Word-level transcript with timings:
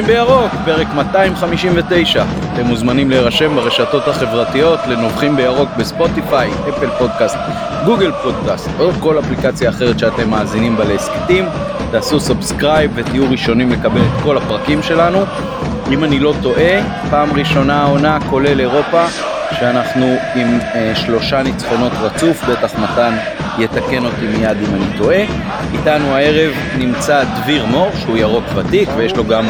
נובחים 0.00 0.16
בירוק, 0.16 0.52
פרק 0.64 0.86
259. 0.94 2.24
אתם 2.54 2.66
מוזמנים 2.66 3.10
להירשם 3.10 3.56
ברשתות 3.56 4.08
החברתיות 4.08 4.80
לנובחים 4.88 5.36
בירוק 5.36 5.68
בספוטיפיי, 5.78 6.50
Apple 6.68 6.90
Podcast, 6.98 7.36
Google 7.84 8.12
Podcast 8.22 8.68
או 8.78 8.92
כל 8.92 9.18
אפליקציה 9.18 9.70
אחרת 9.70 9.98
שאתם 9.98 10.30
מאזינים 10.30 10.76
בה 10.76 10.84
להסכתים. 10.84 11.44
תעשו 11.90 12.20
subscribe 12.20 12.90
ותהיו 12.94 13.30
ראשונים 13.30 13.72
לקבל 13.72 14.00
את 14.00 14.22
כל 14.22 14.36
הפרקים 14.36 14.82
שלנו. 14.82 15.18
אם 15.90 16.04
אני 16.04 16.18
לא 16.18 16.34
טועה, 16.42 16.82
פעם 17.10 17.32
ראשונה 17.32 17.82
העונה 17.82 18.18
כולל 18.30 18.60
אירופה, 18.60 19.04
שאנחנו 19.60 20.06
עם 20.34 20.58
אה, 20.74 20.92
שלושה 20.94 21.42
ניצחונות 21.42 21.92
רצוף, 22.00 22.44
בטח 22.44 22.78
מתן 22.78 23.16
יתקן 23.58 24.04
אותי 24.04 24.26
מיד 24.26 24.56
אם 24.56 24.74
אני 24.74 24.98
טועה. 24.98 25.24
איתנו 25.72 26.14
הערב 26.14 26.52
נמצא 26.78 27.24
דביר 27.24 27.66
מור, 27.66 27.90
שהוא 28.00 28.16
ירוק 28.16 28.44
ותיק, 28.54 28.88
ויש 28.96 29.16
לו 29.16 29.24
גם 29.24 29.44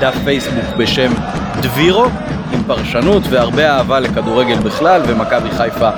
דף 0.00 0.14
פייסבוק 0.24 0.76
בשם 0.78 1.12
דבירו, 1.60 2.04
עם 2.52 2.62
פרשנות 2.66 3.22
והרבה 3.30 3.70
אהבה 3.70 4.00
לכדורגל 4.00 4.56
בכלל, 4.56 5.02
ומכבי 5.06 5.50
חיפה 5.50 5.90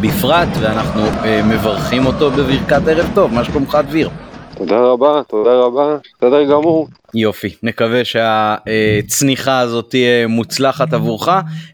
בפרט, 0.00 0.48
ואנחנו 0.60 1.02
אה, 1.24 1.40
מברכים 1.44 2.06
אותו 2.06 2.30
בברכת 2.30 2.88
ערב 2.88 3.10
טוב. 3.14 3.34
מה 3.34 3.44
שלומך 3.44 3.78
דביר? 3.88 4.10
תודה 4.54 4.76
רבה, 4.78 5.22
תודה 5.28 5.54
רבה, 5.54 5.96
בסדר 6.16 6.44
גמור. 6.44 6.88
יופי, 7.14 7.54
נקווה 7.62 8.04
שהצניחה 8.04 9.58
הזאת 9.58 9.90
תהיה 9.90 10.26
מוצלחת 10.26 10.92
עבורך, 10.92 11.28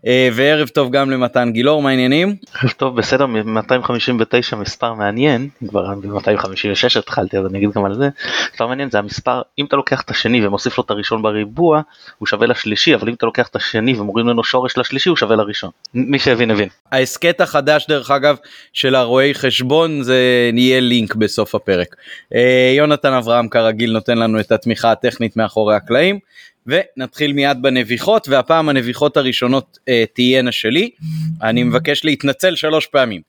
אה, 0.06 0.28
וערב 0.32 0.68
טוב 0.68 0.90
גם 0.90 1.10
למתן 1.10 1.50
גילאור, 1.52 1.82
מה 1.82 1.90
העניינים? 1.90 2.36
ערב 2.62 2.70
טוב, 2.70 2.96
בסדר, 2.96 3.26
259 3.26 4.56
מספר 4.56 4.94
מעניין, 4.94 5.48
כבר 5.68 5.94
ב-256 5.94 6.98
התחלתי 6.98 7.38
אז 7.38 7.46
אני 7.46 7.58
אגיד 7.58 7.70
גם 7.72 7.84
על 7.84 7.94
זה, 7.94 8.08
מספר 8.52 8.66
מעניין 8.66 8.90
זה 8.90 8.98
המספר, 8.98 9.42
אם 9.58 9.64
אתה 9.64 9.76
לוקח 9.76 10.00
את 10.00 10.10
השני 10.10 10.46
ומוסיף 10.46 10.78
לו 10.78 10.84
את 10.84 10.90
הראשון 10.90 11.22
בריבוע, 11.22 11.80
הוא 12.18 12.26
שווה 12.26 12.46
לשלישי, 12.46 12.94
אבל 12.94 13.08
אם 13.08 13.14
אתה 13.14 13.26
לוקח 13.26 13.48
את 13.48 13.56
השני 13.56 13.98
ומוריד 13.98 14.26
ממנו 14.26 14.44
שורש 14.44 14.78
לשלישי, 14.78 15.08
הוא 15.08 15.16
שווה 15.16 15.36
לראשון. 15.36 15.70
מי 15.94 16.18
שהבין 16.18 16.50
הבין. 16.50 16.68
ההסכת 16.92 17.40
החדש 17.40 17.86
דרך 17.88 18.10
אגב 18.10 18.36
של 18.72 18.94
הרואי 18.94 19.34
חשבון 19.34 20.02
זה 20.02 20.50
נהיה 20.52 20.80
לינק 20.80 21.14
בסוף 21.14 21.54
הפרק. 21.54 21.96
אה, 22.34 22.74
יונתן 22.76 23.12
אברהם 23.12 23.48
כרגיל 23.48 23.92
נותן 23.92 24.18
לנו 24.18 24.40
את 24.40 24.52
התמיכה 24.52 24.92
הטכנית 24.92 25.27
מאחורי 25.36 25.76
הקלעים 25.76 26.18
ונתחיל 26.66 27.32
מיד 27.32 27.62
בנביחות 27.62 28.28
והפעם 28.28 28.68
הנביחות 28.68 29.16
הראשונות 29.16 29.78
אה, 29.88 30.04
תהיינה 30.14 30.52
שלי. 30.52 30.90
אני 31.42 31.62
מבקש 31.62 32.04
להתנצל 32.04 32.56
שלוש 32.56 32.86
פעמים. 32.86 33.20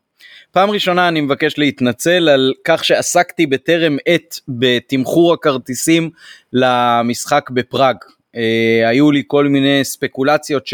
פעם 0.52 0.69
ראשונה 0.72 1.08
אני 1.08 1.22
מבקש 1.22 1.58
להתנצל 1.58 2.30
על 2.30 2.53
כך 2.66 2.86
שעסקתי 2.86 3.45
בטרם 3.45 3.97
עת 4.06 4.39
בתמחור 4.47 5.33
הכרטיסים 5.33 6.09
למשחק 6.53 7.50
בפראג. 7.50 7.95
אה, 8.36 8.84
היו 8.86 9.11
לי 9.11 9.23
כל 9.28 9.47
מיני 9.47 9.80
ספקולציות 9.84 10.67
ש... 10.67 10.73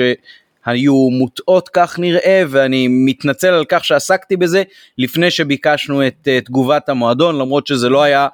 היו 0.66 1.10
מוטעות 1.10 1.70
כך 1.73 2.00
נראה 2.00 2.44
ואני 2.48 2.88
מתנצל 2.88 3.48
על 3.48 3.66
כך 3.70 3.86
שעסקתי 3.86 4.38
בזה 4.38 4.64
לפני 4.98 5.32
שביקשנו 5.32 6.08
את 6.08 6.28
uh, 6.28 6.45
תגובת 6.45 6.89
המועדון 6.89 7.38
למרות 7.38 7.67
שזה 7.67 7.89
לא 7.89 8.04
היה 8.04 8.28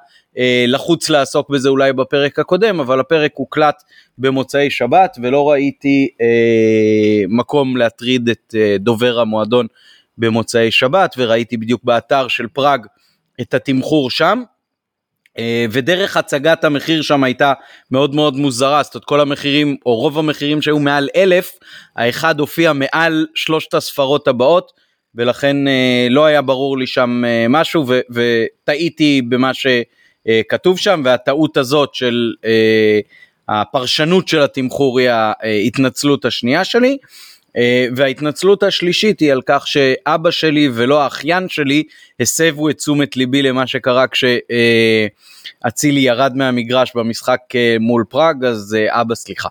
לחוץ 0.68 1.10
לעסוק 1.10 1.50
בזה 1.50 1.70
אולי 1.70 1.94
בפרק 1.94 2.40
הקודם 2.40 2.80
אבל 2.80 3.00
הפרק 3.00 3.32
הוקלט 3.34 3.84
במוצאי 4.18 4.70
שבת 4.70 5.18
ולא 5.22 5.50
ראיתי 5.50 6.08
uh, 6.12 7.28
מקום 7.30 7.78
להטריד 7.78 8.30
את 8.30 8.56
uh, 8.56 8.82
דובר 8.82 9.20
המועדון 9.20 9.68
במוצאי 10.18 10.72
שבת 10.72 11.16
וראיתי 11.18 11.58
בדיוק 11.58 11.84
באתר 11.84 12.28
של 12.28 12.48
פראג 12.48 12.86
את 13.42 13.54
התמחור 13.54 14.10
שם. 14.10 14.44
אה, 15.38 15.66
ודרך 15.72 16.18
הצגת 16.18 16.64
המחיר 16.64 17.02
שם 17.02 17.24
הייתה 17.24 17.54
מאוד 17.92 18.16
מאוד 18.16 18.36
מוזרה, 18.38 18.84
זאת 18.84 18.96
אומרת 18.96 19.06
כל 19.06 19.20
המחירים 19.22 19.78
או 19.86 19.96
רוב 19.96 20.20
המחירים 20.20 20.62
שהיו 20.62 20.80
מעל 20.80 21.10
אלף, 21.16 21.52
האחד 21.96 22.40
הופיע 22.40 22.74
מעל 22.74 23.28
שלושת 23.36 23.74
הספרות 23.74 24.28
הבאות 24.28 24.72
ולכן 25.16 25.68
אה, 25.68 26.08
לא 26.10 26.26
היה 26.26 26.42
ברור 26.42 26.78
לי 26.78 26.88
שם 26.88 27.24
אה, 27.26 27.46
משהו 27.50 27.86
וטעיתי 28.10 29.22
במה 29.30 29.54
שכתוב 30.28 30.78
שם 30.78 31.02
והטעות 31.06 31.58
הזאת 31.58 31.96
של 31.96 32.34
הפרשנות 33.50 34.28
של 34.28 34.42
התמחור 34.42 35.00
היא 35.00 35.10
ההתנצלות 35.10 36.26
השנייה 36.26 36.64
שלי. 36.64 36.98
אה, 37.58 37.88
וההתנצלות 37.96 38.64
השלישית 38.64 39.20
היא 39.20 39.32
על 39.32 39.42
כך 39.46 39.68
שאבא 39.68 40.32
שלי 40.32 40.70
ולא 40.74 41.04
האחיין 41.04 41.50
שלי 41.50 41.84
הסבו 42.20 42.70
את 42.70 42.78
תשומת 42.78 43.18
ליבי 43.18 43.42
למה 43.42 43.68
שקרה 43.68 44.06
כשאצילי 44.08 46.00
ירד 46.00 46.36
מהמגרש 46.36 46.92
במשחק 46.96 47.40
אה, 47.56 47.78
מול 47.80 48.04
פראג 48.10 48.46
אז 48.46 48.78
אה, 48.80 49.02
אבא 49.02 49.16
סליחה. 49.16 49.50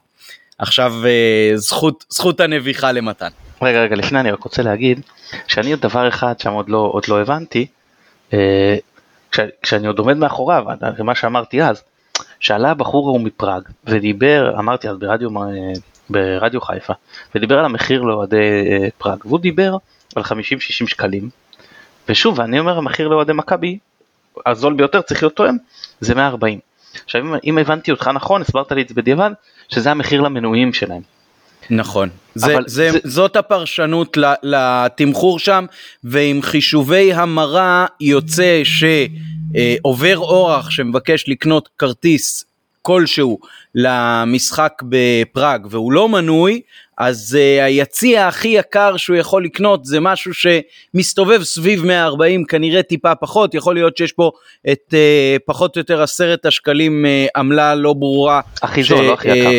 עכשיו 0.59 0.95
זכות, 1.55 2.05
זכות 2.09 2.41
הנביחה 2.41 2.93
למתן. 2.93 3.29
רגע 3.63 3.83
רגע 3.83 3.97
לפני 3.97 4.21
אני 4.21 4.31
רק 4.31 4.45
רוצה 4.45 4.63
להגיד 4.63 5.01
שאני 5.47 5.73
עוד 5.73 5.81
דבר 5.81 6.09
אחד 6.09 6.41
שם 6.41 6.51
עוד 6.51 6.69
לא, 6.69 6.91
עוד 6.93 7.05
לא 7.09 7.21
הבנתי 7.21 7.67
כש, 9.33 9.41
כשאני 9.63 9.87
עוד 9.87 9.99
עומד 9.99 10.17
מאחוריו 10.17 10.65
מה 10.99 11.15
שאמרתי 11.15 11.63
אז 11.63 11.83
שעלה 12.41 12.71
הבחור 12.71 13.09
ההוא 13.09 13.21
מפראג 13.21 13.63
ודיבר 13.85 14.59
אמרתי 14.59 14.89
אז 14.89 14.97
ברדיו 14.99 15.31
ברדיו 16.11 16.61
חיפה, 16.61 16.93
ודיבר 17.35 17.59
על 17.59 17.65
המחיר 17.65 18.03
לאוהדי 18.03 18.37
אה, 18.37 18.89
פראג, 18.99 19.19
והוא 19.25 19.41
דיבר 19.41 19.77
על 20.17 20.23
50-60 20.23 20.27
שקלים, 20.87 21.31
ושוב, 22.09 22.41
אני 22.41 22.59
אומר 22.59 22.79
המחיר 22.79 23.09
לאוהדי 23.09 23.33
מכבי, 23.33 23.79
הזול 24.47 24.75
ביותר 24.75 25.03
צריך 25.03 25.23
להיות 25.23 25.37
תואם, 25.37 25.57
זה 26.01 26.15
140. 26.15 26.59
עכשיו 27.05 27.21
אם, 27.21 27.35
אם 27.45 27.59
הבנתי 27.59 27.91
אותך 27.91 28.11
נכון, 28.15 28.41
הסברת 28.41 28.73
לי 28.73 28.83
את 28.83 28.89
זה 28.89 28.95
בדיעבד, 28.95 29.31
שזה 29.69 29.91
המחיר 29.91 30.21
למנויים 30.21 30.73
שלהם. 30.73 31.03
נכון, 31.71 32.09
זה, 32.35 32.57
זה, 32.67 32.91
זה... 32.91 32.99
זאת 33.05 33.37
הפרשנות 33.37 34.17
לתמחור 34.43 35.39
שם, 35.39 35.67
ועם 36.05 36.43
חישובי 36.43 37.13
המרה 37.13 37.87
יוצא 38.01 38.63
שעובר 38.65 40.19
אורח 40.19 40.71
שמבקש 40.71 41.29
לקנות 41.29 41.69
כרטיס 41.79 42.45
כלשהו 42.83 43.39
למשחק 43.75 44.83
בפראג 44.89 45.67
והוא 45.71 45.93
לא 45.93 46.09
מנוי, 46.09 46.61
אז 47.01 47.39
uh, 47.39 47.65
היציע 47.65 48.27
הכי 48.29 48.49
יקר 48.49 48.97
שהוא 48.97 49.17
יכול 49.17 49.45
לקנות 49.45 49.85
זה 49.85 50.01
משהו 50.01 50.33
שמסתובב 50.35 51.43
סביב 51.43 51.85
140 51.85 52.45
כנראה 52.45 52.83
טיפה 52.83 53.15
פחות 53.15 53.55
יכול 53.55 53.75
להיות 53.75 53.97
שיש 53.97 54.13
פה 54.13 54.31
את 54.73 54.95
uh, 54.95 55.43
פחות 55.47 55.77
או 55.77 55.81
יותר 55.81 56.03
עשרת 56.03 56.47
השקלים 56.47 57.05
uh, 57.05 57.31
עמלה 57.37 57.75
לא 57.75 57.93
ברורה. 57.93 58.41
הכי 58.63 58.83
זול 58.83 59.05
לא 59.05 59.13
הכי 59.13 59.29
יקר. 59.29 59.51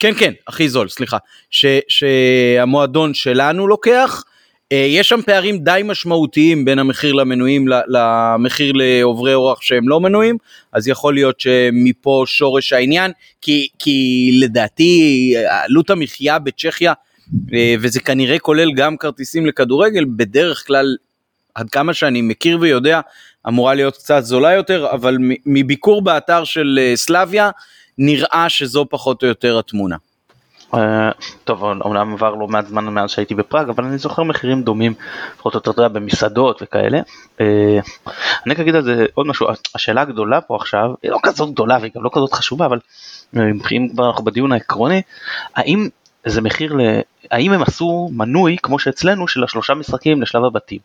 כן 0.00 0.12
כן 0.18 0.32
הכי 0.48 0.68
זול 0.68 0.88
סליחה. 0.88 1.16
ש, 1.50 1.66
שהמועדון 1.88 3.14
שלנו 3.14 3.68
לוקח 3.68 4.24
אה, 4.72 4.86
יש 4.88 5.08
שם 5.08 5.20
פערים 5.26 5.58
די 5.58 5.80
משמעותיים 5.84 6.64
בין 6.64 6.78
המחיר 6.78 7.12
למנויים 7.12 7.64
למחיר 7.88 8.72
לעוברי 8.74 9.34
אורח 9.34 9.62
שהם 9.62 9.88
לא 9.88 10.00
מנויים, 10.00 10.36
אז 10.72 10.88
יכול 10.88 11.14
להיות 11.14 11.40
שמפה 11.40 12.24
שורש 12.26 12.72
העניין, 12.72 13.12
כי, 13.40 13.68
כי 13.78 14.30
לדעתי 14.40 15.34
עלות 15.48 15.90
המחיה 15.90 16.38
בצ'כיה, 16.38 16.92
אה, 17.54 17.74
וזה 17.80 18.00
כנראה 18.00 18.38
כולל 18.38 18.72
גם 18.72 18.96
כרטיסים 18.96 19.46
לכדורגל, 19.46 20.04
בדרך 20.16 20.66
כלל, 20.66 20.96
עד 21.54 21.70
כמה 21.70 21.94
שאני 21.94 22.22
מכיר 22.22 22.58
ויודע, 22.60 23.00
אמורה 23.48 23.74
להיות 23.74 23.96
קצת 23.96 24.20
זולה 24.24 24.52
יותר, 24.52 24.86
אבל 24.92 25.16
מביקור 25.46 26.02
באתר 26.02 26.44
של 26.44 26.78
אה, 26.82 26.96
סלביה, 26.96 27.50
נראה 28.02 28.48
שזו 28.48 28.86
פחות 28.90 29.22
או 29.22 29.28
יותר 29.28 29.58
התמונה. 29.58 29.96
אה, 30.74 31.10
טוב, 31.44 31.62
אומנם 31.62 32.12
עבר 32.12 32.34
לא 32.34 32.48
מעט 32.48 32.66
זמן 32.66 32.84
מאז 32.84 33.10
שהייתי 33.10 33.34
בפראג, 33.34 33.68
אבל 33.68 33.84
אני 33.84 33.98
זוכר 33.98 34.22
מחירים 34.22 34.62
דומים, 34.62 34.94
לפחות 35.34 35.54
או 35.54 35.58
יותר 35.58 35.88
במסעדות 35.88 36.62
וכאלה. 36.62 37.00
אה, 37.40 37.78
אני 38.46 38.54
רק 38.54 38.60
אגיד 38.60 38.74
על 38.74 38.82
זה 38.82 39.06
עוד 39.14 39.26
משהו, 39.26 39.46
השאלה 39.74 40.00
הגדולה 40.00 40.40
פה 40.40 40.56
עכשיו, 40.56 40.90
היא 41.02 41.10
לא 41.10 41.18
כזאת 41.22 41.52
גדולה 41.52 41.78
והיא 41.80 41.92
גם 41.96 42.04
לא 42.04 42.10
כזאת 42.12 42.32
חשובה, 42.32 42.66
אבל 42.66 42.78
אה, 43.36 43.42
אם 43.72 43.88
כבר 43.88 44.06
אנחנו 44.06 44.24
בדיון 44.24 44.52
העקרוני, 44.52 45.02
האם 45.56 45.88
זה 46.26 46.40
מחיר 46.40 46.74
ל... 46.74 46.80
האם 47.30 47.52
הם 47.52 47.62
עשו 47.62 48.08
מנוי 48.12 48.56
כמו 48.62 48.78
שאצלנו 48.78 49.28
של 49.28 49.44
השלושה 49.44 49.74
משחקים 49.74 50.22
לשלב 50.22 50.44
הבתים? 50.44 50.78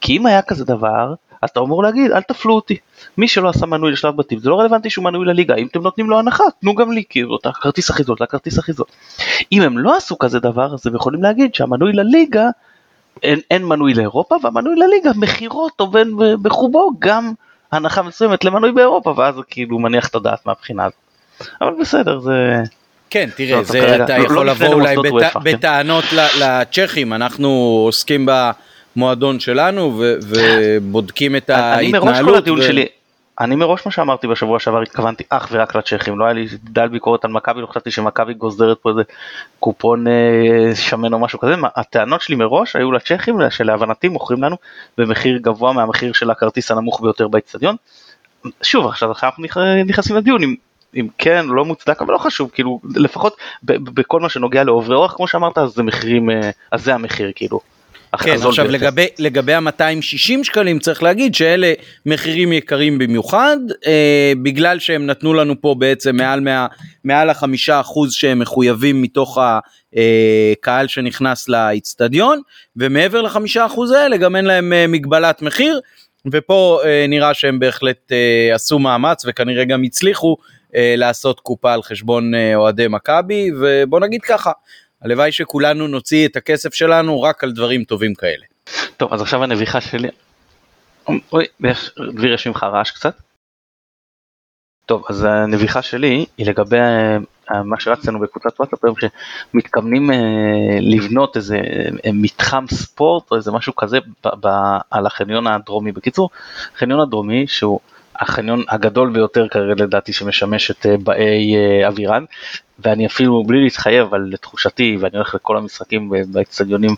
כי 0.00 0.16
אם 0.16 0.26
היה 0.26 0.42
כזה 0.42 0.64
דבר, 0.64 1.14
אז 1.42 1.50
אתה 1.50 1.60
אמור 1.60 1.82
להגיד 1.82 2.10
אל 2.10 2.22
תפלו 2.22 2.54
אותי. 2.54 2.76
מי 3.18 3.28
שלא 3.28 3.48
עשה 3.48 3.66
מנוי 3.66 3.92
לשלב 3.92 4.16
בתים 4.16 4.38
זה 4.38 4.50
לא 4.50 4.60
רלוונטי 4.60 4.90
שהוא 4.90 5.04
מנוי 5.04 5.26
לליגה 5.26 5.54
אם 5.54 5.66
אתם 5.66 5.82
נותנים 5.82 6.10
לו 6.10 6.18
הנחה 6.18 6.44
תנו 6.60 6.74
גם 6.74 6.92
לי 6.92 7.02
כאילו 7.08 7.36
את 7.36 7.46
הכרטיס 7.46 7.90
הכי 7.90 8.02
זול, 8.02 8.16
את 8.16 8.22
הכרטיס 8.22 8.58
הכי 8.58 8.72
זול. 8.72 8.86
אם 9.52 9.62
הם 9.62 9.78
לא 9.78 9.96
עשו 9.96 10.18
כזה 10.18 10.40
דבר 10.40 10.74
אז 10.74 10.86
הם 10.86 10.94
יכולים 10.94 11.22
להגיד 11.22 11.54
שהמנוי 11.54 11.92
לליגה 11.92 12.46
אין, 13.22 13.40
אין 13.50 13.64
מנוי 13.64 13.94
לאירופה 13.94 14.36
והמנוי 14.42 14.76
לליגה 14.76 15.10
מחירות 15.16 15.72
עובד 15.80 16.04
בחובו 16.42 16.90
גם 16.98 17.32
הנחה 17.72 18.02
מסוימת 18.02 18.44
למנוי 18.44 18.72
באירופה 18.72 19.14
ואז 19.16 19.34
זה 19.34 19.40
כאילו 19.50 19.78
מניח 19.78 20.08
את 20.08 20.14
הדעת 20.14 20.46
מהבחינה 20.46 20.84
הזאת. 20.84 20.98
אבל 21.60 21.72
בסדר 21.80 22.18
זה. 22.20 22.62
כן, 23.10 23.28
תראה, 23.36 23.64
זה 23.64 24.04
אתה 24.04 24.18
לא- 24.18 24.24
יכול 24.24 24.50
לבוא 24.50 24.66
אולי 24.66 24.96
כן. 25.32 25.40
בטענות 25.42 26.04
לצ'כים, 26.40 27.12
אנחנו 27.12 27.48
עוסקים 27.86 28.26
במועדון 28.96 29.40
שלנו 29.40 30.00
ובודקים 30.22 31.36
את 31.36 31.50
ההתנהלות. 31.50 32.08
אני 32.08 32.12
מראש 32.12 32.20
כל 32.20 32.34
הטיעון 32.34 32.62
שלי, 32.62 32.86
אני 33.40 33.56
מראש 33.56 33.86
מה 33.86 33.92
שאמרתי 33.92 34.26
בשבוע 34.26 34.58
שעבר 34.58 34.80
התכוונתי 34.80 35.24
אך 35.28 35.48
ורק 35.52 35.76
לצ'כים 35.76 36.18
לא 36.18 36.24
היה 36.24 36.32
לי 36.32 36.46
דל 36.64 36.88
ביקורת 36.88 37.24
על 37.24 37.30
מכבי 37.30 37.60
לא 37.60 37.66
חשבתי 37.66 37.90
שמכבי 37.90 38.34
גוזרת 38.34 38.78
פה 38.78 38.90
איזה 38.90 39.02
קופון 39.60 40.06
אה, 40.06 40.74
שמן 40.74 41.12
או 41.12 41.18
משהו 41.18 41.38
כזה 41.38 41.56
מה, 41.56 41.68
הטענות 41.76 42.20
שלי 42.20 42.36
מראש 42.36 42.76
היו 42.76 42.92
לצ'כים 42.92 43.38
שלהבנתי 43.50 44.08
מוכרים 44.08 44.42
לנו 44.42 44.56
במחיר 44.98 45.38
גבוה 45.38 45.72
מהמחיר 45.72 46.12
של 46.12 46.30
הכרטיס 46.30 46.70
הנמוך 46.70 47.00
ביותר 47.00 47.28
באצטדיון. 47.28 47.76
שוב 48.62 48.86
עכשיו 48.86 49.12
אנחנו 49.22 49.44
נכנסים 49.84 50.16
לדיון 50.16 50.42
אם, 50.42 50.54
אם 50.96 51.06
כן 51.18 51.46
לא 51.48 51.64
מוצדק 51.64 52.02
אבל 52.02 52.12
לא 52.12 52.18
חשוב 52.18 52.50
כאילו 52.54 52.80
לפחות 52.94 53.36
בכל 53.62 54.20
מה 54.20 54.28
שנוגע 54.28 54.64
לעוברי 54.64 54.94
אורח 54.94 55.12
כמו 55.16 55.28
שאמרת 55.28 55.58
אז 55.58 55.70
זה 55.70 55.82
מחירים 55.82 56.30
אה, 56.30 56.50
אז 56.70 56.84
זה 56.84 56.94
המחיר 56.94 57.32
כאילו. 57.34 57.60
כן, 58.18 58.36
עכשיו 58.46 58.68
לגבי, 58.68 59.06
לגבי 59.18 59.54
ה-260 59.54 60.44
שקלים 60.44 60.78
צריך 60.78 61.02
להגיד 61.02 61.34
שאלה 61.34 61.72
מחירים 62.06 62.52
יקרים 62.52 62.98
במיוחד 62.98 63.56
אה, 63.86 64.32
בגלל 64.42 64.78
שהם 64.78 65.06
נתנו 65.06 65.34
לנו 65.34 65.60
פה 65.60 65.74
בעצם 65.78 66.16
מעל, 66.16 66.40
מה, 66.40 66.66
מעל 67.04 67.30
החמישה 67.30 67.80
אחוז 67.80 68.12
שהם 68.12 68.38
מחויבים 68.38 69.02
מתוך 69.02 69.38
הקהל 69.38 70.88
שנכנס 70.88 71.48
לאיצטדיון 71.48 72.40
ומעבר 72.76 73.22
לחמישה 73.22 73.66
אחוז 73.66 73.90
האלה 73.90 74.16
גם 74.16 74.36
אין 74.36 74.44
להם 74.44 74.72
אה, 74.72 74.86
מגבלת 74.86 75.42
מחיר 75.42 75.80
ופה 76.32 76.80
אה, 76.84 77.06
נראה 77.08 77.34
שהם 77.34 77.58
בהחלט 77.58 78.12
אה, 78.12 78.54
עשו 78.54 78.78
מאמץ 78.78 79.24
וכנראה 79.26 79.64
גם 79.64 79.82
הצליחו 79.82 80.36
אה, 80.74 80.94
לעשות 80.96 81.40
קופה 81.40 81.72
על 81.72 81.82
חשבון 81.82 82.34
אה, 82.34 82.56
אוהדי 82.56 82.86
מכבי 82.88 83.50
ובוא 83.60 84.00
נגיד 84.00 84.22
ככה 84.22 84.52
הלוואי 85.04 85.32
שכולנו 85.32 85.88
נוציא 85.88 86.28
את 86.28 86.36
הכסף 86.36 86.74
שלנו 86.74 87.22
רק 87.22 87.44
על 87.44 87.52
דברים 87.52 87.84
טובים 87.84 88.14
כאלה. 88.14 88.44
טוב 88.96 89.12
אז 89.12 89.22
עכשיו 89.22 89.44
הנביחה 89.44 89.80
שלי. 89.80 90.08
אוי, 91.32 91.44
דביר 92.14 92.34
יש 92.34 92.46
ממך 92.46 92.62
רעש 92.62 92.90
קצת. 92.90 93.14
טוב 94.86 95.04
אז 95.08 95.24
הנביחה 95.24 95.82
שלי 95.82 96.26
היא 96.36 96.46
לגבי 96.46 96.76
אה, 97.50 97.62
מה 97.62 97.80
שרצנו 97.80 98.20
בקבוצת 98.20 98.60
וואטסאפ 98.60 98.84
היום 98.84 98.96
שמתכוונים 99.00 100.10
אה, 100.10 100.16
לבנות 100.80 101.36
איזה 101.36 101.56
אה, 102.06 102.12
מתחם 102.12 102.64
ספורט 102.70 103.30
או 103.30 103.36
איזה 103.36 103.52
משהו 103.52 103.76
כזה 103.76 103.98
ב, 104.00 104.28
ב, 104.40 104.48
על 104.90 105.06
החניון 105.06 105.46
הדרומי 105.46 105.92
בקיצור 105.92 106.30
חניון 106.76 107.00
הדרומי 107.00 107.46
שהוא 107.46 107.80
החניון 108.22 108.64
הגדול 108.68 109.10
ביותר 109.10 109.48
כרגע 109.48 109.84
לדעתי 109.84 110.12
שמשמש 110.12 110.70
את 110.70 110.86
באי 111.02 111.54
אבירן 111.88 112.24
ואני 112.78 113.06
אפילו 113.06 113.44
בלי 113.44 113.62
להתחייב 113.62 114.06
אבל 114.06 114.20
לתחושתי 114.30 114.96
ואני 115.00 115.16
הולך 115.16 115.34
לכל 115.34 115.56
המשחקים 115.56 116.12
באצטדיונים 116.32 116.90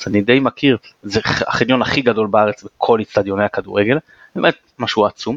אז 0.00 0.08
אני 0.08 0.20
די 0.22 0.40
מכיר 0.40 0.76
זה 1.02 1.20
החניון 1.24 1.82
הכי 1.82 2.00
גדול 2.00 2.26
בארץ 2.26 2.62
בכל 2.62 3.00
אצטדיוני 3.02 3.44
הכדורגל. 3.44 3.98
באמת 4.36 4.54
משהו 4.78 5.06
עצום. 5.06 5.36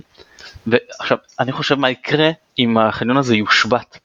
ועכשיו 0.67 1.17
אני 1.39 1.51
חושב 1.51 1.75
מה 1.75 1.89
יקרה 1.89 2.29
אם 2.59 2.77
החניון 2.77 3.17
הזה 3.17 3.35
יושבת. 3.35 3.99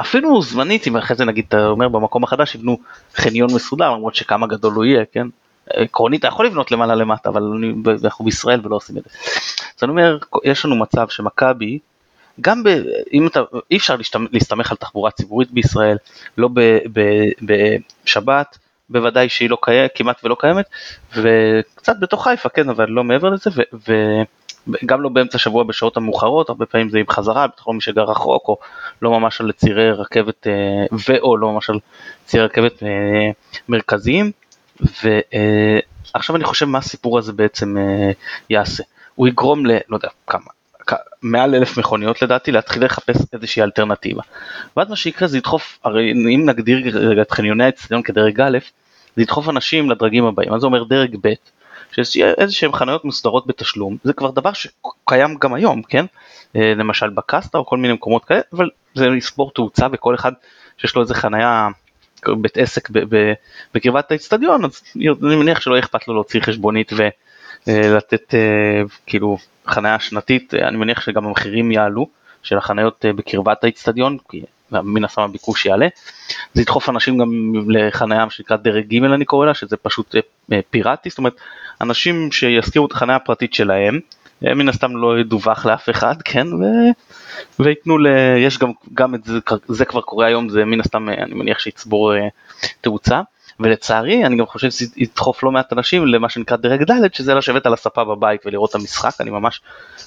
אפילו 0.00 0.42
זמנית 0.42 0.86
אם 0.86 0.96
אחרי 0.96 1.16
זה 1.16 1.24
נגיד 1.24 1.44
אתה 1.48 1.66
אומר 1.66 1.88
במקום 1.88 2.24
החדש 2.24 2.54
יבנו 2.54 2.78
חניון 3.14 3.54
מסודר 3.54 3.90
למרות 3.90 4.14
שכמה 4.14 4.46
גדול 4.46 4.74
הוא 4.74 4.84
יהיה 4.84 5.04
כן 5.12 5.26
עקרונית 5.72 6.20
אתה 6.20 6.28
יכול 6.28 6.46
לבנות 6.46 6.70
למעלה 6.72 6.94
למטה 6.94 7.28
אבל 7.28 7.42
אנחנו 8.04 8.24
בישראל 8.24 8.60
ולא 8.64 8.76
עושים 8.76 8.98
את 8.98 9.02
זה. 9.04 9.10
אז 9.78 9.82
אני 9.82 9.90
אומר 9.90 10.18
יש 10.44 10.64
לנו 10.64 10.76
מצב 10.76 11.08
שמכבי 11.08 11.78
גם 12.40 12.62
ב, 12.62 12.68
אם 13.12 13.26
אתה, 13.26 13.40
אי 13.70 13.76
אפשר 13.76 13.96
להסתמך 14.32 14.70
על 14.70 14.76
תחבורה 14.76 15.10
ציבורית 15.10 15.50
בישראל, 15.50 15.96
לא 16.38 16.48
בשבת, 18.04 18.58
בוודאי 18.90 19.28
שהיא 19.28 19.50
לא 19.50 19.58
קיימת, 19.62 19.90
כמעט 19.94 20.24
ולא 20.24 20.36
קיימת, 20.40 20.64
וקצת 21.16 21.96
בתוך 22.00 22.24
חיפה, 22.24 22.48
כן, 22.48 22.68
אבל 22.68 22.88
לא 22.88 23.04
מעבר 23.04 23.28
לזה, 23.28 23.50
ו, 23.88 23.92
וגם 24.68 25.02
לא 25.02 25.08
באמצע 25.08 25.36
השבוע 25.36 25.64
בשעות 25.64 25.96
המאוחרות, 25.96 26.48
הרבה 26.48 26.66
פעמים 26.66 26.90
זה 26.90 26.98
עם 26.98 27.04
חזרה, 27.10 27.46
בטח 27.46 27.68
מי 27.68 27.80
שגר 27.80 28.02
רחוק, 28.02 28.48
או 28.48 28.58
לא 29.02 29.10
ממש 29.10 29.40
על 29.40 29.52
צירי 29.52 29.90
רכבת, 29.90 30.46
אה, 30.46 30.52
ו/או 31.08 31.36
לא 31.36 31.52
ממש 31.52 31.70
על 31.70 31.78
צירי 32.26 32.44
רכבת 32.44 32.82
אה, 32.82 33.30
מרכזיים, 33.68 34.32
ועכשיו 34.80 36.36
אני 36.36 36.44
חושב 36.44 36.66
מה 36.66 36.78
הסיפור 36.78 37.18
הזה 37.18 37.32
בעצם 37.32 37.76
אה, 37.78 38.10
יעשה. 38.50 38.82
הוא 39.14 39.28
יגרום 39.28 39.66
ל... 39.66 39.70
לא 39.88 39.96
יודע 39.96 40.08
כמה, 40.26 40.44
מעל 41.22 41.54
אלף 41.54 41.78
מכוניות 41.78 42.22
לדעתי 42.22 42.52
להתחיל 42.52 42.84
לחפש 42.84 43.16
איזושהי 43.32 43.62
אלטרנטיבה. 43.62 44.22
ואז 44.76 44.88
מה 44.88 44.96
שיקרה 44.96 45.28
זה 45.28 45.38
ידחוף, 45.38 45.78
הרי 45.84 46.12
אם 46.12 46.48
נגדיר 46.48 46.98
רגע 46.98 47.22
את 47.22 47.30
חניוני 47.30 47.64
האצטדיון 47.64 48.02
כדרג 48.02 48.40
א', 48.40 48.58
זה 49.16 49.22
ידחוף 49.22 49.48
אנשים 49.48 49.90
לדרגים 49.90 50.24
הבאים, 50.24 50.50
מה 50.50 50.58
זה 50.58 50.66
אומר 50.66 50.84
דרג 50.84 51.16
ב', 51.22 51.32
שיש 51.92 52.16
איזה 52.16 52.52
שהם 52.52 52.72
חניות 52.72 53.04
מסודרות 53.04 53.46
בתשלום, 53.46 53.96
זה 54.04 54.12
כבר 54.12 54.30
דבר 54.30 54.50
שקיים 54.52 55.36
גם 55.40 55.54
היום, 55.54 55.82
כן? 55.82 56.04
אה, 56.56 56.74
למשל 56.76 57.10
בקסטה 57.10 57.58
או 57.58 57.66
כל 57.66 57.76
מיני 57.76 57.94
מקומות 57.94 58.24
כאלה, 58.24 58.40
אבל 58.52 58.70
זה 58.94 59.06
יספור 59.06 59.50
תאוצה 59.54 59.86
וכל 59.92 60.14
אחד 60.14 60.32
שיש 60.78 60.96
לו 60.96 61.02
איזה 61.02 61.14
חניה 61.14 61.68
בית 62.40 62.58
עסק 62.58 62.88
בקרבת 63.74 64.12
האצטדיון, 64.12 64.64
אז 64.64 64.82
אני 65.26 65.36
מניח 65.36 65.60
שלא 65.60 65.78
אכפת 65.78 66.08
לו 66.08 66.14
להוציא 66.14 66.40
חשבונית 66.40 66.92
ולתת 67.66 68.34
אה, 68.34 68.38
אה, 68.38 68.82
כאילו 69.06 69.38
חניה 69.66 70.00
שנתית, 70.00 70.54
אה, 70.54 70.68
אני 70.68 70.76
מניח 70.76 71.00
שגם 71.00 71.26
המחירים 71.26 71.72
יעלו 71.72 72.08
של 72.42 72.58
החניות 72.58 73.04
בקרבת 73.16 73.64
האיצטדיון, 73.64 74.18
כי 74.30 74.42
מן 74.72 75.04
הסתם 75.04 75.22
הביקוש 75.22 75.66
יעלה. 75.66 75.88
זה 76.54 76.62
ידחוף 76.62 76.88
אנשים 76.88 77.18
גם 77.18 77.52
לחניה 77.68 78.30
שנקרא 78.30 78.56
דרג 78.56 78.94
ג' 78.94 79.04
אני 79.04 79.24
קורא 79.24 79.46
לה, 79.46 79.54
שזה 79.54 79.76
פשוט 79.76 80.14
פיראטי, 80.70 81.10
זאת 81.10 81.18
אומרת 81.18 81.34
אנשים 81.80 82.32
שיזכירו 82.32 82.86
את 82.86 82.92
החניה 82.92 83.16
הפרטית 83.16 83.54
שלהם, 83.54 84.00
מן 84.42 84.68
הסתם 84.68 84.96
לא 84.96 85.18
ידווח 85.18 85.66
לאף 85.66 85.90
אחד, 85.90 86.22
כן, 86.24 86.52
ו... 86.52 86.64
וייתנו 87.58 87.98
ל... 87.98 88.06
יש 88.38 88.58
גם, 88.58 88.72
גם 88.94 89.14
את 89.14 89.24
זה, 89.24 89.38
זה 89.68 89.84
כבר 89.84 90.00
קורה 90.00 90.26
היום, 90.26 90.48
זה 90.48 90.64
מן 90.64 90.80
הסתם 90.80 91.08
אני 91.08 91.34
מניח 91.34 91.58
שיצבור 91.58 92.12
תאוצה. 92.80 93.20
ולצערי 93.60 94.26
אני 94.26 94.36
גם 94.36 94.46
חושב 94.46 94.70
שזה 94.70 94.86
ידחוף 94.96 95.42
לא 95.42 95.50
מעט 95.50 95.72
אנשים 95.72 96.06
למה 96.06 96.28
שנקרא 96.28 96.56
דרג 96.56 96.90
ד' 96.90 97.14
שזה 97.14 97.34
לשבת 97.34 97.66
על 97.66 97.72
הספה 97.72 98.04
בבית 98.04 98.46
ולראות 98.46 98.70
את 98.70 98.74
המשחק 98.74 99.20
אני 99.20 99.30
ממש 99.30 99.60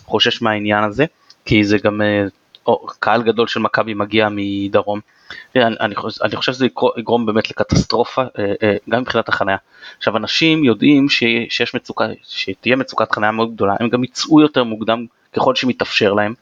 חושש 0.06 0.42
מהעניין 0.42 0.84
הזה 0.84 1.06
כי 1.46 1.64
זה 1.64 1.78
גם 1.78 2.02
אה, 2.02 2.26
או, 2.68 2.88
קהל 3.00 3.24
גדול 3.24 3.48
של 3.48 3.60
מכבי 3.60 3.94
מגיע 3.94 4.28
מדרום. 4.32 5.00
אני, 5.56 5.96
חושב, 5.96 6.24
אני 6.24 6.36
חושב 6.36 6.54
שזה 6.54 6.68
יגרום 6.98 7.26
באמת 7.26 7.50
לקטסטרופה 7.50 8.22
אה, 8.22 8.54
אה, 8.64 8.76
גם 8.90 9.02
מבחינת 9.02 9.30
החניה. 9.30 9.58
עכשיו 9.98 10.18
אנשים 10.18 10.64
יודעים 10.64 11.10
שיש 11.10 11.76
מצוקה, 11.76 12.06
שתהיה 12.24 12.76
מצוקת 12.76 13.12
חניה 13.12 13.32
מאוד 13.32 13.54
גדולה 13.54 13.76
הם 13.80 13.90
גם 13.90 14.04
יצאו 14.04 14.42
יותר 14.42 14.64
מוקדם 14.64 15.06
ככל 15.36 15.56
שמתאפשר 15.56 16.14
להם. 16.14 16.34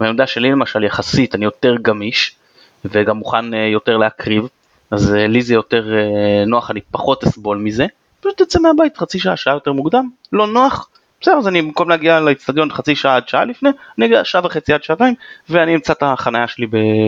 ואני 0.00 0.10
יודע 0.10 0.26
שלי 0.26 0.50
למשל 0.50 0.84
יחסית 0.84 1.34
אני 1.34 1.44
יותר 1.44 1.74
גמיש 1.82 2.36
וגם 2.84 3.16
מוכן 3.16 3.54
יותר 3.54 3.96
להקריב 3.96 4.48
אז 4.90 5.14
אה, 5.14 5.26
לי 5.26 5.42
זה 5.42 5.54
יותר 5.54 5.94
אה, 5.94 6.44
נוח, 6.44 6.70
אני 6.70 6.80
פחות 6.90 7.24
אסבול 7.24 7.58
מזה, 7.58 7.86
פשוט 8.20 8.42
תצא 8.42 8.58
מהבית 8.60 8.96
חצי 8.96 9.18
שעה, 9.18 9.36
שעה 9.36 9.54
יותר 9.54 9.72
מוקדם, 9.72 10.08
לא 10.32 10.46
נוח, 10.46 10.88
בסדר, 11.26 11.38
אז 11.38 11.48
אני 11.48 11.62
במקום 11.62 11.88
להגיע 11.88 12.20
לאצטדיון 12.20 12.70
חצי 12.70 12.96
שעה 12.96 13.16
עד 13.16 13.28
שעה 13.28 13.44
לפני, 13.44 13.70
אני 13.98 14.06
אגיע 14.06 14.24
שעה 14.24 14.40
וחצי 14.44 14.72
עד 14.72 14.82
שעתיים, 14.82 15.14
ואני 15.48 15.74
אמצא 15.74 15.92
את 15.92 16.02
החניה 16.02 16.48
שלי 16.48 16.66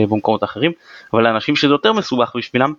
במקומות 0.08 0.44
אחרים, 0.44 0.72
אבל 1.12 1.22
לאנשים 1.22 1.56
שזה 1.56 1.74
יותר 1.74 1.92
מסובך 1.92 2.32
בשבילם, 2.36 2.72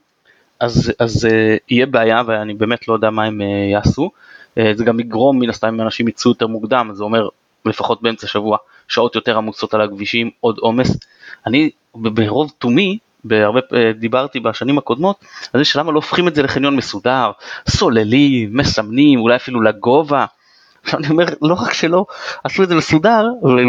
אז, 0.60 0.94
אז 1.00 1.26
uh, 1.26 1.30
יהיה 1.70 1.86
בעיה 1.86 2.22
ואני 2.26 2.54
באמת 2.54 2.88
לא 2.88 2.94
יודע 2.94 3.10
מה 3.10 3.24
הם 3.24 3.42
uh, 3.42 3.44
יעשו. 3.72 4.12
Uh, 4.60 4.62
זה 4.76 4.84
גם 4.84 5.00
יגרום 5.00 5.40
מן 5.40 5.50
הסתם 5.50 5.68
אם 5.68 5.82
אנשים 5.82 6.08
יצאו 6.08 6.32
יותר 6.32 6.48
מוקדם, 6.48 6.90
זה 6.94 7.04
אומר 7.04 7.28
לפחות 7.66 8.02
באמצע 8.02 8.28
שבוע 8.28 8.58
שעות 8.88 9.16
יותר 9.16 9.38
עמוסות 9.38 9.74
על 9.74 9.82
הכבישים, 9.82 10.30
עוד 10.40 10.58
עומס. 10.58 10.98
אני 11.46 11.70
ברוב 11.96 12.52
תומי 12.58 12.98
בהרבה 13.24 13.60
דיברתי 14.00 14.40
בשנים 14.40 14.78
הקודמות 14.78 15.26
על 15.54 15.62
זה 15.62 15.66
שלמה 15.66 15.92
לא 15.92 15.96
הופכים 15.96 16.28
את 16.28 16.36
זה 16.36 16.44
לחניון 16.44 16.76
מסודר, 16.76 17.32
סוללים, 17.70 18.58
מסמנים, 18.58 19.20
אולי 19.20 19.36
אפילו 19.36 19.62
לגובה. 19.62 20.26
אני 20.94 21.10
אומר 21.10 21.26
לא 21.42 21.54
רק 21.54 21.74
שלא 21.74 22.06
עשו 22.44 22.64
את 22.64 22.70
זה 22.70 22.76
מסודר 22.76 23.26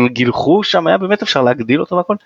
וגילחו 0.06 0.64
שם 0.64 0.86
היה 0.86 0.98
באמת 0.98 1.22
אפשר 1.22 1.42
להגדיל 1.42 1.80
אותו 1.80 1.96
והכל 1.96 2.16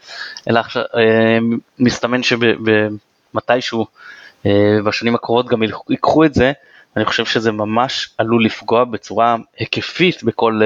אלא 0.50 0.60
עכשיו 0.60 0.82
אה, 0.96 1.38
מסתמן 1.78 2.20
שמתישהו 2.22 3.86
אה, 4.46 4.52
בשנים 4.84 5.14
הקרובות 5.14 5.46
גם 5.46 5.62
ייקחו 5.90 6.24
את 6.24 6.34
זה 6.34 6.52
אני 6.96 7.04
חושב 7.04 7.24
שזה 7.24 7.52
ממש 7.52 8.10
עלול 8.18 8.44
לפגוע 8.44 8.84
בצורה 8.84 9.36
היקפית 9.58 10.24
בכל 10.24 10.60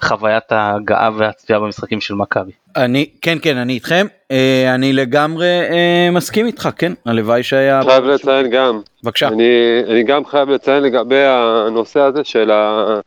חוויית 0.00 0.52
ההגעה 0.52 1.10
והצפייה 1.16 1.58
במשחקים 1.58 2.00
של 2.00 2.14
מכבי. 2.14 2.52
אני 2.76 3.10
כן 3.22 3.38
כן 3.42 3.56
אני 3.56 3.72
איתכם. 3.72 4.06
אה, 4.30 4.74
אני 4.74 4.92
לגמרי 4.92 5.46
אה, 5.46 6.08
מסכים 6.12 6.46
איתך 6.46 6.68
כן? 6.76 6.92
הלוואי 7.06 7.42
שהיה 7.42 7.82
חייב 7.84 8.04
לציין 8.04 8.50
גם. 8.50 8.80
בבקשה. 9.02 9.28
אני, 9.28 9.82
אני 9.88 10.02
גם 10.02 10.24
חייב 10.24 10.50
לציין 10.50 10.82
לגבי 10.82 11.24
הנושא 11.24 12.00
הזה 12.00 12.24
של 12.24 12.50
ה, 12.50 12.84
אה, 12.88 13.00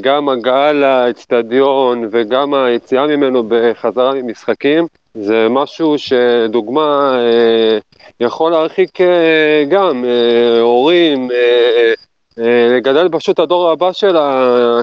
גם 0.00 0.28
הגעה 0.28 0.72
לאצטדיון 0.72 2.08
וגם 2.10 2.54
היציאה 2.54 3.06
ממנו 3.06 3.44
בחזרה 3.48 4.14
ממשחקים 4.14 4.86
זה 5.14 5.46
משהו 5.50 5.98
שדוגמה 5.98 7.18
יכול 8.20 8.52
להרחיק 8.52 8.98
גם 9.68 10.04
הורים 10.60 11.28
אה, 12.38 12.76
לגדל 12.76 13.08
פשוט 13.12 13.38
הדור 13.38 13.70
הבא 13.70 13.92
של, 13.92 14.16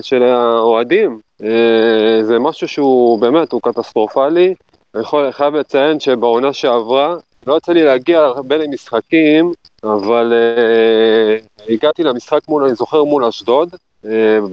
של 0.01 0.23
האוהדים, 0.23 1.19
אה, 1.43 2.23
זה 2.23 2.39
משהו 2.39 2.67
שהוא 2.67 3.19
באמת, 3.19 3.51
הוא 3.51 3.61
קטסטרופלי. 3.61 4.53
אני 4.95 5.01
יכול, 5.01 5.31
חייב 5.31 5.55
לציין 5.55 5.99
שבעונה 5.99 6.53
שעברה, 6.53 7.15
לא 7.47 7.57
יצא 7.57 7.71
לי 7.71 7.83
להגיע 7.83 8.19
הרבה 8.19 8.57
למשחקים, 8.57 9.51
אבל 9.83 10.33
uh, 10.33 11.71
הגעתי 11.73 12.03
למשחק 12.03 12.39
מול, 12.47 12.63
אני 12.63 12.75
זוכר, 12.75 13.03
מול 13.03 13.25
אשדוד, 13.25 13.75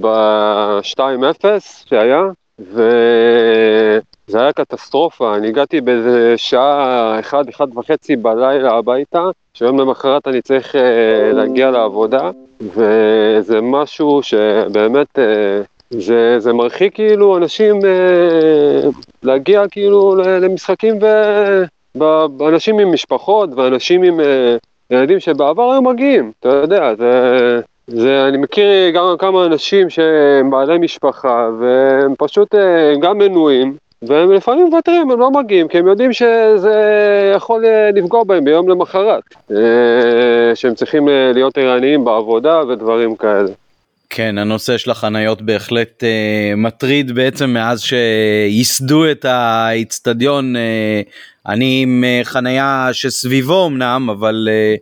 ב-2-0 0.01 1.45
שהיה, 1.89 2.23
וזה 2.59 3.99
היה 4.33 4.53
קטסטרופה. 4.53 5.35
אני 5.35 5.47
הגעתי 5.47 5.81
באיזה 5.81 6.33
שעה, 6.37 7.19
אחד, 7.19 7.49
אחד 7.49 7.77
וחצי 7.77 8.15
בלילה 8.15 8.73
הביתה, 8.77 9.23
שיום 9.53 9.79
למחרת 9.79 10.27
אני 10.27 10.41
צריך 10.41 10.75
uh, 10.75 10.77
להגיע 11.33 11.71
לעבודה, 11.71 12.31
וזה 12.61 13.61
משהו 13.61 14.23
שבאמת... 14.23 15.19
Uh, 15.19 15.21
זה, 15.89 16.39
זה 16.39 16.53
מרחיק 16.53 16.95
כאילו 16.95 17.37
אנשים 17.37 17.85
אה, 17.85 18.89
להגיע 19.23 19.63
כאילו 19.71 20.15
למשחקים 20.15 20.95
ואנשים 22.39 22.79
עם 22.79 22.93
משפחות 22.93 23.49
ואנשים 23.55 24.03
עם 24.03 24.19
אה, 24.19 24.57
ילדים 24.91 25.19
שבעבר 25.19 25.71
היו 25.71 25.81
מגיעים, 25.81 26.31
אתה 26.39 26.49
יודע, 26.49 26.95
זה, 26.95 27.61
זה, 27.87 28.27
אני 28.27 28.37
מכיר 28.37 28.89
גם 28.93 29.15
כמה 29.19 29.45
אנשים 29.45 29.89
שהם 29.89 30.49
בעלי 30.49 30.77
משפחה 30.77 31.49
והם 31.59 32.13
פשוט 32.17 32.55
אה, 32.55 32.93
גם 33.01 33.17
מנויים 33.17 33.77
והם 34.01 34.31
לפעמים 34.31 34.65
מוותרים, 34.65 35.11
הם 35.11 35.19
לא 35.19 35.31
מגיעים, 35.31 35.67
כי 35.67 35.77
הם 35.77 35.87
יודעים 35.87 36.13
שזה 36.13 36.73
יכול 37.35 37.65
אה, 37.65 37.91
לפגוע 37.91 38.23
בהם 38.23 38.43
ביום 38.43 38.69
למחרת, 38.69 39.23
אה, 39.51 40.55
שהם 40.55 40.75
צריכים 40.75 41.07
להיות 41.33 41.57
ערניים 41.57 42.05
בעבודה 42.05 42.61
ודברים 42.67 43.15
כאלה. 43.15 43.49
כן, 44.09 44.37
הנושא 44.37 44.77
של 44.77 44.91
החניות 44.91 45.41
בהחלט 45.41 46.03
אה, 46.03 46.53
מטריד 46.57 47.11
בעצם 47.11 47.49
מאז 47.49 47.81
שייסדו 47.81 49.11
את 49.11 49.25
האיצטדיון. 49.25 50.55
אה, 50.55 51.01
אני 51.47 51.79
עם 51.83 52.03
חניה 52.23 52.89
שסביבו 52.91 53.67
אמנם, 53.67 54.09
אבל 54.09 54.47
אה, 54.51 54.75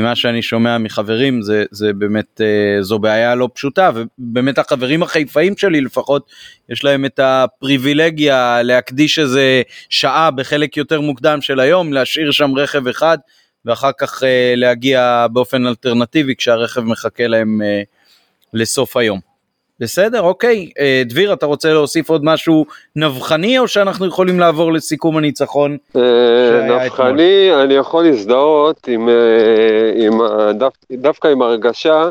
ממה 0.00 0.16
שאני 0.16 0.42
שומע 0.42 0.78
מחברים 0.78 1.42
זה, 1.42 1.64
זה 1.70 1.92
באמת, 1.92 2.40
אה, 2.40 2.82
זו 2.82 2.98
בעיה 2.98 3.34
לא 3.34 3.48
פשוטה, 3.54 3.90
ובאמת 3.94 4.58
החברים 4.58 5.02
החיפאים 5.02 5.56
שלי 5.56 5.80
לפחות, 5.80 6.30
יש 6.68 6.84
להם 6.84 7.04
את 7.04 7.20
הפריבילגיה 7.22 8.62
להקדיש 8.62 9.18
איזה 9.18 9.62
שעה 9.90 10.30
בחלק 10.30 10.76
יותר 10.76 11.00
מוקדם 11.00 11.40
של 11.40 11.60
היום, 11.60 11.92
להשאיר 11.92 12.30
שם 12.30 12.50
רכב 12.56 12.88
אחד, 12.88 13.18
ואחר 13.64 13.90
כך 14.00 14.22
אה, 14.22 14.54
להגיע 14.56 15.26
באופן 15.32 15.66
אלטרנטיבי 15.66 16.36
כשהרכב 16.36 16.80
מחכה 16.80 17.26
להם. 17.26 17.62
אה, 17.62 17.82
לסוף 18.54 18.96
היום. 18.96 19.33
בסדר, 19.80 20.22
אוקיי. 20.22 20.70
אה, 20.78 21.02
דביר, 21.04 21.32
אתה 21.32 21.46
רוצה 21.46 21.72
להוסיף 21.72 22.10
עוד 22.10 22.24
משהו 22.24 22.66
נבחני, 22.96 23.58
או 23.58 23.68
שאנחנו 23.68 24.06
יכולים 24.06 24.40
לעבור 24.40 24.72
לסיכום 24.72 25.16
הניצחון? 25.16 25.76
אה, 25.96 26.84
נבחני, 26.84 27.50
אני 27.62 27.74
יכול 27.74 28.04
להזדהות 28.04 28.88
עם, 28.88 29.08
אה, 29.08 29.14
עם, 29.96 30.18
דווקא 30.92 31.28
עם 31.28 31.42
הרגשה 31.42 32.08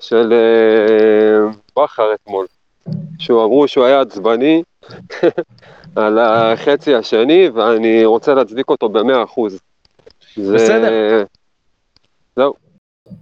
של 0.00 0.34
בכר 1.78 2.14
אתמול, 2.14 2.46
שהוא 3.18 3.44
אמרו 3.44 3.68
שהוא 3.68 3.84
היה 3.84 4.00
עצבני 4.00 4.62
על 5.96 6.18
החצי 6.18 6.94
השני, 6.94 7.48
ואני 7.54 8.04
רוצה 8.04 8.34
להצדיק 8.34 8.70
אותו 8.70 8.88
במאה 8.88 9.22
אחוז. 9.22 9.58
בסדר. 10.38 11.24
זהו. 12.36 12.65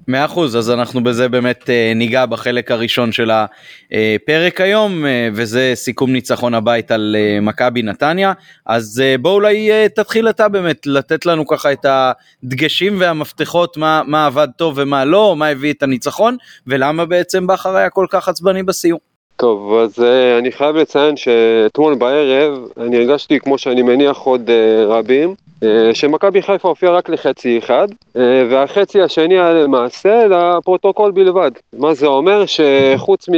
מאה 0.09 0.25
אחוז, 0.25 0.57
אז 0.57 0.71
אנחנו 0.71 1.05
בזה 1.05 1.29
באמת 1.29 1.71
אה, 1.71 1.93
ניגע 1.95 2.27
בחלק 2.27 2.71
הראשון 2.71 3.13
של 3.13 3.31
הפרק 3.31 4.61
היום, 4.61 5.07
אה, 5.07 5.29
וזה 5.35 5.73
סיכום 5.75 6.13
ניצחון 6.13 6.55
הבית 6.55 6.91
על 6.91 7.17
אה, 7.19 7.41
מכבי 7.41 7.83
נתניה. 7.83 8.33
אז 8.67 9.03
בוא 9.21 9.33
אולי 9.33 9.71
תתחיל 9.95 10.29
אתה 10.29 10.49
באמת 10.49 10.87
לתת 10.87 11.27
לנו 11.27 11.47
ככה 11.47 11.73
את 11.73 11.87
הדגשים 11.89 13.01
והמפתחות, 13.01 13.77
מה, 13.77 14.03
מה 14.07 14.27
עבד 14.27 14.49
טוב 14.57 14.75
ומה 14.77 15.05
לא, 15.05 15.37
מה 15.37 15.49
הביא 15.49 15.73
את 15.73 15.83
הניצחון, 15.83 16.37
ולמה 16.67 17.05
בעצם 17.05 17.47
בכר 17.47 17.77
היה 17.77 17.91
כל 17.91 18.07
כך 18.11 18.29
עצבני 18.29 18.63
בסיום. 18.63 19.14
טוב, 19.37 19.75
אז 19.75 19.99
uh, 19.99 20.39
אני 20.39 20.53
חייב 20.53 20.77
לציין 20.77 21.17
שאתמול 21.17 21.95
בערב 21.95 22.69
אני 22.81 22.97
הרגשתי, 22.97 23.41
כמו 23.41 23.59
שאני 23.59 23.83
מניח 23.83 24.19
עוד 24.19 24.49
uh, 24.49 24.87
רבים, 24.87 25.35
uh, 25.61 25.65
שמכבי 25.95 26.43
חיפה 26.43 26.69
הופיעה 26.69 26.93
רק 26.93 27.09
לחצי 27.09 27.59
אחד, 27.59 27.89
uh, 27.91 28.19
והחצי 28.51 29.03
השני 29.03 29.35
היה 29.35 29.53
למעשה 29.53 30.27
לפרוטוקול 30.27 31.11
בלבד. 31.11 31.51
מה 31.73 31.95
זה 31.95 32.07
אומר? 32.07 32.45
שחוץ 32.47 33.29
מ... 33.29 33.33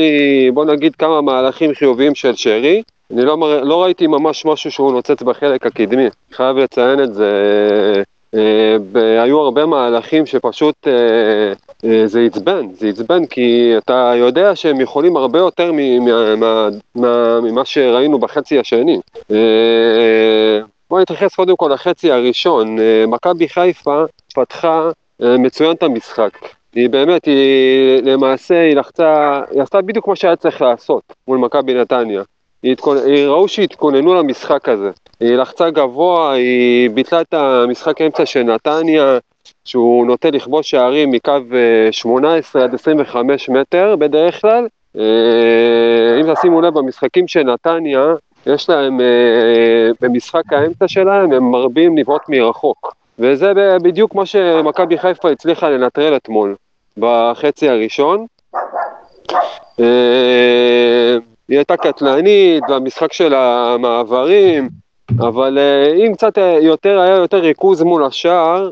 בוא 0.54 0.64
נגיד 0.64 0.96
כמה 0.96 1.20
מהלכים 1.20 1.74
חיוביים 1.74 2.14
של 2.14 2.34
שרי, 2.34 2.82
אני 3.12 3.22
לא, 3.24 3.36
מר... 3.36 3.64
לא 3.64 3.82
ראיתי 3.82 4.06
ממש 4.06 4.44
משהו 4.44 4.70
שהוא 4.70 4.92
נוצץ 4.92 5.22
בחלק 5.22 5.66
הקדמי. 5.66 6.06
חייב 6.32 6.56
לציין 6.56 7.02
את 7.02 7.14
זה. 7.14 7.32
אה, 8.34 9.22
היו 9.22 9.40
הרבה 9.40 9.66
מהלכים 9.66 10.26
שפשוט 10.26 10.88
אה, 10.88 11.52
זה 12.06 12.21
עצבן, 12.21 12.66
זה 12.73 12.88
עצבן 12.88 13.26
כי 13.26 13.75
אתה 13.78 14.12
יודע 14.16 14.56
שהם 14.56 14.80
יכולים 14.80 15.16
הרבה 15.16 15.38
יותר 15.38 15.73
ממה 17.42 17.64
שראינו 17.64 18.18
בחצי 18.18 18.59
השני. 18.59 19.00
בוא 20.90 21.00
נתייחס 21.00 21.35
קודם 21.35 21.56
כל 21.56 21.71
לחצי 21.75 22.12
הראשון. 22.12 22.76
מכבי 23.09 23.49
חיפה 23.49 24.04
פתחה 24.35 24.90
מצוין 25.21 25.73
את 25.73 25.83
המשחק. 25.83 26.30
היא 26.75 26.90
באמת, 26.90 27.25
היא 27.25 28.02
למעשה, 28.02 28.61
היא 28.61 28.76
לחצה, 28.76 29.40
היא 29.50 29.62
עשתה 29.62 29.80
בדיוק 29.80 30.09
מה 30.09 30.16
שהיה 30.16 30.37
צריך 30.37 30.62
לעשות 30.62 31.02
מול 31.28 31.38
מכבי 31.38 31.75
נתניה. 31.75 32.23
היא 32.62 32.76
ראו 33.26 33.49
שהתכוננו 33.49 34.14
למשחק 34.14 34.68
הזה. 34.68 34.90
היא 35.21 35.37
לחצה 35.37 35.71
גבוה, 35.71 36.33
היא 36.33 36.90
ביטלה 36.90 37.21
את 37.21 37.35
המשחק 37.35 38.00
אמצע 38.00 38.26
של 38.26 38.42
נתניה, 38.42 39.18
שהוא 39.64 40.06
נוטה 40.06 40.30
לכבוש 40.30 40.70
שערים 40.70 41.10
מקו 41.10 41.32
18 41.90 42.62
אה, 42.62 42.66
עד 42.66 42.74
25 42.74 43.48
מטר 43.48 43.96
בדרך 43.96 44.40
כלל. 44.40 44.66
אה, 44.98 46.20
אם 46.20 46.34
תשימו 46.34 46.60
לב, 46.60 46.74
במשחקים 46.74 47.28
של 47.28 47.42
נתניה, 47.42 48.14
יש 48.46 48.68
להם, 48.68 49.00
אה, 49.00 49.06
במשחק 50.00 50.52
האמצע 50.52 50.88
שלהם, 50.88 51.32
הם 51.32 51.50
מרבים 51.50 51.98
לבעוט 51.98 52.22
מרחוק. 52.28 52.94
וזה 53.18 53.52
בדיוק 53.82 54.14
מה 54.14 54.26
שמכבי 54.26 54.98
חיפה 54.98 55.30
הצליחה 55.30 55.70
לנטרל 55.70 56.16
אתמול, 56.16 56.54
בחצי 56.96 57.68
הראשון. 57.68 58.26
היא 61.48 61.58
הייתה 61.58 61.76
קטלנית, 61.76 62.64
והמשחק 62.68 63.12
של 63.12 63.34
המעברים, 63.34 64.68
אבל 65.10 65.58
אה, 65.58 65.94
אם 65.94 66.14
קצת 66.14 66.38
אה, 66.38 66.58
יותר, 66.62 67.00
היה 67.00 67.16
יותר 67.16 67.36
ריכוז 67.36 67.82
מול 67.82 68.04
השער, 68.04 68.70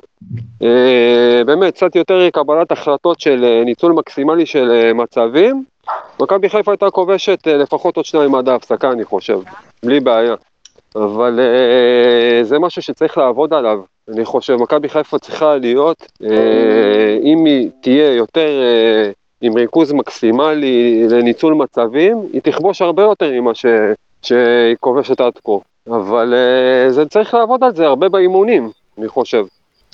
אה, 0.63 1.43
באמת, 1.47 1.75
קצת 1.75 1.97
יותר 1.97 2.31
קבלת 2.31 2.73
החלטות 2.73 3.21
של 3.21 3.63
ניצול 3.65 3.93
מקסימלי 3.93 4.47
של 4.47 4.93
מצבים, 4.93 5.65
מכבי 6.21 6.49
חיפה 6.49 6.73
הייתה 6.73 6.91
כובשת 6.91 7.47
לפחות 7.47 7.97
עוד 7.97 8.05
שניים 8.05 8.35
עד 8.35 8.49
ההפסקה, 8.49 8.93
אני 8.93 9.05
חושב, 9.05 9.39
בלי 9.85 10.01
בעיה. 10.01 10.35
אבל 10.97 11.41
זה 12.43 12.59
משהו 12.59 12.83
שצריך 12.83 13.19
לעבוד 13.19 13.55
עליו, 13.55 13.81
אני 14.09 14.25
חושב. 14.25 14.57
מכבי 14.57 14.89
חיפה 14.89 15.19
צריכה 15.19 15.57
להיות, 15.57 16.07
אם 17.23 17.45
היא 17.45 17.71
תהיה 17.83 18.15
יותר 18.15 18.63
עם 19.41 19.55
ריכוז 19.55 19.93
מקסימלי 19.93 21.07
לניצול 21.11 21.55
מצבים, 21.55 22.17
היא 22.33 22.41
תכבוש 22.41 22.83
הרבה 22.83 23.03
יותר 23.03 23.31
ממה 23.33 23.55
ש... 23.55 23.67
שהיא 24.23 24.77
כובשת 24.81 25.21
עד 25.21 25.33
כה. 25.45 25.74
אבל 25.89 26.35
uh, 26.35 26.93
זה 26.93 27.07
צריך 27.07 27.35
לעבוד 27.35 27.65
על 27.65 27.75
זה 27.75 27.87
הרבה 27.87 28.09
באימונים, 28.09 28.71
אני 28.99 29.09
חושב. 29.09 29.45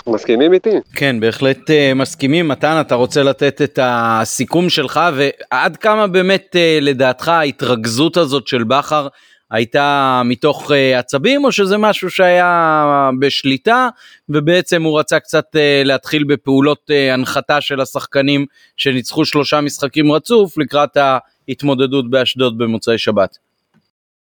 מסכימים 0.06 0.52
איתי? 0.52 0.70
כן, 0.94 1.20
בהחלט 1.20 1.70
uh, 1.70 1.94
מסכימים. 1.94 2.48
מתן, 2.48 2.78
אתה 2.80 2.94
רוצה 2.94 3.22
לתת 3.22 3.62
את 3.62 3.78
הסיכום 3.82 4.68
שלך, 4.68 5.00
ועד 5.14 5.76
כמה 5.76 6.06
באמת 6.06 6.46
uh, 6.52 6.84
לדעתך 6.84 7.28
ההתרכזות 7.28 8.16
הזאת 8.16 8.46
של 8.46 8.64
בכר 8.64 9.08
הייתה 9.50 10.22
מתוך 10.24 10.70
uh, 10.70 10.74
עצבים, 10.98 11.44
או 11.44 11.52
שזה 11.52 11.78
משהו 11.78 12.10
שהיה 12.10 13.10
בשליטה, 13.20 13.88
ובעצם 14.28 14.82
הוא 14.82 14.98
רצה 14.98 15.20
קצת 15.20 15.46
uh, 15.56 15.86
להתחיל 15.86 16.24
בפעולות 16.24 16.90
uh, 16.90 17.14
הנחתה 17.14 17.60
של 17.60 17.80
השחקנים 17.80 18.46
שניצחו 18.76 19.24
שלושה 19.24 19.60
משחקים 19.60 20.12
רצוף 20.12 20.58
לקראת 20.58 20.96
ההתמודדות 20.96 22.10
באשדוד 22.10 22.58
במוצאי 22.58 22.98
שבת. 22.98 23.49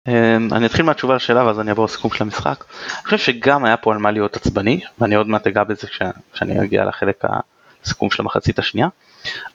אמ, 0.09 0.49
אני 0.53 0.67
אתחיל 0.67 0.85
מהתשובה 0.85 1.15
לשאלה 1.15 1.47
ואז 1.47 1.61
אני 1.61 1.69
אעבור 1.69 1.85
לסיכום 1.85 2.11
של 2.11 2.25
המשחק. 2.25 2.65
אני 2.97 3.05
חושב 3.05 3.19
שגם 3.19 3.65
היה 3.65 3.77
פה 3.77 3.93
על 3.93 3.99
מה 3.99 4.11
להיות 4.11 4.37
עצבני 4.37 4.81
ואני 4.99 5.15
עוד 5.15 5.29
מעט 5.29 5.47
אגע 5.47 5.65
בזה 5.65 5.87
כשאני 6.33 6.63
אגיע 6.63 6.85
לחלק 6.85 7.25
הסיכום 7.85 8.11
של 8.11 8.23
המחצית 8.23 8.59
השנייה. 8.59 8.89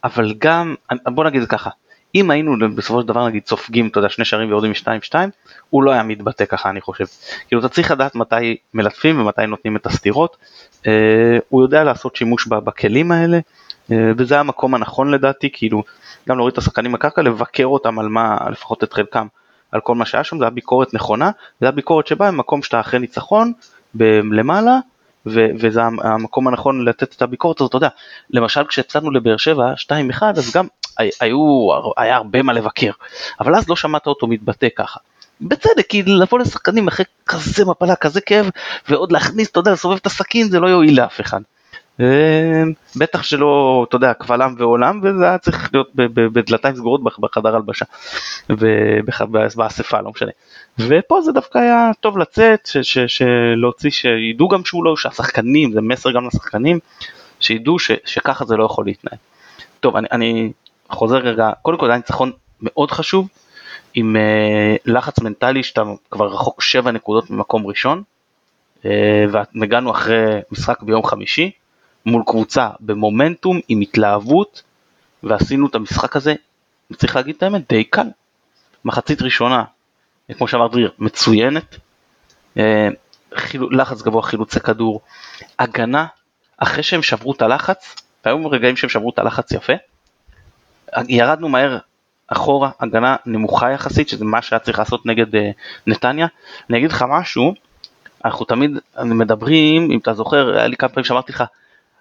אבל 0.03 0.33
גם 0.37 0.75
בוא 1.05 1.23
נגיד 1.23 1.45
ככה 1.45 1.69
אם 2.15 2.31
היינו 2.31 2.75
בסופו 2.75 3.01
של 3.01 3.07
דבר 3.07 3.27
נגיד 3.27 3.47
סופגים 3.47 3.87
אתה 3.87 3.99
יודע 3.99 4.09
שני 4.09 4.25
שערים 4.25 4.49
ויורדים 4.49 4.71
משתיים 4.71 5.01
שתיים 5.01 5.29
הוא 5.69 5.83
לא 5.83 5.91
היה 5.91 6.03
מתבטא 6.03 6.45
ככה 6.45 6.69
אני 6.69 6.81
חושב. 6.81 7.05
כאילו 7.47 7.59
אתה 7.59 7.69
צריך 7.69 7.91
לדעת 7.91 8.15
מתי 8.15 8.57
מלטפים 8.73 9.21
ומתי 9.21 9.45
נותנים 9.45 9.75
את 9.75 9.85
הסתירות. 9.85 10.37
אה, 10.87 11.37
הוא 11.49 11.61
יודע 11.63 11.83
לעשות 11.83 12.15
שימוש 12.15 12.47
בכלים 12.47 13.11
האלה 13.11 13.39
אה, 13.91 14.11
וזה 14.17 14.39
המקום 14.39 14.75
הנכון 14.75 15.11
לדעתי, 15.11 15.49
כאילו, 15.53 15.83
גם 16.29 16.37
להוריד 16.37 16.51
את 16.51 16.57
השחקנים 16.57 16.91
מהקרקע, 16.91 17.21
לבקר 17.21 17.65
אותם 17.65 17.99
על 17.99 18.09
מה, 18.09 18.37
לפחות 18.51 18.83
את 18.83 18.93
חלקם, 18.93 19.27
על 19.71 19.81
כל 19.81 19.95
מה 19.95 20.05
שהיה 20.05 20.23
שם, 20.23 20.37
זה 20.37 20.43
היה 20.43 20.49
ביקורת 20.51 20.93
נכונה, 20.93 21.31
זה 21.59 21.65
היה 21.65 21.71
ביקורת 21.71 22.07
שבאה 22.07 22.31
ממקום 22.31 22.63
שאתה 22.63 22.79
אחרי 22.79 22.99
ניצחון, 22.99 23.53
למעלה, 24.31 24.79
ו- 25.25 25.47
וזה 25.59 25.81
המקום 25.83 26.47
הנכון 26.47 26.85
לתת 26.85 27.13
את 27.15 27.21
הביקורת 27.21 27.61
הזאת, 27.61 27.69
אתה 27.69 27.77
יודע, 27.77 27.89
למשל 28.29 28.65
כשהפסדנו 28.67 29.11
לבאר 29.11 29.37
שבע 29.37 29.73
2-1 30.19 30.23
אז 30.37 30.51
גם 30.55 30.67
היו, 31.21 31.67
היה 31.97 32.15
הרבה 32.15 32.41
מה 32.41 32.53
לבקר, 32.53 32.91
אבל 33.39 33.55
אז 33.55 33.69
לא 33.69 33.75
שמעת 33.75 34.07
אותו 34.07 34.27
מתבטא 34.27 34.67
ככה. 34.75 34.99
בצדק, 35.41 35.87
כי 35.89 36.03
לבוא 36.03 36.39
לשחקנים 36.39 36.87
אחרי 36.87 37.05
כזה 37.25 37.65
מפלה, 37.65 37.95
כזה 37.95 38.21
כאב, 38.21 38.49
ועוד 38.89 39.11
להכניס, 39.11 39.49
אתה 39.49 39.59
יודע, 39.59 39.71
לסובב 39.71 39.95
את 39.95 40.05
הסכין, 40.05 40.49
זה 40.49 40.59
לא 40.59 40.67
יועיל 40.67 41.01
לאף 41.01 41.21
אחד. 41.21 41.41
בטח 42.95 43.23
שלא, 43.23 43.85
אתה 43.89 43.95
יודע, 43.95 44.13
קבל 44.13 44.41
עם 44.41 44.55
ועולם, 44.57 44.99
וזה 45.03 45.23
היה 45.23 45.37
צריך 45.37 45.69
להיות 45.73 45.89
בדלתיים 45.95 46.75
סגורות 46.75 47.01
בחדר 47.19 47.55
הלבשה, 47.55 47.85
באספה, 49.55 50.01
לא 50.01 50.11
משנה. 50.11 50.31
ופה 50.79 51.21
זה 51.21 51.31
דווקא 51.31 51.57
היה 51.57 51.91
טוב 51.99 52.17
לצאת, 52.17 52.69
להוציא, 53.55 53.89
שידעו 53.89 54.47
גם 54.47 54.65
שהוא 54.65 54.85
לא, 54.85 54.97
שהשחקנים, 54.97 55.71
זה 55.71 55.81
מסר 55.81 56.11
גם 56.11 56.27
לשחקנים, 56.27 56.79
שידעו 57.39 57.79
שככה 57.79 58.45
זה 58.45 58.55
לא 58.55 58.63
יכול 58.63 58.85
להתנהל. 58.85 59.17
טוב, 59.79 59.95
אני, 59.95 60.07
אני 60.11 60.51
חוזר 60.89 61.17
רגע, 61.17 61.51
קודם 61.61 61.77
כל 61.77 61.85
זה 61.85 61.91
היה 61.91 61.97
ניצחון 61.97 62.31
מאוד 62.61 62.91
חשוב, 62.91 63.27
עם 63.93 64.15
uh, 64.15 64.81
לחץ 64.85 65.19
מנטלי 65.19 65.63
שאתה 65.63 65.83
כבר 66.11 66.27
רחוק 66.27 66.61
7 66.61 66.91
נקודות 66.91 67.29
ממקום 67.29 67.67
ראשון, 67.67 68.03
uh, 68.83 68.85
והגענו 69.31 69.91
אחרי 69.91 70.25
משחק 70.51 70.81
ביום 70.81 71.05
חמישי, 71.05 71.51
מול 72.05 72.23
קבוצה 72.27 72.69
במומנטום, 72.79 73.59
עם 73.67 73.81
התלהבות, 73.81 74.63
ועשינו 75.23 75.67
את 75.67 75.75
המשחק 75.75 76.15
הזה, 76.15 76.33
צריך 76.93 77.15
להגיד 77.15 77.35
את 77.35 77.43
האמת, 77.43 77.61
די 77.69 77.83
קל. 77.83 78.07
מחצית 78.85 79.21
ראשונה, 79.21 79.63
כמו 80.37 80.47
שאמר 80.47 80.67
דריר, 80.67 80.91
מצוינת, 80.99 81.75
אה, 82.57 82.87
לחץ 83.71 84.01
גבוה, 84.01 84.21
חילוצי 84.21 84.59
כדור, 84.59 85.01
הגנה, 85.59 86.05
אחרי 86.57 86.83
שהם 86.83 87.03
שברו 87.03 87.31
את 87.31 87.41
הלחץ, 87.41 87.95
והיו 88.25 88.49
רגעים 88.49 88.75
שהם 88.75 88.89
שברו 88.89 89.09
את 89.09 89.19
הלחץ 89.19 89.51
יפה, 89.51 89.73
ירדנו 91.07 91.49
מהר 91.49 91.77
אחורה, 92.27 92.69
הגנה 92.79 93.15
נמוכה 93.25 93.71
יחסית, 93.71 94.09
שזה 94.09 94.25
מה 94.25 94.41
שהיה 94.41 94.59
צריך 94.59 94.79
לעשות 94.79 95.05
נגד 95.05 95.35
uh, 95.35 95.37
נתניה. 95.87 96.27
אני 96.69 96.77
אגיד 96.77 96.91
לך 96.91 97.05
משהו, 97.09 97.53
אנחנו 98.25 98.45
תמיד 98.45 98.71
מדברים, 99.03 99.91
אם 99.91 99.97
אתה 99.97 100.13
זוכר, 100.13 100.57
היה 100.57 100.67
לי 100.67 100.77
כמה 100.77 100.89
פעמים 100.89 101.03
שאמרתי 101.03 101.31
לך, 101.31 101.43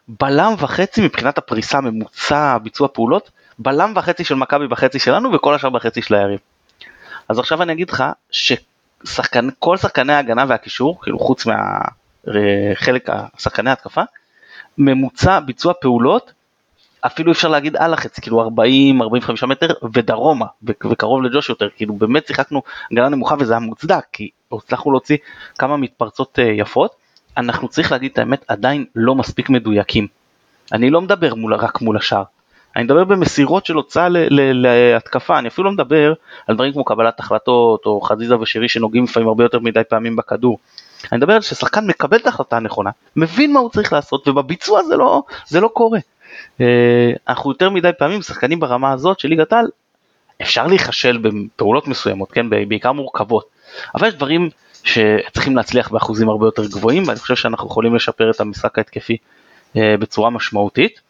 בלם 0.08 0.54
וחצי 0.58 1.00
מבחינת 1.04 1.38
הפריסה 1.38 1.78
הממוצע 1.78 2.58
ביצוע 2.58 2.88
פעולות, 2.88 3.30
בלם 3.58 3.92
וחצי 3.96 4.24
של 4.24 4.34
מכבי 4.34 4.68
בחצי 4.68 4.98
שלנו 4.98 5.32
וכל 5.32 5.54
השאר 5.54 5.70
בחצי 5.70 6.02
של 6.02 6.14
היריב. 6.14 6.40
אז 7.28 7.38
עכשיו 7.38 7.62
אני 7.62 7.72
אגיד 7.72 7.90
לך 7.90 8.04
שכל 8.30 9.76
שחקני 9.76 10.12
ההגנה 10.12 10.44
והקישור, 10.48 11.00
כאילו 11.02 11.18
חוץ 11.18 11.46
מהחלק 11.46 13.08
השחקני 13.08 13.70
ההתקפה, 13.70 14.02
ממוצע 14.78 15.40
ביצוע 15.40 15.72
פעולות, 15.80 16.32
אפילו 17.06 17.32
אפשר 17.32 17.48
להגיד 17.48 17.76
על 17.76 17.94
החצי, 17.94 18.20
כאילו 18.20 18.50
40-45 19.42 19.46
מטר 19.46 19.66
ודרומה, 19.92 20.46
וקרוב 20.62 21.22
לג'וש 21.22 21.48
יותר, 21.48 21.68
כאילו 21.76 21.94
באמת 21.94 22.26
שיחקנו 22.26 22.62
הגנה 22.92 23.08
נמוכה 23.08 23.34
וזה 23.38 23.52
היה 23.52 23.60
מוצדק, 23.60 24.04
כי 24.12 24.28
הצלחנו 24.52 24.90
להוציא 24.90 25.16
כמה 25.58 25.76
מתפרצות 25.76 26.38
אה, 26.38 26.44
יפות. 26.44 27.03
אנחנו 27.36 27.68
צריך 27.68 27.92
להגיד 27.92 28.10
את 28.12 28.18
האמת 28.18 28.44
עדיין 28.48 28.84
לא 28.94 29.14
מספיק 29.14 29.48
מדויקים. 29.50 30.06
אני 30.72 30.90
לא 30.90 31.00
מדבר 31.00 31.34
מול, 31.34 31.54
רק 31.54 31.80
מול 31.80 31.96
השאר, 31.96 32.22
אני 32.76 32.84
מדבר 32.84 33.04
במסירות 33.04 33.66
של 33.66 33.74
הוצאה 33.74 34.08
להתקפה, 34.30 35.38
אני 35.38 35.48
אפילו 35.48 35.64
לא 35.64 35.72
מדבר 35.72 36.12
על 36.46 36.54
דברים 36.54 36.72
כמו 36.72 36.84
קבלת 36.84 37.20
החלטות 37.20 37.86
או 37.86 38.00
חזיזה 38.00 38.38
ושירי 38.38 38.68
שנוגעים 38.68 39.04
לפעמים 39.04 39.28
הרבה 39.28 39.44
יותר 39.44 39.58
מדי 39.58 39.80
פעמים 39.88 40.16
בכדור. 40.16 40.58
אני 41.12 41.18
מדבר 41.18 41.32
על 41.32 41.40
ששחקן 41.40 41.86
מקבל 41.86 42.16
את 42.16 42.26
ההחלטה 42.26 42.56
הנכונה, 42.56 42.90
מבין 43.16 43.52
מה 43.52 43.60
הוא 43.60 43.70
צריך 43.70 43.92
לעשות 43.92 44.28
ובביצוע 44.28 44.82
זה 44.82 44.96
לא, 44.96 45.22
זה 45.46 45.60
לא 45.60 45.68
קורה. 45.68 45.98
אה, 46.60 47.12
אנחנו 47.28 47.50
יותר 47.50 47.70
מדי 47.70 47.90
פעמים 47.98 48.22
שחקנים 48.22 48.60
ברמה 48.60 48.92
הזאת 48.92 49.20
של 49.20 49.28
ליגת 49.28 49.52
העל, 49.52 49.66
אפשר 50.42 50.66
להיכשל 50.66 51.18
בפעולות 51.18 51.88
מסוימות, 51.88 52.32
כן, 52.32 52.50
בעיקר 52.50 52.92
מורכבות, 52.92 53.46
אבל 53.94 54.08
יש 54.08 54.14
דברים 54.14 54.50
שצריכים 54.84 55.56
להצליח 55.56 55.88
באחוזים 55.88 56.28
הרבה 56.28 56.46
יותר 56.46 56.66
גבוהים 56.66 57.08
ואני 57.08 57.18
חושב 57.18 57.36
שאנחנו 57.36 57.66
יכולים 57.66 57.94
לשפר 57.94 58.30
את 58.30 58.40
המשחק 58.40 58.78
ההתקפי 58.78 59.16
אה, 59.76 59.96
בצורה 59.96 60.30
משמעותית. 60.30 61.00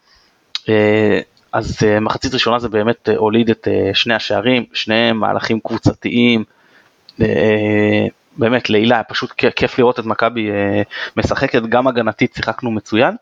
אה, 0.69 1.19
אז 1.51 1.77
מחצית 2.01 2.33
ראשונה 2.33 2.59
זה 2.59 2.69
באמת 2.69 3.09
הוליד 3.17 3.49
את 3.49 3.67
שני 3.93 4.13
השערים, 4.13 4.65
שניהם 4.73 5.19
מהלכים 5.19 5.59
קבוצתיים, 5.59 6.43
באמת 8.37 8.69
לעילה, 8.69 9.03
פשוט 9.03 9.31
כיף 9.31 9.79
לראות 9.79 9.99
את 9.99 10.05
מכבי 10.05 10.49
משחקת, 11.17 11.61
גם 11.61 11.87
הגנתית 11.87 12.33
שיחקנו 12.35 12.71
מצוין. 12.71 13.15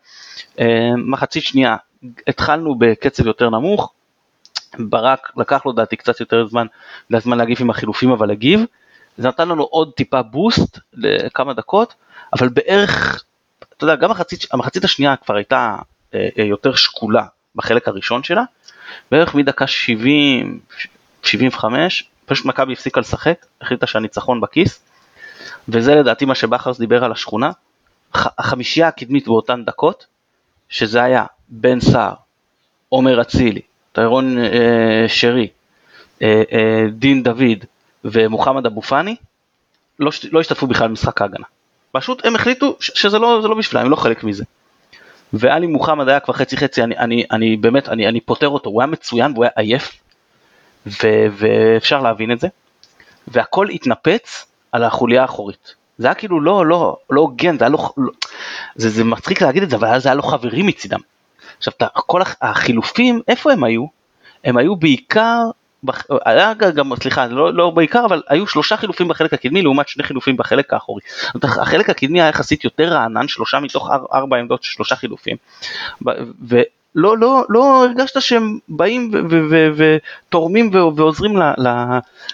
מחצית 0.96 1.42
שנייה 1.42 1.76
התחלנו 2.26 2.74
בקצב 2.78 3.26
יותר 3.26 3.50
נמוך, 3.50 3.92
ברק 4.78 5.30
לקח 5.36 5.66
לו 5.66 5.72
דעתי 5.72 5.96
קצת 5.96 6.20
יותר 6.20 6.46
זמן, 6.46 6.66
זמן 7.18 7.38
להגיב 7.38 7.58
עם 7.60 7.70
החילופים 7.70 8.10
אבל 8.10 8.30
הגיב, 8.30 8.60
זה 9.18 9.28
נתן 9.28 9.48
לנו 9.48 9.62
עוד 9.62 9.92
טיפה 9.96 10.22
בוסט 10.22 10.78
לכמה 10.92 11.54
דקות, 11.54 11.94
אבל 12.32 12.48
בערך, 12.48 13.24
אתה 13.76 13.84
יודע, 13.84 13.94
גם 13.94 14.10
המחצית, 14.10 14.46
המחצית 14.52 14.84
השנייה 14.84 15.16
כבר 15.16 15.36
הייתה 15.36 15.76
אה, 16.14 16.28
אה, 16.38 16.44
יותר 16.44 16.74
שקולה 16.74 17.26
בחלק 17.54 17.88
הראשון 17.88 18.22
שלה, 18.22 18.42
בערך 19.10 19.34
מדקה 19.34 19.66
70, 19.66 20.60
75, 21.22 22.08
פשוט 22.26 22.46
מכבי 22.46 22.72
הפסיקה 22.72 23.00
לשחק, 23.00 23.46
החליטה 23.60 23.86
שהניצחון 23.86 24.40
בכיס, 24.40 24.80
וזה 25.68 25.94
לדעתי 25.94 26.24
מה 26.24 26.34
שבכרס 26.34 26.78
דיבר 26.78 27.04
על 27.04 27.12
השכונה, 27.12 27.50
החמישייה 28.14 28.88
הקדמית 28.88 29.26
באותן 29.26 29.64
דקות, 29.64 30.06
שזה 30.68 31.02
היה 31.02 31.24
בן 31.48 31.80
סער, 31.80 32.14
עומר 32.88 33.20
אצילי, 33.20 33.60
טיירון 33.92 34.38
אה, 34.38 35.04
שרי, 35.08 35.48
אה, 36.22 36.42
אה, 36.52 36.84
דין 36.90 37.22
דוד 37.22 37.64
ומוחמד 38.04 38.66
אבו 38.66 38.82
פאני, 38.82 39.16
לא, 39.98 40.10
לא 40.32 40.40
השתתפו 40.40 40.66
בכלל 40.66 40.88
במשחק 40.88 41.22
ההגנה. 41.22 41.46
פשוט 41.92 42.26
הם 42.26 42.34
החליטו 42.34 42.76
שזה 42.80 43.18
לא, 43.18 43.42
לא 43.42 43.54
בשבילם, 43.54 43.84
הם 43.84 43.90
לא 43.90 43.96
חלק 43.96 44.24
מזה. 44.24 44.44
ואלי 45.32 45.66
מוחמד 45.66 46.08
היה 46.08 46.20
כבר 46.20 46.34
חצי 46.34 46.56
חצי, 46.56 46.82
אני, 46.82 46.98
אני, 46.98 47.24
אני 47.30 47.56
באמת, 47.56 47.88
אני, 47.88 48.08
אני 48.08 48.20
פותר 48.20 48.48
אותו, 48.48 48.70
הוא 48.70 48.82
היה 48.82 48.86
מצוין 48.86 49.32
והוא 49.32 49.44
היה 49.44 49.50
עייף, 49.56 49.92
ו, 50.86 51.06
ואפשר 51.30 52.00
להבין 52.02 52.32
את 52.32 52.40
זה, 52.40 52.48
והכל 53.28 53.68
התנפץ 53.68 54.46
על 54.72 54.84
החוליה 54.84 55.22
האחורית. 55.22 55.74
זה 55.98 56.06
היה 56.06 56.14
כאילו 56.14 56.40
לא, 56.40 56.66
לא, 56.66 56.96
לא 57.10 57.20
הוגן, 57.20 57.58
זה 57.58 57.64
היה 57.64 57.70
לא, 57.70 57.92
לא 57.96 58.12
זה, 58.76 58.90
זה 58.90 59.04
מצחיק 59.04 59.42
להגיד 59.42 59.62
את 59.62 59.70
זה, 59.70 59.76
אבל 59.76 59.98
זה 59.98 60.08
היה 60.08 60.16
לא 60.16 60.22
חברי 60.22 60.62
מצידם. 60.62 61.00
עכשיו, 61.58 61.72
כל 61.94 62.22
החילופים, 62.42 63.20
איפה 63.28 63.52
הם 63.52 63.64
היו? 63.64 63.86
הם 64.44 64.56
היו 64.56 64.76
בעיקר, 64.76 65.40
היה 66.24 66.54
גם, 66.54 66.96
סליחה, 66.96 67.26
לא, 67.26 67.54
לא 67.54 67.70
בעיקר, 67.70 68.04
אבל 68.04 68.22
היו 68.28 68.46
שלושה 68.46 68.76
חילופים 68.76 69.08
בחלק 69.08 69.32
הקדמי 69.32 69.62
לעומת 69.62 69.88
שני 69.88 70.04
חילופים 70.04 70.36
בחלק 70.36 70.72
האחורי. 70.72 71.02
החלק 71.42 71.90
הקדמי 71.90 72.20
היה 72.22 72.28
יחסית 72.28 72.64
יותר 72.64 72.84
רענן, 72.84 73.28
שלושה 73.28 73.60
מתוך 73.60 73.90
ארבע 74.12 74.36
עמדות, 74.36 74.62
שלושה 74.62 74.96
חילופים. 74.96 75.36
לא, 76.96 77.18
לא, 77.18 77.44
לא 77.48 77.84
הרגשת 77.84 78.20
שהם 78.20 78.58
באים 78.68 79.10
ותורמים 79.76 80.70
ועוזרים 80.96 81.38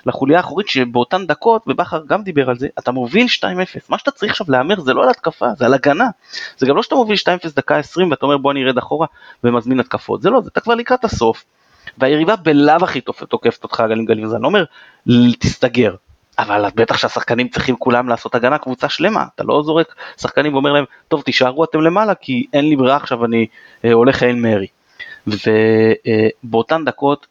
לחוליה 0.06 0.36
האחורית 0.36 0.68
שבאותן 0.68 1.26
דקות, 1.26 1.62
ובכר 1.66 2.00
גם 2.06 2.22
דיבר 2.22 2.50
על 2.50 2.58
זה, 2.58 2.68
אתה 2.78 2.90
מוביל 2.90 3.26
2-0, 3.40 3.44
מה 3.88 3.98
שאתה 3.98 4.10
צריך 4.10 4.32
עכשיו 4.32 4.46
להמר 4.50 4.80
זה 4.80 4.94
לא 4.94 5.02
על 5.02 5.10
התקפה, 5.10 5.46
זה 5.58 5.64
על 5.64 5.74
הגנה. 5.74 6.08
זה 6.58 6.66
גם 6.66 6.76
לא 6.76 6.82
שאתה 6.82 6.94
מוביל 6.94 7.16
2-0 7.16 7.28
דקה 7.56 7.76
20 7.76 8.10
ואתה 8.10 8.26
אומר 8.26 8.36
בוא 8.36 8.52
אני 8.52 8.64
ארד 8.64 8.78
אחורה 8.78 9.06
ומזמין 9.44 9.80
התקפות, 9.80 10.22
זה 10.22 10.30
לא, 10.30 10.42
אתה 10.46 10.60
כבר 10.60 10.74
לקראת 10.74 11.04
הסוף, 11.04 11.44
והיריבה 11.98 12.36
בלאו 12.36 12.76
הכי 12.82 13.00
תוקפת 13.00 13.64
אותך 13.64 13.82
גלים 13.88 14.04
גלים, 14.04 14.24
אני 14.34 14.42
לא 14.42 14.46
אומר 14.46 14.64
תסתגר, 15.38 15.94
אבל 16.38 16.64
בטח 16.74 16.96
שהשחקנים 16.96 17.48
צריכים 17.48 17.76
כולם 17.76 18.08
לעשות 18.08 18.34
הגנה 18.34 18.58
קבוצה 18.58 18.88
שלמה, 18.88 19.24
אתה 19.34 19.44
לא 19.44 19.62
זורק 19.62 19.94
שחקנים 20.20 20.54
ואומר 20.54 20.72
להם, 20.72 20.84
טוב 21.08 21.22
תישארו 21.22 21.64
אתם 21.64 21.80
למעלה 21.80 22.14
כי 22.14 22.46
אין 22.52 22.68
לי 22.68 22.76
ברירה 22.76 22.96
עכשיו 22.96 23.24
אני 23.24 23.46
אה, 23.84 23.92
הולך 23.92 24.22
אל 24.22 24.34
מרי. 24.36 24.66
ובאותן 25.26 26.84
דקות 26.84 27.26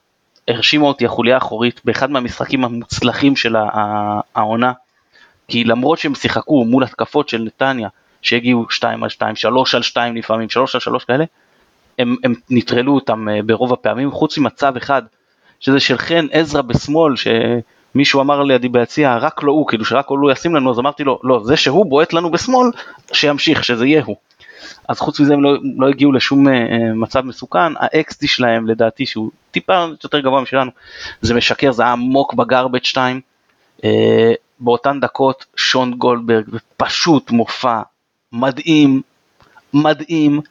הרשימה 0.47 0.85
אותי 0.85 1.05
החוליה 1.05 1.35
האחורית 1.35 1.81
באחד 1.85 2.11
מהמשחקים 2.11 2.65
המוצלחים 2.65 3.35
של 3.35 3.55
העונה, 4.35 4.71
כי 5.47 5.63
למרות 5.63 5.99
שהם 5.99 6.15
שיחקו 6.15 6.65
מול 6.65 6.83
התקפות 6.83 7.29
של 7.29 7.41
נתניה, 7.41 7.89
שהגיעו 8.21 8.65
2 8.69 9.03
על 9.03 9.09
2, 9.09 9.35
3 9.35 9.75
על 9.75 9.81
2 9.81 10.15
לפעמים, 10.15 10.49
3 10.49 10.75
על 10.75 10.81
3 10.81 11.05
כאלה, 11.05 11.25
הם, 11.99 12.15
הם 12.23 12.33
נטרלו 12.49 12.95
אותם 12.95 13.29
אה, 13.29 13.41
ברוב 13.45 13.73
הפעמים, 13.73 14.11
חוץ 14.11 14.37
ממצב 14.37 14.73
אחד, 14.77 15.01
שזה 15.59 15.79
של 15.79 15.97
חן 15.97 16.25
עזרא 16.31 16.61
בשמאל, 16.61 17.15
ש... 17.15 17.27
מישהו 17.95 18.21
אמר 18.21 18.43
לידי 18.43 18.69
ביציע 18.69 19.17
רק 19.17 19.43
לא 19.43 19.51
הוא 19.51 19.67
כאילו 19.67 19.85
שרק 19.85 20.07
הוא 20.07 20.19
לא 20.19 20.31
ישים 20.31 20.55
לנו 20.55 20.71
אז 20.71 20.79
אמרתי 20.79 21.03
לו 21.03 21.19
לא 21.23 21.41
זה 21.43 21.57
שהוא 21.57 21.85
בועט 21.85 22.13
לנו 22.13 22.31
בשמאל 22.31 22.71
שימשיך 23.13 23.63
שזה 23.63 23.85
יהיה 23.85 24.03
הוא. 24.03 24.15
אז 24.87 24.99
חוץ 24.99 25.19
מזה 25.19 25.33
הם 25.33 25.43
לא, 25.43 25.57
לא 25.77 25.89
הגיעו 25.89 26.11
לשום 26.11 26.47
uh, 26.47 26.51
מצב 26.95 27.25
מסוכן, 27.25 27.77
ה-XD 27.77 28.27
שלהם 28.27 28.67
לדעתי 28.67 29.05
שהוא 29.05 29.31
טיפה 29.51 29.85
יותר 30.03 30.19
גבוה 30.19 30.41
משלנו, 30.41 30.71
זה 31.21 31.33
משקר, 31.33 31.71
זה 31.71 31.83
היה 31.83 31.91
עמוק 31.91 32.33
בגרבג' 32.33 32.83
2, 32.83 33.21
uh, 33.77 33.83
באותן 34.59 34.99
דקות 34.99 35.45
שון 35.55 35.93
גולדברג, 35.93 36.45
פשוט 36.77 37.31
מופע 37.31 37.81
מדהים, 38.31 39.01
מדהים, 39.73 40.41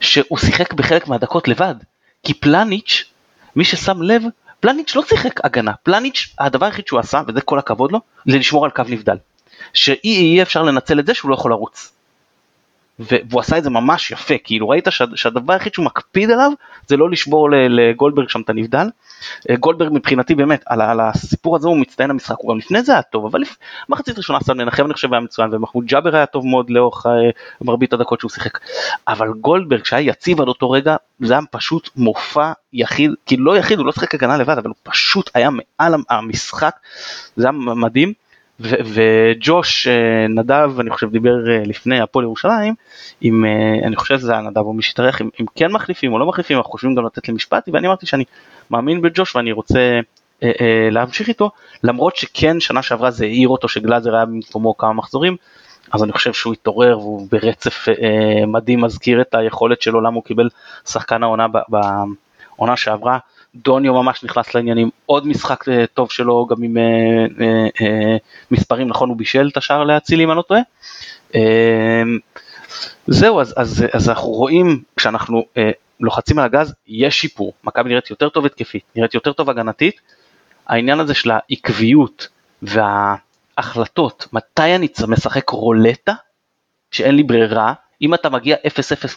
שהוא 0.00 0.38
שיחק 0.38 0.72
בחלק 0.72 1.08
מהדקות 1.08 1.48
לבד, 1.48 1.74
כי 2.22 2.34
פלניץ', 2.34 3.04
מי 3.56 3.64
ששם 3.64 4.02
לב, 4.02 4.22
פלניץ' 4.60 4.96
לא 4.96 5.02
שיחק 5.08 5.44
הגנה, 5.44 5.72
פלניץ', 5.82 6.34
הדבר 6.38 6.66
היחיד 6.66 6.86
שהוא 6.86 7.00
עשה, 7.00 7.22
וזה 7.28 7.40
כל 7.40 7.58
הכבוד 7.58 7.92
לו, 7.92 8.00
זה 8.26 8.38
לשמור 8.38 8.64
על 8.64 8.70
קו 8.70 8.82
נבדל. 8.88 9.16
שאי 9.74 10.42
אפשר 10.42 10.62
לנצל 10.62 11.00
את 11.00 11.06
זה 11.06 11.14
שהוא 11.14 11.30
לא 11.30 11.34
יכול 11.34 11.50
לרוץ. 11.50 11.92
והוא 13.00 13.40
עשה 13.40 13.58
את 13.58 13.64
זה 13.64 13.70
ממש 13.70 14.10
יפה, 14.10 14.34
כאילו 14.44 14.68
ראית 14.68 14.88
שהדבר 15.14 15.52
היחיד 15.52 15.74
שהוא 15.74 15.84
מקפיד 15.84 16.30
עליו 16.30 16.50
זה 16.86 16.96
לא 16.96 17.10
לשבור 17.10 17.48
לגולדברג 17.50 18.28
שם 18.28 18.40
את 18.40 18.50
הנבדל. 18.50 18.86
אה, 19.50 19.56
גולדברג 19.56 19.90
מבחינתי 19.92 20.34
באמת, 20.34 20.62
על, 20.66 20.80
על 20.80 21.00
הסיפור 21.00 21.56
הזה 21.56 21.68
הוא 21.68 21.76
מצטיין 21.76 22.10
המשחק, 22.10 22.36
הוא 22.38 22.50
גם 22.50 22.58
לפני 22.58 22.82
זה 22.82 22.92
היה 22.92 23.02
טוב, 23.02 23.26
אבל 23.26 23.40
לפ... 23.40 23.56
מחצית 23.88 24.18
ראשונה 24.18 24.40
סן 24.40 24.56
מנחם 24.56 24.86
אני 24.86 24.94
חושב 24.94 25.12
היה 25.12 25.20
מצוין, 25.20 25.54
ומחמוד 25.54 25.84
ג'אבר 25.86 26.16
היה 26.16 26.26
טוב 26.26 26.46
מאוד 26.46 26.70
לאורך 26.70 27.06
אה, 27.06 27.12
מרבית 27.60 27.92
הדקות 27.92 28.20
שהוא 28.20 28.30
שיחק. 28.30 28.58
אבל 29.08 29.28
גולדברג 29.32 29.84
שהיה 29.84 30.08
יציב 30.08 30.40
עד 30.40 30.48
אותו 30.48 30.70
רגע, 30.70 30.96
זה 31.20 31.32
היה 31.32 31.42
פשוט 31.50 31.90
מופע 31.96 32.52
יחיד, 32.72 33.10
כאילו 33.26 33.44
לא 33.44 33.56
יחיד, 33.56 33.78
הוא 33.78 33.86
לא 33.86 33.92
שיחק 33.92 34.14
הגנה 34.14 34.36
לבד, 34.36 34.58
אבל 34.58 34.68
הוא 34.68 34.76
פשוט 34.82 35.30
היה 35.34 35.48
מעל 35.50 35.94
המשחק, 36.10 36.74
זה 37.36 37.44
היה 37.44 37.52
מדהים. 37.52 38.12
וג'וש 38.60 39.86
אה, 39.86 40.26
נדב 40.28 40.80
אני 40.80 40.90
חושב 40.90 41.10
דיבר 41.10 41.50
אה, 41.50 41.62
לפני 41.64 42.00
הפועל 42.00 42.24
ירושלים 42.24 42.74
אם 43.22 43.44
אה, 43.44 43.86
אני 43.86 43.96
חושב 43.96 44.18
שזה 44.18 44.32
היה 44.32 44.40
נדב 44.40 44.58
או 44.58 44.72
מי 44.72 44.82
שהתארח 44.82 45.20
אם, 45.20 45.28
אם 45.40 45.46
כן 45.54 45.72
מחליפים 45.72 46.12
או 46.12 46.18
לא 46.18 46.26
מחליפים 46.26 46.56
אנחנו 46.56 46.70
חושבים 46.70 46.94
גם 46.94 47.06
לתת 47.06 47.28
למשפטי 47.28 47.70
ואני 47.70 47.86
אמרתי 47.86 48.06
שאני 48.06 48.24
מאמין 48.70 49.02
בג'וש 49.02 49.36
ואני 49.36 49.52
רוצה 49.52 50.00
אה, 50.42 50.50
אה, 50.60 50.88
להמשיך 50.90 51.28
איתו 51.28 51.50
למרות 51.82 52.16
שכן 52.16 52.60
שנה 52.60 52.82
שעברה 52.82 53.10
זה 53.10 53.24
העיר 53.24 53.48
אותו 53.48 53.68
שגלאזר 53.68 54.14
היה 54.16 54.24
במקומו 54.24 54.76
כמה 54.76 54.92
מחזורים 54.92 55.36
אז 55.92 56.04
אני 56.04 56.12
חושב 56.12 56.32
שהוא 56.32 56.52
התעורר 56.52 56.98
והוא 56.98 57.28
ברצף 57.32 57.88
אה, 57.88 58.46
מדהים 58.46 58.80
מזכיר 58.80 59.20
את 59.20 59.34
היכולת 59.34 59.82
שלו 59.82 60.00
למה 60.00 60.14
הוא 60.14 60.24
קיבל 60.24 60.48
שחקן 60.88 61.22
העונה 61.22 61.46
בעונה 61.68 62.76
שעברה 62.76 63.18
דוניו 63.54 63.94
ממש 63.94 64.24
נכנס 64.24 64.54
לעניינים, 64.54 64.90
עוד 65.06 65.26
משחק 65.26 65.68
אה, 65.68 65.86
טוב 65.94 66.10
שלו 66.10 66.46
גם 66.50 66.62
עם 66.62 66.76
אה, 66.76 66.82
אה, 67.80 68.16
מספרים, 68.50 68.88
נכון 68.88 69.08
הוא 69.08 69.16
בישל 69.16 69.48
את 69.52 69.56
השער 69.56 69.84
להציל 69.84 70.20
אם 70.20 70.30
אני 70.30 70.36
לא 70.36 70.42
טועה. 70.42 70.60
זהו, 73.06 73.40
אז, 73.40 73.54
אז, 73.56 73.84
אז 73.92 74.08
אנחנו 74.08 74.28
רואים 74.28 74.82
כשאנחנו 74.96 75.44
לוחצים 76.00 76.38
על 76.38 76.44
הגז, 76.44 76.74
יש 76.86 77.20
שיפור, 77.20 77.52
מכבי 77.64 77.88
נראית 77.88 78.10
יותר 78.10 78.28
טוב 78.28 78.46
התקפית, 78.46 78.84
נראית 78.96 79.14
יותר 79.14 79.32
טוב 79.32 79.50
הגנתית, 79.50 80.00
העניין 80.66 81.00
הזה 81.00 81.14
של 81.14 81.30
העקביות 81.30 82.28
וההחלטות, 82.62 84.26
מתי 84.32 84.74
אני 84.76 84.88
משחק 85.08 85.48
רולטה, 85.48 86.12
שאין 86.90 87.14
לי 87.14 87.22
ברירה, 87.22 87.72
אם 88.02 88.14
אתה 88.14 88.30
מגיע 88.30 88.56
0-0 88.56 88.58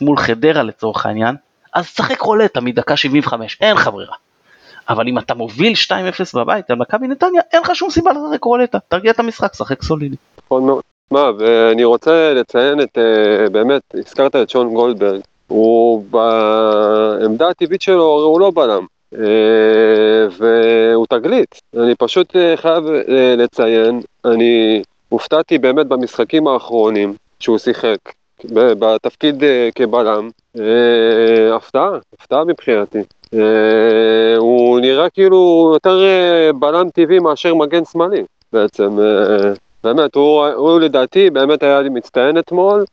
מול 0.01 0.17
חדרה 0.17 0.63
לצורך 0.63 1.05
העניין, 1.05 1.35
אז 1.73 1.87
שחק 1.87 2.21
רולטה 2.21 2.61
מדקה 2.61 2.97
75, 2.97 3.57
אין 3.61 3.75
לך 3.75 3.87
ברירה. 3.87 4.15
אבל 4.89 5.07
אם 5.07 5.17
אתה 5.17 5.33
מוביל 5.33 5.73
2-0 5.87 5.93
בבית 6.39 6.71
על 6.71 6.77
מכבי 6.77 7.07
נתניה, 7.07 7.41
אין 7.53 7.61
לך 7.61 7.75
שום 7.75 7.89
סיבה 7.89 8.11
לשחק 8.11 8.43
רולטה, 8.43 8.77
תרגיע 8.87 9.11
את 9.11 9.19
המשחק, 9.19 9.53
שחק 9.53 9.83
סולידי. 9.83 10.15
נכון 10.45 10.65
מאוד. 10.65 10.81
מה, 11.11 11.31
ואני 11.39 11.83
רוצה 11.83 12.33
לציין 12.33 12.81
את, 12.81 12.97
אה, 12.97 13.49
באמת, 13.49 13.81
הזכרת 13.93 14.35
את 14.35 14.49
שון 14.49 14.73
גולדברג, 14.73 15.21
הוא 15.47 16.03
בעמדה 16.09 17.49
הטבעית 17.49 17.81
שלו, 17.81 18.03
הוא 18.03 18.39
לא 18.39 18.51
בלם, 18.55 18.85
אה, 19.15 20.27
והוא 20.37 21.05
תגלית. 21.09 21.61
אני 21.77 21.95
פשוט 21.95 22.35
אה, 22.35 22.57
חייב 22.57 22.83
לציין, 23.37 24.01
אני 24.25 24.81
הופתעתי 25.09 25.57
באמת 25.57 25.87
במשחקים 25.87 26.47
האחרונים 26.47 27.13
שהוא 27.39 27.57
שיחק, 27.57 27.97
בתפקיד 28.51 29.43
כבלם, 29.75 30.29
הפתעה, 31.55 31.89
הפתעה 32.13 32.43
מבחינתי. 32.43 32.99
אה, 33.33 34.37
הוא 34.37 34.79
נראה 34.79 35.09
כאילו 35.09 35.69
יותר 35.73 36.03
אה, 36.03 36.53
בלם 36.53 36.89
טבעי 36.89 37.19
מאשר 37.19 37.55
מגן 37.55 37.85
שמאלי 37.85 38.23
בעצם. 38.53 38.99
אה, 38.99 39.53
באמת, 39.83 40.15
הוא, 40.15 40.45
הוא 40.45 40.79
לדעתי 40.79 41.29
באמת 41.29 41.63
היה 41.63 41.81
לי 41.81 41.89
מצטיין 41.89 42.37
אתמול. 42.37 42.85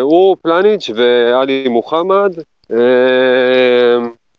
הוא 0.00 0.36
פלניץ' 0.42 0.90
ואלי 0.94 1.68
מוחמד. 1.68 2.32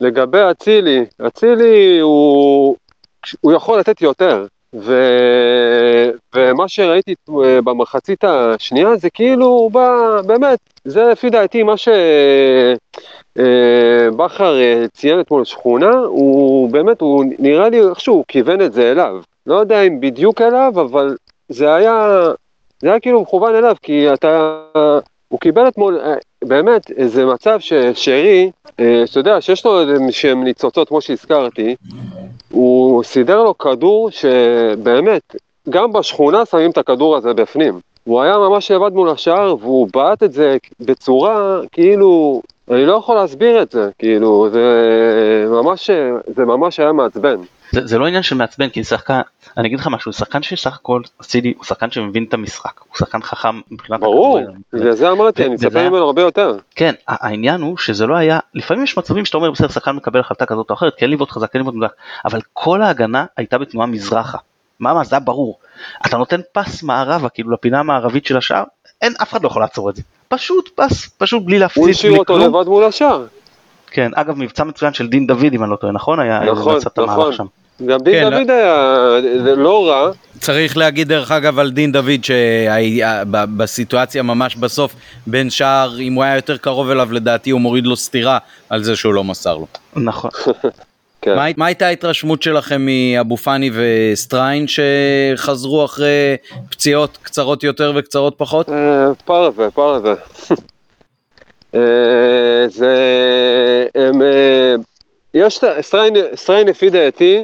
לגבי 0.02 0.38
אצילי, 0.52 1.06
אצילי 1.28 2.00
הוא, 2.00 2.76
הוא 3.42 3.54
יכול 3.54 3.80
לתת 3.80 4.02
יותר. 4.02 4.46
ו... 4.74 4.94
ומה 6.36 6.68
שראיתי 6.68 7.16
במחצית 7.64 8.24
השנייה 8.24 8.96
זה 8.96 9.10
כאילו 9.10 9.46
הוא 9.46 9.72
בא, 9.72 10.22
באמת, 10.26 10.60
זה 10.86 11.04
לפי 11.04 11.30
דעתי 11.30 11.64
מה 11.64 11.78
ש... 11.78 11.88
אה, 11.88 12.74
אה, 13.40 14.86
ציין 14.94 15.20
אתמול 15.20 15.46
שכונה, 15.46 15.92
הוא 15.92 16.70
באמת, 16.70 17.02
הוא 17.02 17.26
נראה 17.40 17.70
לי 17.70 17.90
איכשהו 17.90 18.16
הוא 18.16 18.26
כיוון 18.28 18.62
את 18.62 18.74
זה 18.74 18.92
אליו. 18.92 19.22
לא 19.46 19.56
יודע 19.56 19.82
אם 19.82 20.00
בדיוק 20.00 20.42
אליו, 20.42 20.74
אבל 20.76 21.16
זה 21.50 21.74
היה, 21.74 22.28
זה 22.82 22.90
היה 22.90 23.00
כאילו 23.00 23.22
מכוון 23.22 23.56
אליו, 23.56 23.76
כי 23.82 24.14
אתה, 24.14 24.60
הוא 25.28 25.40
קיבל 25.40 25.68
אתמול 25.68 26.00
אה, 26.04 26.14
באמת 26.44 26.92
איזה 26.92 27.26
מצב 27.26 27.60
ששרי, 27.60 28.52
שאתה 29.06 29.20
יודע, 29.20 29.42
שיש 29.42 29.66
לו 29.66 29.82
איזה 29.82 29.94
שהם 30.12 30.44
ניצוצות 30.44 30.88
כמו 30.88 31.02
שהזכרתי, 31.02 31.76
הוא 32.54 33.04
סידר 33.04 33.44
לו 33.44 33.58
כדור 33.58 34.10
שבאמת, 34.12 35.36
גם 35.70 35.94
בשכונה 35.94 36.46
שמים 36.46 36.72
את 36.72 36.78
הכדור 36.78 37.18
הזה 37.18 37.34
בפנים. 37.34 37.80
הוא 38.04 38.22
היה 38.22 38.38
ממש 38.38 38.72
לבד 38.72 38.94
מול 38.94 39.10
השער, 39.10 39.56
והוא 39.60 39.88
בעט 39.94 40.24
את 40.24 40.34
זה 40.34 40.58
בצורה 40.80 41.60
כאילו 41.72 42.42
אני 42.72 42.86
לא 42.86 42.94
יכול 42.94 43.16
להסביר 43.16 43.62
את 43.62 43.72
זה, 43.72 43.90
כאילו, 43.98 44.50
זה 44.52 45.46
ממש, 45.50 45.90
זה 46.36 46.46
ממש 46.46 46.80
היה 46.80 46.92
מעצבן. 46.92 47.36
זה, 47.72 47.88
זה 47.88 47.98
לא 47.98 48.06
עניין 48.06 48.24
של 48.24 48.36
מעצבן, 48.36 48.70
כי 48.70 48.84
שחקן, 48.84 49.22
אני 49.58 49.68
אגיד 49.68 49.80
לך 49.80 49.88
משהו, 49.88 50.14
שחקן 50.14 50.44
שסך 50.44 50.76
הכל, 50.76 51.02
סידי, 51.22 51.54
הוא 51.58 51.66
שחקן 51.66 51.92
שמבין 51.92 52.24
את 52.24 52.34
המשחק, 52.34 52.80
הוא 52.80 52.98
שחקן 52.98 53.22
חכם 53.22 53.62
מבחינת 53.72 54.00
ברור, 54.00 54.40
בגלל 54.74 54.92
זה 54.92 55.12
אמרתי, 55.12 55.46
אני 55.46 55.54
מצפה 55.54 55.90
ממנו 55.90 56.06
הרבה 56.06 56.22
יותר. 56.22 56.58
כן, 56.76 56.94
העניין 57.08 57.62
הוא 57.62 57.78
שזה 57.78 58.08
לא 58.08 58.16
היה, 58.16 58.40
לפעמים 58.54 58.84
יש 58.84 58.98
מצבים 58.98 59.26
שאתה 59.26 59.38
אומר, 59.38 59.52
בסדר, 59.52 59.68
שחקן 59.68 59.92
מקבל 59.92 60.20
החלטה 60.20 60.46
כזאת 60.46 60.70
או 60.70 60.76
אחרת, 60.76 60.94
כן 60.98 61.10
לבעוט 61.10 61.32
חזק, 61.32 61.52
כן 61.54 61.60
לבעוט 61.60 61.76
מדויק, 61.76 61.92
אבל 62.26 62.40
כל 62.54 62.82
ההגנה 62.82 63.26
הייתה 63.38 63.58
בתנועה 63.58 63.88
מזרחה. 63.88 64.38
מה, 64.80 64.94
מה, 64.94 65.04
זה 65.04 65.16
היה 65.16 65.20
ברור. 65.20 65.60
אתה 66.06 66.18
נותן 66.18 66.42
פס 66.52 66.84
מערבה, 66.84 67.30
כאילו 67.30 67.52
לפינה 67.52 67.80
המערבית 67.80 68.26
של 68.26 68.38
השער, 68.38 68.64
אין, 69.02 69.14
אף 69.22 69.32
אחד 69.32 69.44
לא 69.44 69.48
יכול 69.48 69.62
לעצור 69.62 69.90
את 69.90 69.96
זה. 69.96 70.02
פשוט 70.28 70.70
פס, 70.76 71.10
פשוט 71.18 71.44
בלי 71.46 71.60
להפסיד, 71.60 71.84
הוא 71.84 71.90
השאיר 71.90 72.18
אותו 72.18 72.38
לבד 72.38 72.68
מול 72.68 72.84
השאר. 72.84 73.26
כן, 73.92 74.12
אגב 74.16 74.38
מבצע 74.38 74.64
מצוין 74.64 74.94
של 74.94 75.08
דין 75.08 75.28
דוד 75.28 75.54
אם 75.54 75.64
אני 75.64 75.72
לא 75.72 75.76
טועה, 75.76 75.94
נכון? 75.94 76.20
היה 76.20 76.40
נכון, 76.40 76.78
נכון. 76.98 77.48
גם 77.86 78.00
דין 78.00 78.14
כן, 78.14 78.30
דוד 78.30 78.50
היה 78.50 79.56
לא 79.56 79.90
רע. 79.90 80.12
צריך 80.40 80.78
להגיד 80.78 81.08
דרך 81.08 81.32
אגב 81.32 81.60
על 81.60 81.72
דין 81.72 81.92
דוד 81.92 82.24
שבסיטואציה 82.24 84.24
ממש 84.24 84.56
בסוף 84.56 84.96
בין 85.28 85.50
שער 85.50 86.00
אם 86.00 86.14
הוא 86.14 86.24
היה 86.24 86.36
יותר 86.36 86.58
קרוב 86.58 86.90
אליו 86.90 87.14
לדעתי 87.14 87.50
הוא 87.50 87.62
מוריד 87.62 87.86
לו 87.86 87.96
סטירה 87.96 88.38
על 88.70 88.84
זה 88.84 88.96
שהוא 88.96 89.14
לא 89.14 89.24
מסר 89.24 89.58
לו. 89.58 89.68
נכון. 89.96 90.32
כן. 91.24 91.36
מה, 91.36 91.46
מה 91.58 91.66
הייתה 91.66 91.88
ההתרשמות 91.88 92.42
שלכם 92.42 92.86
מאבו 92.86 93.38
פאני 93.38 93.72
וסטריין 93.74 94.66
שחזרו 94.68 95.86
אחרי 95.86 96.36
פציעות 96.70 97.18
קצרות 97.22 97.64
יותר 97.64 97.94
וקצרות 97.96 98.34
פחות? 98.38 98.70
אה, 98.70 99.14
פרווה, 99.26 99.72
פרווה. 99.72 100.14
אה, 101.76 101.80
זה... 102.68 102.96
הם... 103.96 104.22
אה, 104.22 104.76
יש... 105.34 105.60
סטריין 106.36 106.68
לפי 106.68 106.90
דעתי, 106.90 107.44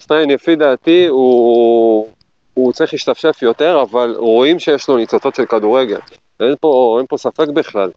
סטריין 0.00 0.30
לפי 0.30 0.56
דעתי 0.56 1.06
הוא... 1.06 2.08
הוא 2.54 2.72
צריך 2.72 2.92
להשתפשף 2.92 3.42
יותר, 3.42 3.82
אבל 3.82 4.14
רואים 4.18 4.58
שיש 4.58 4.88
לו 4.88 4.96
ניצוצות 4.96 5.34
של 5.34 5.46
כדורגל. 5.46 5.98
אין 6.40 6.54
פה, 6.60 6.96
אין 6.98 7.06
פה 7.06 7.16
ספק 7.16 7.48
בכלל. 7.48 7.90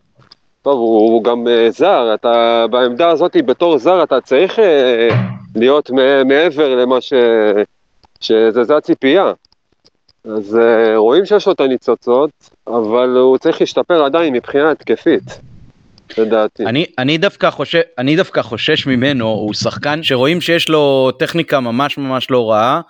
טוב, 0.62 0.80
הוא, 0.80 1.14
הוא 1.14 1.24
גם 1.24 1.48
אה, 1.48 1.72
זר, 1.72 2.14
אתה 2.14 2.66
בעמדה 2.70 3.10
הזאת 3.10 3.38
בתור 3.46 3.78
זר 3.78 4.04
אתה 4.04 4.22
צריך 4.22 4.60
אה, 4.60 5.14
להיות 5.56 5.90
מעבר 6.26 6.76
למה 6.76 7.02
ש... 7.02 7.14
שזה 8.20 8.78
הציפייה. 8.78 9.34
אז 10.26 10.60
uh, 10.60 10.98
רואים 10.98 11.26
שיש 11.26 11.48
לו 11.48 11.54
את 11.54 11.60
הניצוצות, 11.60 12.30
אבל 12.68 13.18
הוא 13.18 13.38
צריך 13.38 13.62
להשתפר 13.62 14.04
עדיין 14.04 14.34
מבחינה 14.34 14.72
התקפית. 14.72 15.24
לדעתי. 16.18 16.66
אני, 16.66 16.86
אני, 16.98 17.18
דווקא 17.18 17.50
חושש, 17.50 17.82
אני 17.98 18.16
דווקא 18.16 18.42
חושש 18.42 18.88
ממנו, 18.88 19.28
הוא 19.28 19.54
שחקן 19.54 20.04
שרואים 20.04 20.42
שיש 20.42 20.70
לו 20.70 21.12
טכניקה 21.20 21.60
ממש 21.60 21.98
ממש 21.98 22.32
לא 22.32 22.52
רעה, 22.52 22.82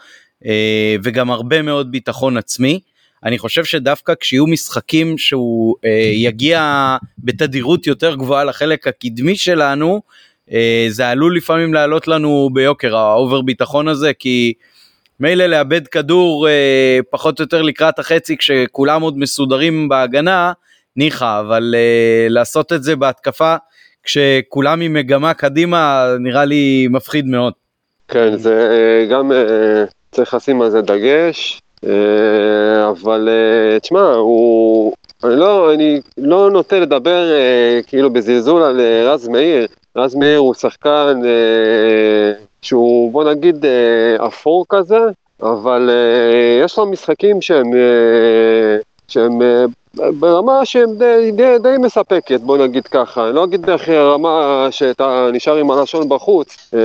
וגם 1.03 1.31
הרבה 1.31 1.61
מאוד 1.61 1.91
ביטחון 1.91 2.37
עצמי, 2.37 2.79
אני 3.25 3.37
חושב 3.39 3.63
שדווקא 3.63 4.13
כשיהיו 4.19 4.47
משחקים 4.47 5.17
שהוא 5.17 5.75
אה, 5.85 6.11
יגיע 6.13 6.97
בתדירות 7.17 7.87
יותר 7.87 8.15
גבוהה 8.15 8.43
לחלק 8.43 8.87
הקדמי 8.87 9.35
שלנו, 9.35 10.01
אה, 10.51 10.85
זה 10.89 11.09
עלול 11.09 11.37
לפעמים 11.37 11.73
לעלות 11.73 12.07
לנו 12.07 12.49
ביוקר 12.53 12.95
ה 12.95 13.04
over 13.04 13.41
ביטחון 13.41 13.87
הזה, 13.87 14.11
כי 14.19 14.53
מילא 15.19 15.45
לאבד 15.45 15.87
כדור 15.87 16.47
אה, 16.47 16.99
פחות 17.09 17.39
או 17.39 17.43
יותר 17.43 17.61
לקראת 17.61 17.99
החצי 17.99 18.37
כשכולם 18.37 19.01
עוד 19.01 19.17
מסודרים 19.17 19.89
בהגנה, 19.89 20.51
ניחא, 20.97 21.39
אבל 21.39 21.75
אה, 21.77 22.27
לעשות 22.29 22.73
את 22.73 22.83
זה 22.83 22.95
בהתקפה 22.95 23.55
כשכולם 24.03 24.81
עם 24.81 24.93
מגמה 24.93 25.33
קדימה 25.33 26.07
נראה 26.19 26.45
לי 26.45 26.87
מפחיד 26.89 27.25
מאוד. 27.25 27.53
כן, 28.07 28.37
זה 28.37 28.69
אה, 28.71 29.05
גם 29.05 29.31
אה, 29.31 29.83
צריך 30.11 30.33
לשים 30.33 30.61
על 30.61 30.69
זה 30.69 30.81
דגש, 30.81 31.61
אבל 32.89 33.29
תשמע, 33.81 34.13
הוא... 34.13 34.93
אני 35.23 35.35
לא, 35.35 35.73
אני 35.73 36.01
לא 36.17 36.51
נוטה 36.51 36.79
לדבר 36.79 37.25
כאילו 37.87 38.09
בזלזול 38.09 38.63
על 38.63 38.81
רז 38.81 39.27
מאיר. 39.27 39.67
רז 39.95 40.15
מאיר 40.15 40.37
הוא 40.37 40.53
שחקן 40.53 41.21
שהוא 42.61 43.11
בוא 43.11 43.31
נגיד 43.31 43.65
אפור 44.27 44.65
כזה, 44.69 44.99
אבל 45.41 45.89
יש 46.63 46.77
לו 46.77 46.85
משחקים 46.85 47.41
שהם, 47.41 47.71
שהם 49.13 49.41
אה, 49.41 49.65
ברמה 50.19 50.65
שהם 50.65 50.95
די, 50.97 51.31
די, 51.31 51.57
די 51.59 51.75
מספקת, 51.79 52.39
בוא 52.41 52.57
נגיד 52.57 52.87
ככה. 52.87 53.27
אני 53.27 53.35
לא 53.35 53.43
אגיד 53.43 53.69
הכי 53.69 53.97
רמה 53.97 54.67
שאתה 54.71 55.29
נשאר 55.33 55.55
עם 55.55 55.71
הלשון 55.71 56.09
בחוץ. 56.09 56.69
אה, 56.73 56.79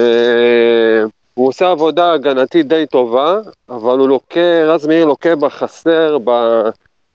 הוא 1.35 1.49
עושה 1.49 1.71
עבודה 1.71 2.13
הגנתית 2.13 2.69
די 2.69 2.87
טובה, 2.87 3.39
אבל 3.69 3.99
הוא 3.99 4.09
לוקה, 4.09 4.65
רז 4.65 4.87
מאיר 4.87 5.07
לוקה 5.07 5.37
בחסר 5.37 6.19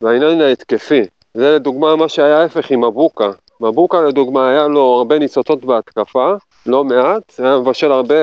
בעניין 0.02 0.42
ההתקפי. 0.42 1.02
זה 1.34 1.56
לדוגמה 1.56 1.96
מה 1.96 2.10
שהיה 2.10 2.42
ההפך 2.42 2.72
עם 2.72 2.84
מבוקה. 2.84 3.32
מבוקה 3.62 4.02
לדוגמה 4.02 4.50
היה 4.50 4.68
לו 4.68 4.82
הרבה 4.82 5.20
ניצוצות 5.20 5.66
בהתקפה, 5.66 6.34
לא 6.66 6.84
מעט, 6.84 7.40
היה 7.40 7.58
מבשל 7.58 7.92
הרבה, 7.92 8.16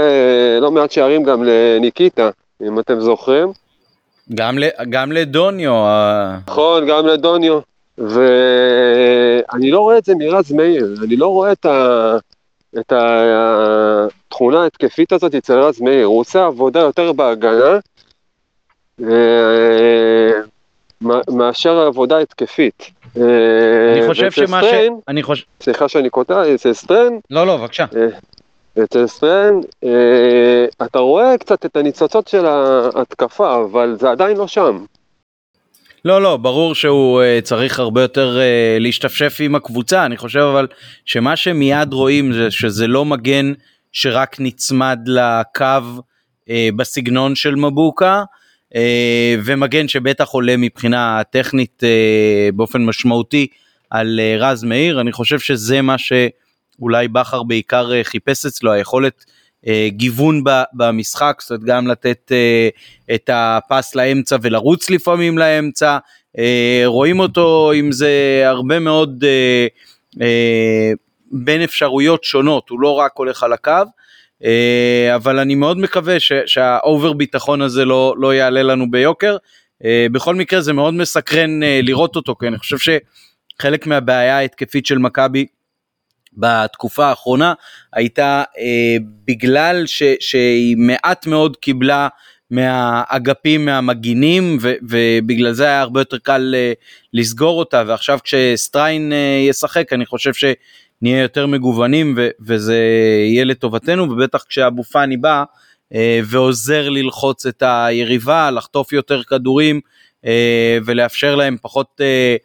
לא 0.61 0.71
מעט 0.71 0.91
שערים 0.91 1.23
גם 1.23 1.45
לניקיטה, 1.45 2.31
אם 2.63 2.79
אתם 2.79 3.01
זוכרים. 3.01 3.53
גם, 4.35 4.59
ל, 4.59 4.65
גם 4.91 5.13
לדוניו, 5.13 5.73
נכון, 6.49 6.87
גם 6.87 7.07
לדוניו. 7.07 7.61
ואני 7.99 9.71
לא 9.71 9.81
רואה 9.81 9.99
את 9.99 10.05
זה 10.05 10.15
מרז 10.15 10.53
מאיר, 10.53 10.95
אני 11.05 11.17
לא 11.17 11.29
רואה 11.29 11.53
את, 11.53 11.67
ה... 11.67 12.17
את 12.79 12.93
התכונה 12.97 14.63
ההתקפית 14.63 15.13
הזאת 15.13 15.35
אצל 15.35 15.59
רז 15.59 15.81
מאיר, 15.81 16.07
הוא 16.07 16.21
עושה 16.21 16.47
עבודה 16.47 16.81
יותר 16.81 17.13
בהגנה 17.13 17.79
אה, 19.03 20.31
מאשר 21.31 21.79
עבודה 21.79 22.19
התקפית. 22.19 22.91
אה, 23.17 23.93
אני 23.93 24.09
חושב 24.09 24.31
שמה 24.31 24.63
ש... 24.63 24.75
אני 25.09 25.23
חושב... 25.23 25.45
סליחה 25.63 25.89
שאני 25.89 26.11
קוטע, 26.11 26.55
אצל 26.55 26.73
סטרן, 26.73 27.13
לא, 27.31 27.47
לא, 27.47 27.57
בבקשה. 27.57 27.85
אצל 28.85 29.07
סטרן, 29.07 29.55
אה, 29.85 30.87
אתה 30.87 30.99
רואה 30.99 31.39
קצת 31.39 31.67
את 31.67 31.77
הניצוצות 31.77 32.29
של 32.29 32.47
ההתקפה, 32.47 33.65
אבל 33.65 33.97
זה 34.01 34.11
עדיין 34.11 34.37
לא 34.37 34.47
שם. 34.47 34.85
לא, 36.05 36.23
לא, 36.23 36.37
ברור 36.37 36.75
שהוא 36.75 37.23
אה, 37.23 37.45
צריך 37.45 37.79
הרבה 37.79 38.03
יותר 38.03 38.39
אה, 38.39 38.83
להשתפשף 38.83 39.37
עם 39.41 39.55
הקבוצה, 39.55 40.07
אני 40.07 40.17
חושב 40.17 40.41
אבל 40.41 40.67
שמה 41.05 41.37
שמיד 41.37 41.93
רואים 41.93 42.33
זה 42.33 42.51
שזה 42.51 42.87
לא 42.87 43.05
מגן 43.05 43.53
שרק 43.93 44.37
נצמד 44.39 44.99
לקו 45.07 45.65
אה, 45.65 46.53
בסגנון 46.77 47.35
של 47.35 47.55
מבוקה, 47.55 48.23
uh, 48.75 48.77
ומגן 49.45 49.89
שבטח 49.89 50.29
עולה 50.29 50.57
מבחינה 50.57 51.23
טכנית 51.31 51.83
uh, 51.83 52.55
באופן 52.55 52.85
משמעותי 52.85 53.47
על 53.91 54.21
uh, 54.21 54.43
רז 54.43 54.65
מאיר, 54.65 55.01
אני 55.01 55.13
חושב 55.13 55.39
שזה 55.39 55.83
מה 55.83 55.99
שאולי 56.81 57.09
בכר 57.09 57.43
בעיקר 57.43 57.91
uh, 57.91 58.05
חיפש 58.05 58.47
אצלו, 58.47 58.73
היכולת 58.73 59.25
אה, 59.67 59.89
גיוון 59.91 60.43
במשחק, 60.73 61.39
זאת 61.41 61.51
אומרת 61.51 61.65
גם 61.65 61.87
לתת 61.87 62.33
אה, 62.33 62.69
את 63.15 63.31
הפס 63.33 63.95
לאמצע 63.95 64.37
ולרוץ 64.43 64.91
לפעמים 64.91 65.39
לאמצע, 65.39 65.99
אה, 66.39 66.83
רואים 66.85 67.21
אותו 67.21 67.73
עם 67.75 67.93
זה 67.93 68.43
הרבה 68.45 68.79
מאוד 68.79 69.25
אה, 69.25 69.67
אה, 70.23 70.93
בין 71.33 71.63
אפשרויות 71.63 72.25
שונות, 72.25 72.69
הוא 72.69 72.81
לא 72.81 72.89
רק 72.95 73.13
הולך 73.15 73.43
על 73.43 73.53
הקו, 73.53 73.73
אה, 74.45 75.13
אבל 75.15 75.39
אני 75.39 75.55
מאוד 75.55 75.79
מקווה 75.79 76.21
ש- 76.21 76.33
שהאובר 76.47 77.13
ביטחון 77.13 77.63
הזה 77.63 77.85
לא, 77.85 78.15
לא 78.19 78.35
יעלה 78.35 78.63
לנו 78.63 78.91
ביוקר. 78.91 79.37
אה, 79.85 80.07
בכל 80.13 80.35
מקרה 80.35 80.61
זה 80.61 80.73
מאוד 80.73 80.95
מסקרן 80.95 81.63
אה, 81.63 81.81
לראות 81.83 82.17
אותו, 82.17 82.35
כי 82.41 82.47
אני 82.49 82.59
חושב 82.59 82.77
שחלק 83.59 83.87
מהבעיה 83.87 84.37
ההתקפית 84.39 84.87
של 84.87 84.99
מכבי 84.99 85.47
בתקופה 86.33 87.07
האחרונה 87.07 87.55
הייתה 87.93 88.43
אה, 88.59 88.97
בגלל 89.27 89.87
ש, 89.87 90.03
שהיא 90.21 90.77
מעט 90.77 91.27
מאוד 91.27 91.57
קיבלה 91.57 92.09
מהאגפים 92.51 93.65
מהמגינים 93.65 94.59
ו, 94.61 94.73
ובגלל 94.89 95.53
זה 95.53 95.65
היה 95.65 95.81
הרבה 95.81 96.01
יותר 96.01 96.19
קל 96.19 96.55
אה, 96.57 96.73
לסגור 97.13 97.59
אותה 97.59 97.83
ועכשיו 97.87 98.19
כשסטריין 98.25 99.13
אה, 99.13 99.45
ישחק 99.49 99.93
אני 99.93 100.07
חושב 100.07 100.33
שנהיה 100.35 101.23
יותר 101.23 101.47
מגוונים 101.47 102.15
ו, 102.17 102.29
וזה 102.41 102.77
יהיה 103.29 103.45
לטובתנו 103.45 104.03
ובטח 104.03 104.45
כשאבו 104.49 104.83
פאני 104.83 105.17
בא 105.17 105.45
אה, 105.95 106.21
ועוזר 106.25 106.89
ללחוץ 106.89 107.47
את 107.47 107.63
היריבה 107.67 108.51
לחטוף 108.51 108.93
יותר 108.93 109.23
כדורים 109.23 109.81
אה, 110.25 110.79
ולאפשר 110.85 111.35
להם 111.35 111.57
פחות 111.63 112.01
אה, 112.01 112.37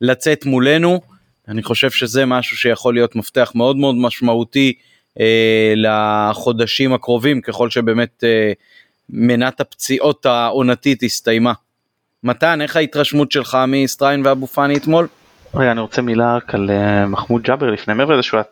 לצאת 0.00 0.44
מולנו. 0.44 1.00
אני 1.48 1.62
חושב 1.62 1.90
שזה 1.90 2.26
משהו 2.26 2.56
שיכול 2.56 2.94
להיות 2.94 3.16
מפתח 3.16 3.52
מאוד 3.54 3.76
מאוד 3.76 3.94
משמעותי 3.94 4.72
אה, 5.20 5.74
לחודשים 5.76 6.92
הקרובים 6.92 7.40
ככל 7.40 7.70
שבאמת 7.70 8.24
אה, 8.24 8.52
מנת 9.10 9.60
הפציעות 9.60 10.26
העונתית 10.26 11.02
הסתיימה. 11.02 11.52
מתן, 12.24 12.60
איך 12.60 12.76
ההתרשמות 12.76 13.32
שלך 13.32 13.58
מסטריין 13.68 14.26
ואבו 14.26 14.46
פאני 14.46 14.76
אתמול? 14.76 15.08
רגע, 15.54 15.72
אני 15.72 15.80
רוצה 15.80 16.02
מילה 16.02 16.36
רק 16.36 16.54
על 16.54 16.70
אה, 16.70 17.06
מחמוד 17.06 17.42
ג'אבר 17.42 17.70
לפני 17.70 17.94
מעבר 17.94 18.14
לזה 18.14 18.22
שהוא 18.22 18.38
היה 18.38 18.44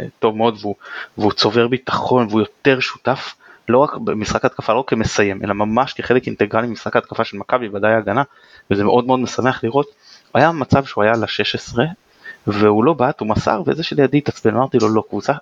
אה, 0.00 0.06
טוב 0.18 0.36
מאוד 0.36 0.56
והוא, 0.60 0.74
והוא 1.18 1.32
צובר 1.32 1.68
ביטחון 1.68 2.26
והוא 2.30 2.40
יותר 2.40 2.80
שותף 2.80 3.34
לא 3.68 3.78
רק 3.78 3.96
במשחק 3.96 4.44
התקפה 4.44 4.72
לא 4.72 4.84
כמסיים 4.86 5.40
אלא 5.44 5.54
ממש 5.54 5.92
כחלק 5.92 6.26
אינטגרלי 6.26 6.66
ממשחק 6.66 6.96
התקפה 6.96 7.24
של 7.24 7.36
מכבי 7.36 7.68
ודאי 7.68 7.94
הגנה 7.94 8.22
וזה 8.70 8.84
מאוד 8.84 9.06
מאוד 9.06 9.20
משמח 9.20 9.64
לראות. 9.64 9.86
היה 10.34 10.52
מצב 10.52 10.84
שהוא 10.84 11.04
היה 11.04 11.12
ל-16 11.12 11.78
והוא 12.46 12.84
לא 12.84 12.92
בעט 12.92 13.20
הוא 13.20 13.28
מסר 13.28 13.62
וזה 13.66 13.82
שלידי 13.82 14.18
התעצבן 14.18 14.54
אמרתי 14.56 14.78
לו 14.78 14.88
לא 14.88 15.02
קבוצה 15.08 15.32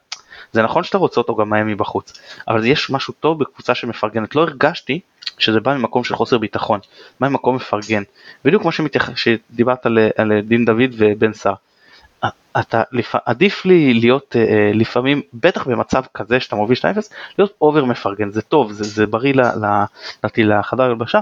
זה 0.53 0.63
נכון 0.63 0.85
שאתה 0.85 0.99
רוצה 0.99 1.21
אותו 1.21 1.37
גם 1.37 1.49
מהם 1.49 1.67
מבחוץ 1.67 2.13
אבל 2.49 2.67
יש 2.67 2.91
משהו 2.91 3.15
טוב 3.21 3.39
בקבוצה 3.39 3.75
שמפרגנת. 3.75 4.35
לא 4.35 4.41
הרגשתי 4.41 5.01
שזה 5.39 5.61
בא 5.61 5.77
ממקום 5.77 6.05
של 6.05 6.17
חוסר 6.17 6.39
ביטחון 6.39 6.81
בא 7.21 7.29
ממקום 7.29 7.57
מפרגן. 7.57 8.03
בדיוק 8.45 8.63
כמו 8.63 8.73
שמתייח... 8.73 9.11
שדיברת 9.17 9.87
על, 9.87 9.99
על 10.17 10.33
דין 10.41 10.65
דוד 10.65 10.95
ובן 10.99 11.33
סער. 11.33 11.55
אתה 12.61 12.83
לפ... 12.93 13.15
עדיף 13.25 13.65
לי 13.65 13.95
להיות 13.95 14.37
אה, 14.39 14.71
לפעמים 14.75 15.23
בטח 15.35 15.67
במצב 15.67 16.03
כזה 16.15 16.41
שאתה 16.41 16.57
מוביל 16.57 16.79
2-0 16.79 16.83
להיות 17.39 17.53
over 17.61 17.85
מפרגן. 17.85 18.31
זה 18.31 18.43
טוב 18.43 18.73
זה, 18.73 18.85
זה 18.85 19.07
בריא 19.07 19.35
ל, 19.35 19.41
ל, 19.41 19.85
לחדר 20.39 20.83
הלבשה. 20.83 21.21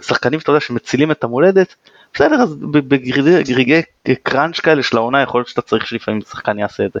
שחקנים 0.00 0.40
שאתה 0.40 0.50
יודע 0.50 0.60
שמצילים 0.60 1.10
את 1.10 1.24
המולדת 1.24 1.74
בסדר 2.14 2.34
אז 2.34 2.56
ברגעי 3.46 3.82
crunch 4.22 4.60
כאלה 4.60 4.82
של 4.82 4.96
העונה 4.96 5.22
יכול 5.22 5.38
להיות 5.38 5.48
שאתה 5.48 5.62
צריך 5.62 5.86
שלפעמים 5.86 6.20
שחקן 6.20 6.58
יעשה 6.58 6.84
את 6.84 6.92
זה 6.92 7.00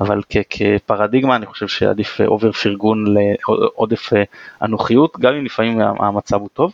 אבל 0.00 0.20
כפרדיגמה 0.50 1.36
אני 1.36 1.46
חושב 1.46 1.68
שעדיף 1.68 2.20
over 2.20 2.52
פרגון 2.52 3.04
לעודף 3.14 4.12
אה, 4.12 4.22
אנוכיות 4.62 5.18
גם 5.20 5.34
אם 5.34 5.44
לפעמים 5.44 5.80
המצב 5.80 6.36
הוא 6.40 6.48
טוב. 6.52 6.72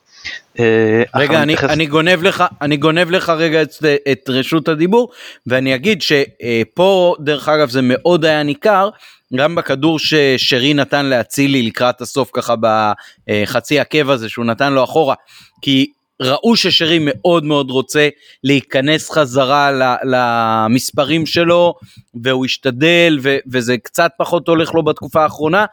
אה, 0.58 1.02
רגע 1.14 1.42
אני, 1.42 1.52
מתייחס... 1.52 1.70
אני 1.70 1.86
גונב 1.86 2.22
לך 2.22 2.44
אני 2.62 2.76
גונב 2.76 3.10
לך 3.10 3.28
רגע 3.28 3.62
את, 3.62 3.70
את 4.12 4.28
רשות 4.28 4.68
הדיבור 4.68 5.10
ואני 5.46 5.74
אגיד 5.74 6.02
שפה 6.02 7.14
דרך 7.20 7.48
אגב 7.48 7.68
זה 7.68 7.80
מאוד 7.82 8.24
היה 8.24 8.42
ניכר 8.42 8.88
גם 9.36 9.54
בכדור 9.54 9.98
ששרי 9.98 10.74
נתן 10.74 11.06
לאצילי 11.06 11.62
לקראת 11.62 12.00
הסוף 12.00 12.30
ככה 12.32 12.54
בחצי 12.60 13.80
עקב 13.80 14.10
הזה 14.10 14.28
שהוא 14.28 14.44
נתן 14.44 14.72
לו 14.72 14.84
אחורה 14.84 15.14
כי 15.62 15.92
ראו 16.22 16.56
ששרי 16.56 16.98
מאוד 17.00 17.44
מאוד 17.44 17.70
רוצה 17.70 18.08
להיכנס 18.44 19.10
חזרה 19.10 19.70
למספרים 20.04 21.26
שלו 21.26 21.74
והוא 22.22 22.44
השתדל 22.44 23.18
ו- 23.22 23.36
וזה 23.52 23.78
קצת 23.78 24.10
פחות 24.18 24.48
הולך 24.48 24.74
לו 24.74 24.82
בתקופה 24.82 25.22
האחרונה 25.22 25.64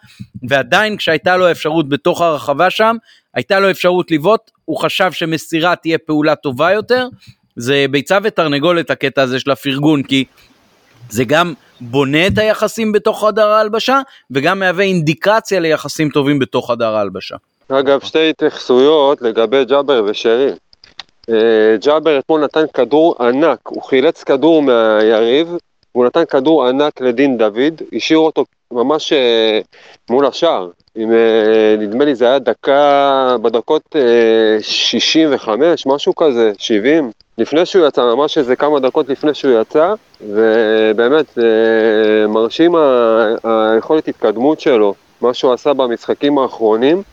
ועדיין 0.50 0.98
כשהייתה 0.98 1.38
לו 1.38 1.52
אפשרות 1.52 1.90
בתוך 1.90 2.22
הרחבה 2.22 2.70
שם 2.70 2.96
הייתה 3.34 3.60
לו 3.60 3.72
אפשרות 3.72 4.12
לבעוט 4.12 4.52
הוא 4.66 4.78
חשב 4.78 5.12
שמסירה 5.12 5.76
תהיה 5.76 5.98
פעולה 5.98 6.36
טובה 6.36 6.72
יותר 6.72 7.08
זה 7.56 7.86
ביצה 7.92 8.18
ותרנגולת 8.24 8.90
הקטע 8.90 9.22
הזה 9.22 9.40
של 9.40 9.52
הפרגון 9.52 10.04
כי 10.04 10.26
זה 11.10 11.24
גם 11.24 11.54
בונה 11.82 12.28
את 12.28 12.38
היחסים 12.38 12.92
בתוך 12.92 13.26
חדר 13.26 13.48
ההלבשה 13.48 14.02
וגם 14.32 14.60
מהווה 14.60 14.84
אינדיקציה 14.84 15.60
ליחסים 15.60 16.10
טובים 16.10 16.40
בתוך 16.40 16.72
חדר 16.72 16.96
ההלבשה. 16.96 17.36
אגב, 17.80 18.00
שתי 18.00 18.30
התייחסויות 18.30 19.22
לגבי 19.22 19.66
ג'אבר 19.66 20.04
ושרי. 20.06 20.52
אה, 21.30 21.76
ג'אבר 21.82 22.20
אתמול 22.20 22.44
נתן 22.44 22.66
כדור 22.74 23.16
ענק, 23.20 23.60
הוא 23.68 23.84
חילץ 23.84 24.24
כדור 24.24 24.62
מהיריב, 24.62 25.56
והוא 25.96 26.06
נתן 26.06 26.26
כדור 26.26 26.68
ענק 26.68 27.02
לדין 27.02 27.38
דוד, 27.38 27.82
השאיר 27.94 28.20
אותו 28.20 28.46
ממש 28.72 29.14
אה, 29.14 29.60
מול 30.10 30.26
השער. 30.26 30.70
עם, 30.96 31.12
אה, 31.12 31.76
נדמה 31.78 32.06
לי 32.06 32.16
זה 32.16 32.26
היה 32.26 32.40
דקה, 32.40 33.36
בדקות 33.42 33.96
65, 34.62 35.86
משהו 35.86 36.16
כזה, 36.16 36.52
70, 36.58 37.12
לפני 37.38 37.66
שהוא 37.66 37.88
יצא, 37.88 38.02
ממש 38.02 38.38
איזה 38.38 38.56
כמה 38.56 38.80
דקות 38.80 39.10
לפני 39.10 39.34
שהוא 39.34 39.62
יצא, 39.62 39.94
ובאמת 40.22 41.38
מרשים 42.30 42.76
היכולת 43.44 44.08
התקדמות 44.08 44.60
שלו, 44.60 44.94
מה 45.22 45.34
שהוא 45.34 45.54
עשה 45.54 45.74
במשחקים 45.74 46.38
האחרונים. 46.38 47.04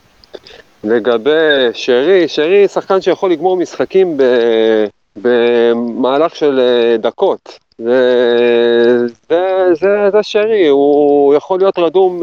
לגבי 0.83 1.67
שרי, 1.73 2.27
שרי 2.27 2.67
שחקן 2.67 3.01
שיכול 3.01 3.31
לגמור 3.31 3.57
משחקים 3.57 4.17
במהלך 5.15 6.35
של 6.35 6.59
אה, 6.59 6.97
דקות. 6.97 7.59
זה, 7.77 9.07
זה, 9.29 9.67
זה, 9.73 10.09
זה 10.11 10.23
שרי, 10.23 10.67
הוא 10.67 11.33
יכול 11.33 11.59
להיות 11.59 11.79
רדום 11.79 12.21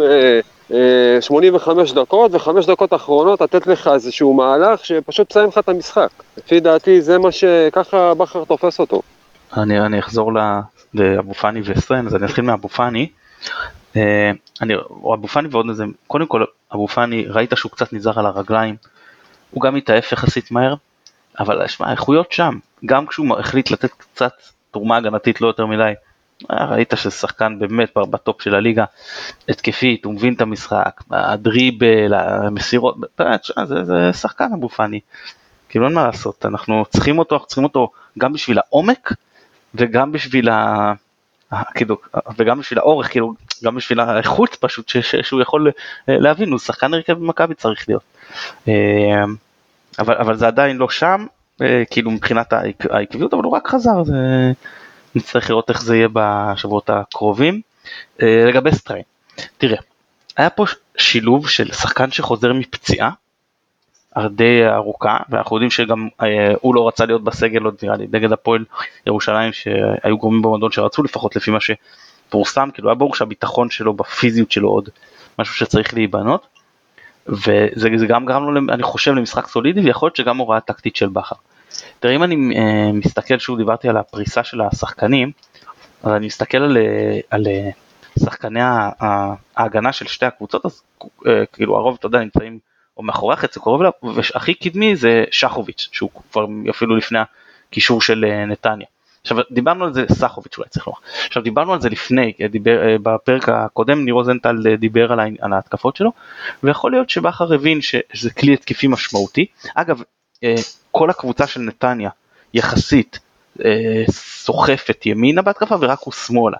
85 1.21 1.91
אה, 1.91 1.97
אה, 1.97 2.03
דקות, 2.03 2.35
וחמש 2.35 2.67
דקות 2.67 2.95
אחרונות 2.95 3.41
לתת 3.41 3.67
לך 3.67 3.91
איזשהו 3.95 4.35
מהלך 4.35 4.85
שפשוט 4.85 5.31
מסיים 5.31 5.49
לך 5.49 5.59
את 5.59 5.69
המשחק. 5.69 6.09
לפי 6.37 6.61
דעתי 6.61 7.01
זה 7.01 7.19
מה 7.19 7.33
שככה 7.33 8.15
בכר 8.15 8.45
תופס 8.45 8.81
אותו. 8.81 9.03
אני, 9.57 9.81
אני 9.81 9.99
אחזור 9.99 10.33
לאבו 10.95 11.35
פאני 11.35 11.61
וסרן, 11.65 12.07
אז 12.07 12.15
אני 12.15 12.27
אתחיל 12.27 12.45
מאבו 12.45 12.69
פאני. 12.69 13.09
אה, 13.97 14.31
אני, 14.63 14.75
אבו 15.15 15.29
פאני 15.29 15.49
ועוד 15.51 15.69
איזה, 15.69 15.85
קודם 16.07 16.27
כל 16.27 16.45
אבו 16.75 16.89
פאני 16.89 17.25
ראית 17.29 17.53
שהוא 17.57 17.73
קצת 17.73 17.93
נזהר 17.93 18.19
על 18.19 18.27
הרגליים, 18.27 18.77
הוא 19.51 19.63
גם 19.63 19.77
התעף 19.77 20.13
יחסית 20.13 20.51
מהר, 20.51 20.75
אבל 21.39 21.69
שמע 21.69 21.89
האיכויות 21.89 22.33
שם, 22.33 22.59
גם 22.87 23.07
כשהוא 23.07 23.39
החליט 23.39 23.71
לתת 23.71 23.91
קצת 23.91 24.33
תרומה 24.71 24.97
הגנתית 24.97 25.41
לא 25.41 25.47
יותר 25.47 25.67
מדי, 25.67 25.93
אה, 26.51 26.65
ראית 26.65 26.93
שזה 26.97 27.11
שחקן 27.11 27.59
באמת 27.59 27.95
בטופ 27.95 28.43
של 28.43 28.55
הליגה, 28.55 28.85
התקפית, 29.49 30.05
הוא 30.05 30.15
מבין 30.15 30.35
את 30.35 30.41
המשחק, 30.41 31.03
הדריבל, 31.11 32.15
המסירות, 32.15 32.97
זה, 33.65 33.85
זה 33.85 34.13
שחקן 34.13 34.49
אבו 34.59 34.69
פאני, 34.69 35.01
כאילו 35.69 35.87
אין 35.87 35.95
מה 35.95 36.07
לעשות, 36.07 36.47
אנחנו 36.47 36.85
צריכים 36.91 37.19
אותו, 37.19 37.35
אנחנו 37.35 37.47
צריכים 37.47 37.65
אותו 37.65 37.91
גם 38.19 38.33
בשביל 38.33 38.59
העומק 38.59 39.13
וגם 39.75 40.13
בשביל 40.13 40.49
ה... 40.49 40.93
כאילו, 41.75 41.97
וגם 42.37 42.59
בשביל 42.59 42.79
האורך, 42.79 43.11
כאילו, 43.11 43.35
גם 43.65 43.75
בשביל 43.75 44.01
האיכות 44.01 44.57
פשוט 44.61 44.89
ש, 44.89 44.97
ש, 44.97 45.15
שהוא 45.17 45.43
יכול 45.43 45.71
אה, 46.09 46.19
להבין, 46.19 46.51
הוא 46.51 46.59
שחקן 46.59 46.95
הרכב 46.95 47.13
במכבי 47.13 47.55
צריך 47.55 47.89
להיות. 47.89 48.03
אה, 48.69 48.75
אבל, 49.99 50.15
אבל 50.15 50.37
זה 50.37 50.47
עדיין 50.47 50.77
לא 50.77 50.91
שם, 50.91 51.27
אה, 51.63 51.83
כאילו 51.91 52.11
מבחינת 52.11 52.53
העקביות, 52.91 53.35
אבל 53.35 53.43
הוא 53.43 53.53
רק 53.53 53.69
חזר, 53.69 54.05
זה... 54.05 54.15
נצטרך 55.15 55.51
לראות 55.51 55.71
איך 55.71 55.83
זה 55.83 55.97
יהיה 55.97 56.09
בשבועות 56.13 56.91
הקרובים. 56.91 57.61
לגבי 58.19 58.73
סטריין, 58.73 59.03
תראה, 59.59 59.79
היה 60.37 60.51
פה 60.51 60.65
שילוב 60.97 61.49
של 61.49 61.73
שחקן 61.73 62.11
שחוזר 62.11 62.53
מפציעה, 62.53 63.11
די 64.25 64.69
ארוכה, 64.69 65.17
ואנחנו 65.29 65.57
יודעים 65.57 65.71
שגם 65.71 66.09
אה, 66.23 66.53
הוא 66.61 66.75
לא 66.75 66.89
רצה 66.89 67.07
להיות 67.07 67.25
בסגל 67.25 67.63
עוד 67.63 67.75
נראה 67.83 67.97
לי 67.97 68.07
נגד 68.13 68.33
הפועל 68.33 68.65
ירושלים 69.07 69.53
שהיו 69.53 70.19
גורמים 70.19 70.43
במועדון 70.43 70.73
שרצו 70.73 71.03
לפחות 71.03 71.37
לפי 71.37 71.51
מה 71.51 71.59
שפורסם, 71.61 72.69
כאילו 72.75 72.89
היה 72.89 72.95
ברור 72.95 73.15
שהביטחון 73.15 73.71
שלו 73.71 73.95
בפיזיות 73.95 74.51
שלו 74.51 74.69
עוד 74.69 74.89
משהו 75.39 75.55
שצריך 75.55 75.95
להיבנות, 75.95 76.47
וזה 77.27 78.07
גם 78.09 78.27
גרם 78.27 78.55
לו 78.55 78.73
אני 78.73 78.83
חושב 78.83 79.13
למשחק 79.13 79.47
סולידי 79.47 79.81
ויכול 79.81 80.07
להיות 80.07 80.17
שגם 80.17 80.37
הוראה 80.37 80.61
טקטית 80.61 80.97
של 80.97 81.09
בכר. 81.09 81.37
תראה 82.01 82.15
אם 82.15 82.23
אני 82.23 82.59
אה, 82.59 82.93
מסתכל 82.93 83.39
שוב 83.39 83.59
דיברתי 83.59 83.89
על 83.89 83.97
הפריסה 83.97 84.45
של 84.45 84.61
השחקנים, 84.61 85.31
אז 86.03 86.13
אני 86.13 86.27
מסתכל 86.27 86.59
על, 86.59 86.77
אה, 86.77 87.19
על 87.31 87.47
שחקני 88.19 88.61
ההגנה 89.57 89.93
של 89.93 90.07
שתי 90.07 90.27
הקבוצות 90.27 90.67
אז 90.67 90.83
כאילו 91.53 91.77
הרוב 91.77 91.97
אתה 91.99 92.07
יודע 92.07 92.19
נמצאים 92.19 92.59
או 92.97 93.03
מאחורי 93.03 93.35
החצי 93.35 93.61
קרוב 93.61 93.81
אליו, 93.81 93.93
והכי 94.15 94.55
קדמי 94.55 94.97
זה 94.97 95.25
שחוביץ', 95.31 95.89
שהוא 95.93 96.11
כבר 96.33 96.47
אפילו 96.71 96.97
לפני 96.97 97.19
הקישור 97.71 98.03
של 98.03 98.25
אה, 98.25 98.47
נתניה. 98.47 98.87
עכשיו 99.23 99.39
דיברנו 99.51 99.85
על 99.85 99.93
זה, 99.93 100.05
סחוביץ' 100.13 100.59
אולי 100.59 100.69
צריך 100.71 100.87
לומר, 100.87 100.99
עכשיו 101.27 101.43
דיברנו 101.43 101.73
על 101.73 101.81
זה 101.81 101.89
לפני, 101.89 102.33
אה, 102.41 102.49
דיבר, 102.49 102.89
אה, 102.89 102.97
בפרק 103.03 103.49
הקודם 103.49 104.05
ניר 104.05 104.15
רוזנטל 104.15 104.77
דיבר 104.77 105.13
על, 105.13 105.21
על 105.41 105.53
ההתקפות 105.53 105.97
שלו, 105.97 106.13
ויכול 106.63 106.93
להיות 106.93 107.11
שבכר 107.11 107.55
הבין 107.55 107.81
שזה 107.81 108.31
כלי 108.31 108.55
התקפי 108.55 108.87
משמעותי. 108.87 109.47
אגב, 109.75 110.03
כל 110.91 111.11
הקבוצה 111.11 111.47
של 111.47 111.61
נתניה 111.61 112.11
יחסית 112.55 113.19
סוחפת 114.11 115.07
ימינה 115.07 115.43
בהתקפה 115.43 115.77
ורק 115.81 116.01
הוא 116.01 116.13
שמאלה. 116.13 116.57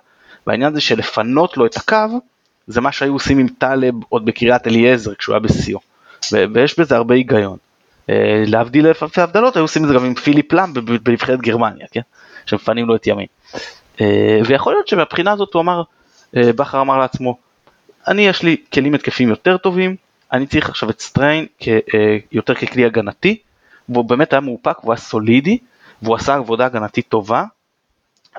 והעניין 0.47 0.73
זה 0.73 0.81
שלפנות 0.81 1.57
לו 1.57 1.65
את 1.65 1.77
הקו, 1.77 2.19
זה 2.67 2.81
מה 2.81 2.91
שהיו 2.91 3.13
עושים 3.13 3.39
עם 3.39 3.47
טלב 3.47 3.93
עוד 4.09 4.25
בקריית 4.25 4.67
אליעזר 4.67 5.15
כשהוא 5.15 5.33
היה 5.33 5.39
בשיאו. 5.39 5.79
ויש 6.53 6.79
בזה 6.79 6.95
הרבה 6.95 7.15
היגיון. 7.15 7.57
אה, 8.09 8.43
להבדיל 8.47 8.87
אלפי 8.87 9.21
הבדלות 9.21 9.55
היו 9.55 9.63
עושים 9.63 9.83
את 9.83 9.87
זה 9.87 9.93
גם 9.93 10.05
עם 10.05 10.15
פיליפ 10.15 10.53
לאם 10.53 10.73
בנבחרת 11.03 11.41
גרמניה, 11.41 11.87
כן? 11.91 12.01
שמפנים 12.45 12.87
לו 12.87 12.95
את 12.95 13.07
ימין. 13.07 13.25
אה, 14.01 14.39
ויכול 14.45 14.73
להיות 14.73 14.87
שמבחינה 14.87 15.31
הזאת 15.31 15.53
הוא 15.53 15.61
אמר, 15.61 15.81
אה, 16.37 16.53
בכר 16.53 16.81
אמר 16.81 16.97
לעצמו, 16.97 17.37
אני 18.07 18.27
יש 18.27 18.43
לי 18.43 18.57
כלים 18.73 18.93
התקפיים 18.93 19.29
יותר 19.29 19.57
טובים, 19.57 19.95
אני 20.31 20.47
צריך 20.47 20.69
עכשיו 20.69 20.89
את 20.89 21.01
סטריין 21.01 21.45
יותר 22.31 22.53
ככלי 22.53 22.85
הגנתי, 22.85 23.37
והוא 23.89 24.05
באמת 24.05 24.33
היה 24.33 24.39
מאופק 24.39 24.83
והוא 24.83 24.93
היה 24.93 24.99
סולידי, 24.99 25.57
והוא 26.01 26.15
עשה 26.15 26.35
עבודה 26.35 26.65
הגנתית 26.65 27.09
טובה, 27.09 27.43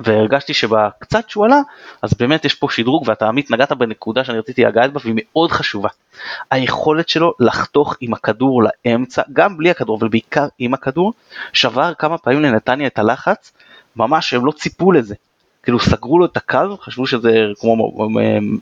והרגשתי 0.00 0.54
שבקצת 0.54 1.30
שהוא 1.30 1.44
עלה, 1.44 1.60
אז 2.02 2.14
באמת 2.14 2.44
יש 2.44 2.54
פה 2.54 2.66
שדרוג 2.70 3.04
ואתה 3.06 3.28
עמית 3.28 3.50
נגעת 3.50 3.72
בנקודה 3.72 4.24
שאני 4.24 4.38
רציתי 4.38 4.64
לגעת 4.64 4.92
בה 4.92 5.00
והיא 5.04 5.14
מאוד 5.16 5.52
חשובה. 5.52 5.88
היכולת 6.50 7.08
שלו 7.08 7.32
לחתוך 7.40 7.96
עם 8.00 8.14
הכדור 8.14 8.62
לאמצע, 8.62 9.22
גם 9.32 9.56
בלי 9.56 9.70
הכדור 9.70 9.98
אבל 9.98 10.08
בעיקר 10.08 10.46
עם 10.58 10.74
הכדור, 10.74 11.12
שבר 11.52 11.92
כמה 11.94 12.18
פעמים 12.18 12.42
לנתניה 12.42 12.86
את 12.86 12.98
הלחץ, 12.98 13.52
ממש 13.96 14.34
הם 14.34 14.46
לא 14.46 14.52
ציפו 14.52 14.92
לזה. 14.92 15.14
כאילו 15.62 15.80
סגרו 15.80 16.18
לו 16.18 16.26
את 16.26 16.36
הקו, 16.36 16.76
חשבו 16.80 17.06
שזה 17.06 17.30
כמו 17.60 17.76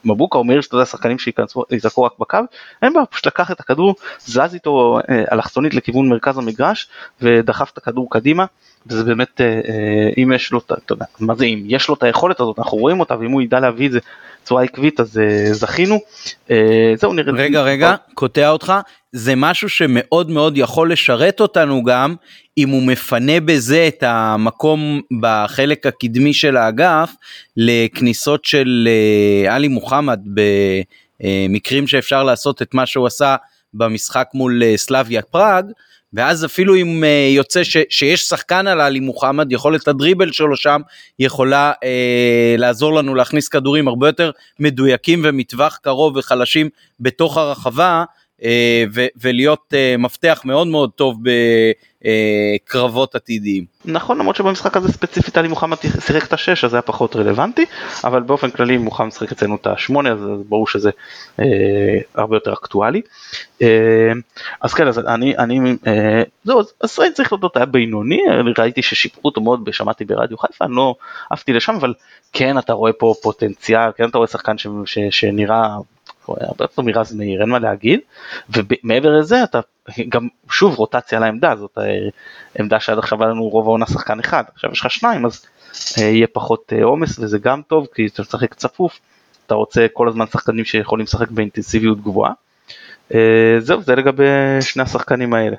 מבוקה 0.05 0.39
או 0.39 0.45
מאיר 0.45 0.61
שאתה 0.61 0.75
יודע 0.75 0.87
שחקנים 0.87 1.17
שיזרקו 1.19 2.03
רק 2.03 2.13
בקו, 2.19 2.39
אין 2.83 2.93
בעיה, 2.93 3.07
פשוט 3.07 3.27
לקח 3.27 3.51
את 3.51 3.61
הכדור, 3.61 3.95
זז 4.21 4.55
איתו 4.55 4.99
אה, 5.11 5.25
אלכסונית 5.33 5.75
לכיוון 5.75 6.09
מרכז 6.09 6.39
המגרש 6.39 6.89
ודחף 7.23 7.71
את 7.73 7.79
הכדור 7.79 8.11
קדימה, 8.11 8.45
וזה 8.87 9.05
באמת, 9.05 9.41
אה, 9.41 9.47
אה, 9.47 10.23
אם 10.23 10.33
יש 10.33 10.53
לו, 10.53 10.61
יודע, 10.91 11.05
מה 11.21 11.35
זה 11.35 11.45
אם, 11.45 11.63
יש 11.67 11.89
לו 11.89 11.95
את 11.95 12.03
היכולת 12.03 12.41
הזאת, 12.41 12.59
אנחנו 12.59 12.79
רואים 12.79 13.01
אותה, 13.01 13.19
ואם 13.19 13.31
הוא 13.31 13.43
ידע 13.43 13.61
להביא 13.61 13.87
את 13.87 13.93
זה 13.93 13.99
בצורה 14.47 14.63
עקבית 14.63 15.01
אז 15.01 15.21
זכינו. 15.53 15.99
זהו 16.97 17.13
נראה. 17.13 17.33
רגע 17.33 17.63
רגע, 17.63 17.95
קוטע 18.15 18.51
אותך, 18.51 18.73
זה 19.13 19.35
משהו 19.37 19.69
שמאוד 19.69 20.31
מאוד 20.31 20.59
יכול 20.59 20.93
לשרת 20.93 21.41
אותנו 21.41 21.83
גם 21.83 22.15
אם 22.59 22.69
הוא 22.69 22.83
מפנה 22.83 23.41
בזה 23.41 23.89
את 23.89 24.03
המקום 24.03 25.01
בחלק 25.21 25.87
הקדמי 25.87 26.35
של 26.35 26.57
האגף 26.57 27.11
לכניסות 27.57 28.45
של 28.45 28.89
אה, 28.91 29.55
עלי 29.55 29.69
מוחמד 29.69 30.21
במקרים 31.21 31.87
שאפשר 31.87 32.23
לעשות 32.23 32.63
את 32.63 32.75
מה 32.75 32.87
שהוא 32.87 33.07
עשה 33.07 33.37
במשחק 33.75 34.29
מול 34.35 34.63
אה, 34.63 34.77
סלאביה 34.77 35.23
פראג. 35.23 35.67
ואז 36.13 36.45
אפילו 36.45 36.77
אם 36.77 37.05
uh, 37.05 37.35
יוצא 37.37 37.65
ש, 37.65 37.77
שיש 37.91 38.23
שחקן 38.23 38.67
על 38.67 38.81
עלי 38.81 39.01
מוחמד, 39.01 39.53
יכולת 39.53 39.89
הדריבל 39.89 40.33
שלו 40.33 40.57
שם 40.57 40.81
יכולה 41.19 41.73
uh, 41.73 42.59
לעזור 42.59 42.95
לנו 42.95 43.15
להכניס 43.15 43.49
כדורים 43.49 43.89
הרבה 43.89 44.07
יותר 44.09 44.31
מדויקים 44.61 45.21
ומטווח 45.25 45.79
קרוב 45.83 46.17
וחלשים 46.17 46.69
בתוך 47.01 47.37
הרחבה, 47.37 48.05
אה, 48.43 48.85
ולהיות 49.17 49.75
אה, 49.75 49.95
מפתח 49.99 50.43
מאוד 50.45 50.67
מאוד 50.67 50.91
טוב 50.91 51.19
בקרבות 52.03 53.15
עתידיים. 53.15 53.65
נכון 53.85 54.19
למרות 54.19 54.37
שבמשחק 54.37 54.77
הזה 54.77 54.93
ספציפית 54.93 55.39
עלי 55.39 55.49
מוחמד 55.49 55.77
שיחק 56.01 56.25
את 56.25 56.33
השש 56.33 56.65
אז 56.65 56.71
זה 56.71 56.77
היה 56.77 56.83
פחות 56.83 57.17
רלוונטי 57.17 57.65
אבל 58.05 58.23
באופן 58.23 58.51
כללי 58.51 58.77
מוחמד 58.77 59.13
שיחק 59.13 59.33
אצלנו 59.33 59.57
את 59.57 59.67
השמונה 59.67 60.13
אז 60.13 60.19
ברור 60.49 60.67
שזה 60.67 60.91
אה, 61.41 61.45
הרבה 62.15 62.37
יותר 62.37 62.53
אקטואלי. 62.53 63.01
אה, 63.63 64.13
אז 64.61 64.75
כן 64.75 64.87
אז 64.87 64.99
אני 64.99 65.37
אני 65.37 65.77
אה, 65.87 66.23
זהו 66.45 66.61
אז 66.61 66.73
ישראל 66.85 67.13
צריך 67.13 67.33
לדעת 67.33 67.57
היה 67.57 67.67
בינוני 67.67 68.21
ראיתי 68.59 68.83
ששיפרו 68.83 69.23
אותו 69.25 69.41
מאוד 69.41 69.69
שמעתי 69.73 70.05
ברדיו 70.05 70.39
חיפה 70.39 70.65
אני 70.65 70.75
לא 70.75 70.95
עפתי 71.31 71.53
לשם 71.53 71.75
אבל 71.75 71.95
כן 72.33 72.59
אתה 72.59 72.73
רואה 72.73 72.93
פה 72.93 73.15
פוטנציאל 73.23 73.91
כן 73.97 74.09
אתה 74.09 74.19
רואה 74.19 74.29
שחקן 74.29 74.59
ש, 74.59 74.67
ש, 74.85 74.99
שנראה 75.11 75.77
הרבה 76.29 76.65
יותר 76.65 76.83
מרז 76.83 77.15
מאיר, 77.15 77.41
אין 77.41 77.49
מה 77.49 77.59
להגיד, 77.59 78.01
ומעבר 78.51 79.11
לזה 79.19 79.45
אתה 79.45 79.61
גם 80.09 80.29
שוב 80.51 80.75
רוטציה 80.75 81.21
לעמדה, 81.21 81.57
זאת 81.57 81.79
אה, 81.79 82.09
עמדה 82.59 82.81
שעד 82.81 82.99
עכשיו 82.99 83.23
היה 83.23 83.31
לנו 83.31 83.49
רוב 83.49 83.67
העונה 83.67 83.87
שחקן 83.87 84.21
אחד, 84.21 84.45
עכשיו 84.55 84.71
יש 84.73 84.81
לך 84.81 84.91
שניים 84.91 85.27
אז 85.27 85.47
אה, 85.99 86.05
יהיה 86.05 86.27
פחות 86.33 86.73
אה, 86.77 86.85
עומס 86.85 87.19
וזה 87.19 87.39
גם 87.39 87.63
טוב 87.69 87.87
כי 87.95 88.07
אתה 88.07 88.23
משחק 88.23 88.55
צפוף, 88.55 89.01
אתה 89.47 89.55
רוצה 89.55 89.87
כל 89.93 90.09
הזמן 90.09 90.27
שחקנים 90.27 90.65
שיכולים 90.65 91.05
לשחק 91.05 91.31
באינטנסיביות 91.31 92.01
גבוהה. 92.01 92.33
זהו 93.59 93.83
זה 93.83 93.95
לגבי 93.95 94.25
שני 94.61 94.83
השחקנים 94.83 95.35
האלה. 95.35 95.57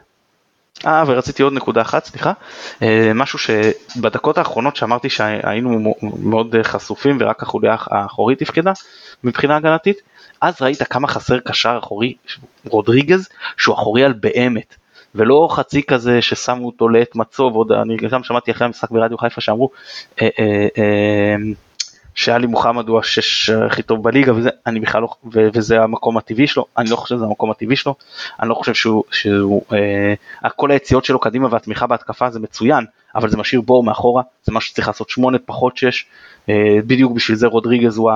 אה, 0.86 1.04
ורציתי 1.08 1.44
עוד 1.44 1.54
נקודה 1.54 1.82
אחת, 1.82 2.06
סליחה. 2.06 2.34
אה, 2.82 3.12
משהו 3.16 3.40
שבדקות 3.40 4.38
האחרונות 4.38 4.76
שאמרתי 4.76 5.10
שהיינו 5.10 5.94
מאוד 6.02 6.56
חשופים 6.64 7.18
ורק 7.20 7.44
החוליה 7.44 7.76
האחורית 7.80 8.40
תפקדה 8.40 8.72
מבחינה 9.24 9.56
הגנתית, 9.56 10.02
אז 10.42 10.62
ראית 10.62 10.84
כמה 10.84 11.08
חסר 11.08 11.40
קשר 11.40 11.80
אחורי, 11.84 12.14
רודריגז, 12.66 13.30
שהוא 13.58 13.76
אחורי 13.76 14.04
על 14.04 14.14
באמת. 14.14 14.76
ולא 15.16 15.48
חצי 15.52 15.84
כזה 15.84 16.22
ששמו 16.22 16.66
אותו 16.66 16.90
לעת 16.90 17.16
מצוב, 17.16 17.56
עוד 17.56 17.72
אני 17.72 17.98
גם 17.98 18.24
שמעתי 18.24 18.52
אחרי 18.52 18.66
המשחק 18.66 18.92
ברדיו 18.92 19.18
חיפה 19.18 19.42
שאמרו 19.42 19.70
אה, 20.22 20.30
אה, 20.40 20.68
אה, 20.78 21.36
שאלי 22.18 22.48
מוחמד 22.48 22.88
הוא 22.88 23.00
השש 23.00 23.50
הכי 23.50 23.84
טוב 23.84 24.04
בליגה 24.04 24.36
וזה, 24.36 24.50
אני 24.66 24.80
בכלל 24.80 25.02
לא, 25.02 25.08
ו, 25.34 25.48
וזה 25.54 25.82
המקום 25.82 26.18
הטבעי 26.18 26.48
שלו, 26.48 26.66
אני 26.78 26.90
לא 26.90 26.96
חושב 26.96 27.16
שזה 27.16 27.26
המקום 27.26 27.52
הטבעי 27.52 27.76
שלו, 27.76 27.96
אני 28.40 28.50
לא 28.50 28.54
חושב 28.54 28.74
שהוא, 28.74 29.04
שהוא 29.12 29.62
אה, 30.44 30.50
כל 30.50 30.72
היציאות 30.72 31.06
שלו 31.06 31.20
קדימה 31.20 31.48
והתמיכה 31.52 31.88
בהתקפה 31.88 32.30
זה 32.30 32.40
מצוין, 32.40 32.86
אבל 33.16 33.30
זה 33.30 33.38
משאיר 33.38 33.62
בור 33.62 33.84
מאחורה, 33.84 34.24
זה 34.44 34.52
משהו 34.52 34.70
שצריך 34.70 34.88
לעשות 34.88 35.10
שמונה 35.10 35.38
פחות 35.46 35.78
שש, 35.78 36.06
אה, 36.50 36.78
בדיוק 36.88 37.12
בשביל 37.12 37.38
זה 37.38 37.48
רודריגז 37.48 37.98
הוא 37.98 38.12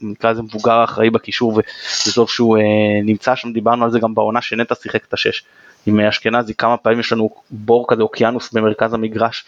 נקרא 0.00 0.30
לזה 0.30 0.42
מבוגר 0.42 0.72
האחראי 0.72 1.10
בקישור 1.10 1.60
וטוב 2.08 2.30
שהוא 2.30 2.58
אה, 2.58 2.62
נמצא 3.04 3.34
שם, 3.34 3.52
דיברנו 3.52 3.84
על 3.84 3.90
זה 3.90 3.98
גם 3.98 4.14
בעונה 4.14 4.42
שנטע 4.42 4.74
שיחק 4.74 5.04
את 5.08 5.14
השש. 5.14 5.44
עם 5.86 6.00
אשכנזי 6.00 6.54
כמה 6.54 6.76
פעמים 6.76 7.00
יש 7.00 7.12
לנו 7.12 7.30
בור 7.50 7.86
כזה 7.88 8.02
אוקיינוס 8.02 8.52
במרכז 8.52 8.94
המגרש 8.94 9.44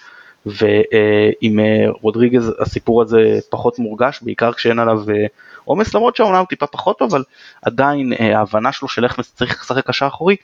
ועם 0.47 1.61
אה, 1.61 1.91
רודריגז 2.03 2.53
הסיפור 2.59 3.03
הזה 3.03 3.39
פחות 3.51 3.79
מורגש, 3.79 4.19
בעיקר 4.23 4.53
כשאין 4.53 4.79
עליו 4.79 5.11
אה, 5.11 5.27
עומס, 5.65 5.95
למרות 5.95 6.17
שהעונה 6.17 6.39
הוא 6.39 6.47
טיפה 6.47 6.67
פחות 6.67 7.03
אבל 7.03 7.25
עדיין 7.63 8.13
אה, 8.13 8.39
ההבנה 8.39 8.73
שלו 8.73 8.89
של 8.89 9.05
איך 9.05 9.21
צריך 9.35 9.63
לשחק 9.63 9.87
קשר 9.87 10.07
אחורי 10.07 10.37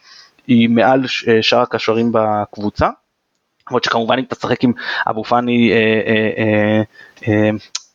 היא 0.47 0.69
מעל 0.69 1.07
שאר 1.41 1.61
הקשרים 1.61 2.13
בקבוצה. 2.13 2.89
למרות 3.69 3.85
שכמובן 3.85 4.19
אם 4.19 4.25
אתה 4.25 4.35
תשחק 4.35 4.65
עם 4.65 4.73
אבו 5.11 5.25
פאני, 5.25 5.73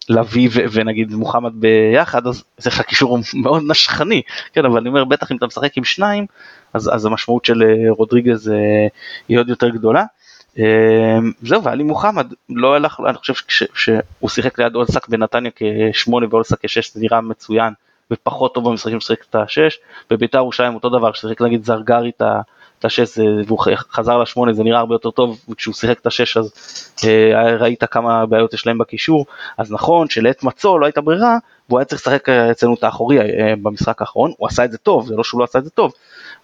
לביא 0.09 0.49
ונגיד 0.71 1.11
מוחמד 1.11 1.51
ביחד, 1.55 2.27
אז 2.27 2.43
זה 2.57 2.69
לך 2.69 2.81
קישור 2.81 3.19
מאוד 3.33 3.63
נשכני, 3.67 4.21
כן, 4.53 4.65
אבל 4.65 4.79
אני 4.79 4.89
אומר 4.89 5.03
בטח 5.03 5.31
אם 5.31 5.37
אתה 5.37 5.45
משחק 5.45 5.77
עם 5.77 5.83
שניים, 5.83 6.25
אז, 6.73 6.89
אז 6.93 7.05
המשמעות 7.05 7.45
של 7.45 7.63
רודריגז 7.89 8.51
היא 9.27 9.39
עוד 9.39 9.49
יותר 9.49 9.69
גדולה. 9.69 10.03
אמ, 10.60 11.32
זהו, 11.41 11.64
ואלי 11.64 11.84
מוחמד. 11.84 12.34
לא 12.49 12.76
הלך, 12.76 12.99
אני 13.07 13.18
חושב 13.18 13.34
שהוא 13.74 14.30
שיחק 14.30 14.60
ליד 14.60 14.76
אולסק 14.76 15.07
בנתניה 15.07 15.51
כשמונה 15.55 16.26
ואולסק 16.30 16.66
כשש 16.66 16.93
זה 16.93 16.99
נראה 16.99 17.22
מצוין 17.22 17.74
ופחות 18.12 18.53
טוב 18.53 18.70
במשחקים 18.70 18.99
ששיחק 18.99 19.26
את 19.30 19.36
השש, 19.36 19.80
בביתר 20.10 20.38
ירושלים 20.38 20.76
אותו 20.76 20.89
דבר, 20.89 21.12
כששיחק 21.12 21.41
נגיד 21.41 21.66
זרגרי 21.66 22.12
את 22.80 22.86
השש 22.86 23.20
והוא 23.47 23.60
חזר 23.91 24.18
לשמונה 24.18 24.53
זה 24.53 24.64
נראה 24.64 24.80
הרבה 24.80 24.95
יותר 24.95 25.12
טוב 25.12 25.39
וכשהוא 25.49 25.76
שיחק 25.76 25.99
את 25.99 26.07
השש 26.07 26.38
אז 26.38 26.51
אה, 27.03 27.55
ראית 27.55 27.84
כמה 27.84 28.26
בעיות 28.26 28.53
יש 28.53 28.68
להם 28.68 28.78
בקישור. 28.78 29.26
אז 29.57 29.72
נכון 29.72 30.10
שלעת 30.10 30.43
מצו 30.43 30.80
לא 30.80 30.86
הייתה 30.86 31.01
ברירה 31.01 31.38
והוא 31.70 31.80
היה 31.80 31.86
צריך 31.86 32.01
לשחק 32.01 32.30
אצלנו 32.30 32.74
את 32.74 32.84
האחורי 32.84 33.20
אה, 33.20 33.53
במשחק 33.62 34.01
האחרון. 34.01 34.34
הוא 34.38 34.47
עשה 34.47 34.66
את 34.66 34.72
זה 34.72 34.78
טוב 34.78 35.07
זה 35.07 35.16
לא 35.16 35.24
שהוא 35.24 35.39
לא 35.39 35.43
עשה 35.43 35.60
את 35.60 35.64
זה 35.64 35.70
טוב 35.70 35.93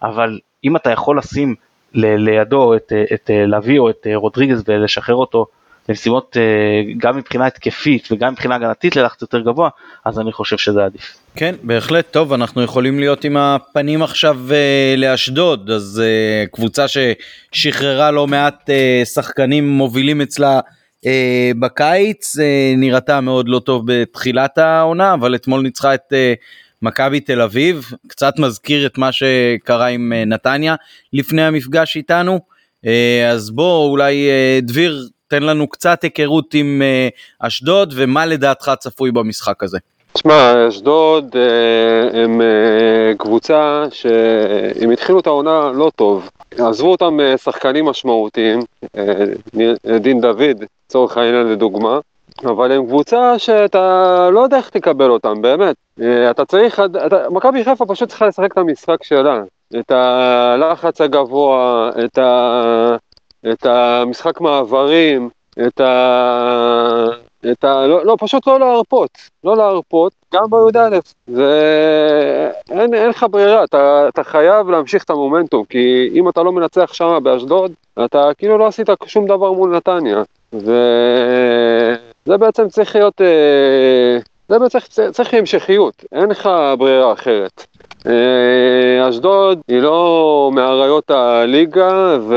אבל 0.02 0.38
אם 0.64 0.76
אתה 0.76 0.90
יכול 0.90 1.18
לשים 1.18 1.54
לידו 1.96 2.74
את, 2.74 2.92
את 3.14 3.30
לביא 3.46 3.78
או 3.78 3.90
את 3.90 4.06
רודריגז 4.14 4.62
ולשחרר 4.68 5.14
אותו 5.14 5.46
למשימות 5.88 6.36
גם 6.98 7.16
מבחינה 7.16 7.46
התקפית 7.46 8.08
וגם 8.10 8.32
מבחינה 8.32 8.54
הגנתית 8.54 8.96
ללחץ 8.96 9.22
יותר 9.22 9.40
גבוה, 9.40 9.68
אז 10.04 10.20
אני 10.20 10.32
חושב 10.32 10.56
שזה 10.56 10.84
עדיף. 10.84 11.16
כן, 11.36 11.54
בהחלט. 11.62 12.06
טוב, 12.10 12.32
אנחנו 12.32 12.62
יכולים 12.62 12.98
להיות 12.98 13.24
עם 13.24 13.36
הפנים 13.36 14.02
עכשיו 14.02 14.38
לאשדוד, 14.96 15.70
אז 15.70 16.02
קבוצה 16.52 16.86
ששחררה 16.88 18.10
לא 18.10 18.26
מעט 18.26 18.70
שחקנים 19.14 19.68
מובילים 19.68 20.20
אצלה 20.20 20.60
בקיץ, 21.58 22.36
נראתה 22.76 23.20
מאוד 23.20 23.48
לא 23.48 23.58
טוב 23.58 23.82
בתחילת 23.86 24.58
העונה, 24.58 25.14
אבל 25.14 25.34
אתמול 25.34 25.60
ניצחה 25.60 25.94
את 25.94 26.12
מכבי 26.86 27.20
תל 27.20 27.40
אביב, 27.40 27.90
קצת 28.08 28.38
מזכיר 28.38 28.86
את 28.86 28.98
מה 28.98 29.12
שקרה 29.12 29.86
עם 29.86 30.12
אה, 30.12 30.24
נתניה 30.24 30.74
לפני 31.12 31.42
המפגש 31.42 31.96
איתנו. 31.96 32.40
אה, 32.86 33.30
אז 33.30 33.50
בוא 33.50 33.90
אולי 33.90 34.28
אה, 34.28 34.58
דביר 34.62 35.08
תן 35.28 35.42
לנו 35.42 35.68
קצת 35.68 36.02
היכרות 36.02 36.54
עם 36.54 36.82
אשדוד 37.40 37.92
ומה 37.96 38.26
לדעתך 38.26 38.70
צפוי 38.78 39.10
במשחק 39.10 39.62
הזה. 39.62 39.78
תשמע, 40.12 40.68
אשדוד 40.68 41.36
הם 42.12 42.40
קבוצה 43.18 43.84
שהם 43.90 44.90
התחילו 44.90 45.20
את 45.20 45.26
העונה 45.26 45.70
לא 45.74 45.90
טוב. 45.96 46.30
עזבו 46.58 46.90
אותם 46.90 47.18
שחקנים 47.44 47.84
משמעותיים, 47.84 48.60
דין 50.00 50.20
דוד, 50.20 50.64
לצורך 50.86 51.16
העניין 51.16 51.46
לדוגמה, 51.46 51.98
אבל 52.44 52.72
הם 52.72 52.86
קבוצה 52.86 53.38
שאתה 53.38 54.28
לא 54.32 54.40
יודע 54.40 54.56
איך 54.56 54.70
תקבל 54.70 55.10
אותם, 55.10 55.42
באמת. 55.42 55.76
אה, 56.00 56.30
אתה 56.30 56.44
צריך, 56.44 56.82
מכבי 57.30 57.64
חיפה 57.64 57.86
פשוט 57.86 58.08
צריכה 58.08 58.26
לשחק 58.26 58.52
את 58.52 58.58
המשחק 58.58 59.04
שלה. 59.04 59.42
את 59.78 59.90
הלחץ 59.90 61.00
הגבוה, 61.00 61.90
את, 62.04 62.18
ה, 62.18 62.96
את 63.52 63.66
המשחק 63.66 64.40
מעברים, 64.40 65.28
את 65.66 65.80
ה... 65.80 67.06
את 67.52 67.64
ה... 67.64 67.86
לא, 67.86 68.06
לא, 68.06 68.16
פשוט 68.18 68.46
לא 68.46 68.60
להרפות, 68.60 69.10
לא 69.44 69.56
להרפות, 69.56 70.12
גם 70.34 70.44
בי"א. 70.50 70.98
זה... 71.26 72.50
אין, 72.70 72.94
אין 72.94 73.08
לך 73.08 73.26
ברירה, 73.30 73.64
אתה, 73.64 74.08
אתה 74.08 74.24
חייב 74.24 74.70
להמשיך 74.70 75.04
את 75.04 75.10
המומנטום, 75.10 75.64
כי 75.64 76.10
אם 76.14 76.28
אתה 76.28 76.42
לא 76.42 76.52
מנצח 76.52 76.92
שם 76.92 77.18
באשדוד, 77.22 77.72
אתה 78.04 78.30
כאילו 78.38 78.58
לא 78.58 78.66
עשית 78.66 78.88
שום 79.06 79.26
דבר 79.26 79.52
מול 79.52 79.76
נתניה. 79.76 80.22
וזה 82.26 82.36
בעצם 82.36 82.68
צריך 82.68 82.96
להיות, 82.96 83.20
אה, 83.20 84.18
זה 84.48 84.58
בעצם 84.58 84.78
צריך, 84.78 84.86
צריך 85.12 85.34
המשכיות, 85.34 86.04
אין 86.12 86.30
לך 86.30 86.48
ברירה 86.78 87.12
אחרת. 87.12 87.66
אה, 88.06 89.08
אשדוד 89.08 89.60
היא 89.68 89.80
לא 89.80 90.50
מאריות 90.54 91.10
הליגה, 91.10 92.18
ו... 92.28 92.36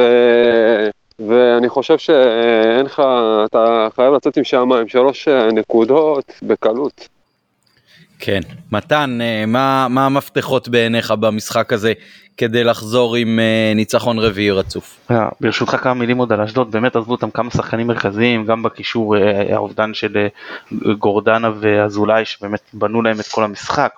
ואני 1.28 1.70
חושב 1.70 1.98
שאין 1.98 2.86
לך, 2.86 3.04
אתה 3.46 3.88
חייב 3.96 4.14
לצאת 4.14 4.38
עם 4.38 4.44
עם 4.78 4.88
שלוש 4.88 5.28
נקודות 5.28 6.34
בקלות. 6.44 7.08
כן, 8.20 8.40
מתן, 8.72 9.20
אה, 9.22 9.44
מה, 9.48 9.88
מה 9.90 10.06
המפתחות 10.06 10.68
בעיניך 10.68 11.12
במשחק 11.12 11.74
הזה 11.74 11.94
כדי 12.38 12.64
לחזור 12.64 13.16
עם 13.16 13.40
uh, 13.40 13.76
ניצחון 13.76 14.20
רביעי 14.20 14.52
רצוף? 14.52 15.00
Yeah, 15.12 15.14
ברשותך 15.42 15.72
כמה 15.72 15.94
מילים 15.94 16.18
עוד 16.18 16.32
על 16.32 16.42
אשדוד, 16.42 16.72
באמת 16.72 16.96
עזבו 16.96 17.12
אותם 17.12 17.32
כמה 17.32 17.52
שחקנים 17.52 17.88
מרכזיים, 17.88 18.46
גם 18.46 18.64
בקישור 18.64 19.16
האובדן 19.52 19.94
של 19.94 20.28
גורדנה 21.00 21.52
ואזולאי 21.60 22.26
שבאמת 22.26 22.62
בנו 22.74 23.02
להם 23.02 23.20
את 23.20 23.28
כל 23.28 23.44
המשחק, 23.44 23.92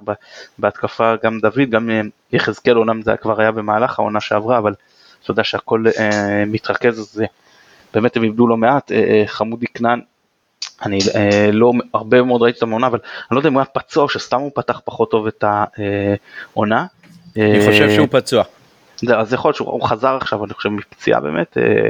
בהתקפה 0.57 1.13
גם 1.23 1.39
דוד, 1.39 1.69
גם 1.69 1.89
יחזקאל 2.33 2.77
אומנם 2.77 3.01
זה 3.01 3.15
כבר 3.21 3.41
היה 3.41 3.51
במהלך 3.51 3.99
העונה 3.99 4.19
שעברה, 4.19 4.57
אבל 4.57 4.73
אתה 5.23 5.31
יודע 5.31 5.43
שהכל 5.43 5.83
מתרכז, 6.47 6.99
אז 6.99 7.21
באמת 7.93 8.17
הם 8.17 8.23
איבדו 8.23 8.47
לא 8.47 8.57
מעט, 8.57 8.91
חמודי 9.25 9.65
כנען 9.73 9.99
אני 10.85 10.99
אה, 11.15 11.49
לא 11.51 11.71
הרבה 11.93 12.21
מאוד 12.21 12.41
ראיתי 12.41 12.57
את 12.57 12.63
המעונה 12.63 12.87
אבל 12.87 12.99
אני 13.03 13.35
לא 13.35 13.39
יודע 13.39 13.49
אם 13.49 13.53
הוא 13.53 13.61
היה 13.61 13.65
פצוע 13.65 14.03
או 14.03 14.09
שסתם 14.09 14.39
הוא 14.39 14.51
פתח 14.55 14.81
פחות 14.85 15.11
טוב 15.11 15.27
את 15.27 15.43
העונה. 15.43 16.85
אני 17.35 17.59
אה, 17.59 17.65
חושב 17.65 17.89
שהוא 17.89 18.07
פצוע. 18.11 18.43
זה, 19.05 19.17
אז 19.17 19.33
יכול 19.33 19.49
להיות 19.49 19.55
שהוא 19.55 19.83
חזר 19.83 20.17
עכשיו 20.21 20.45
אני 20.45 20.53
חושב 20.53 20.69
מפציעה 20.69 21.19
באמת 21.19 21.57
אה, 21.57 21.89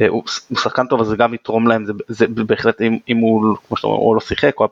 אה, 0.00 0.08
הוא, 0.08 0.22
הוא 0.48 0.58
שחקן 0.58 0.86
טוב 0.86 1.00
אז 1.00 1.06
זה 1.06 1.16
גם 1.16 1.34
יתרום 1.34 1.66
להם 1.66 1.84
זה, 1.84 1.92
זה 2.08 2.26
בהחלט 2.28 2.80
אם, 2.80 2.98
אם 3.08 3.16
הוא 3.16 3.56
כמו 3.68 3.76
שאתה 3.76 3.86
אומר 3.86 3.98
או 3.98 4.14
לא 4.14 4.20
שיחק 4.20 4.60
או 4.60 4.68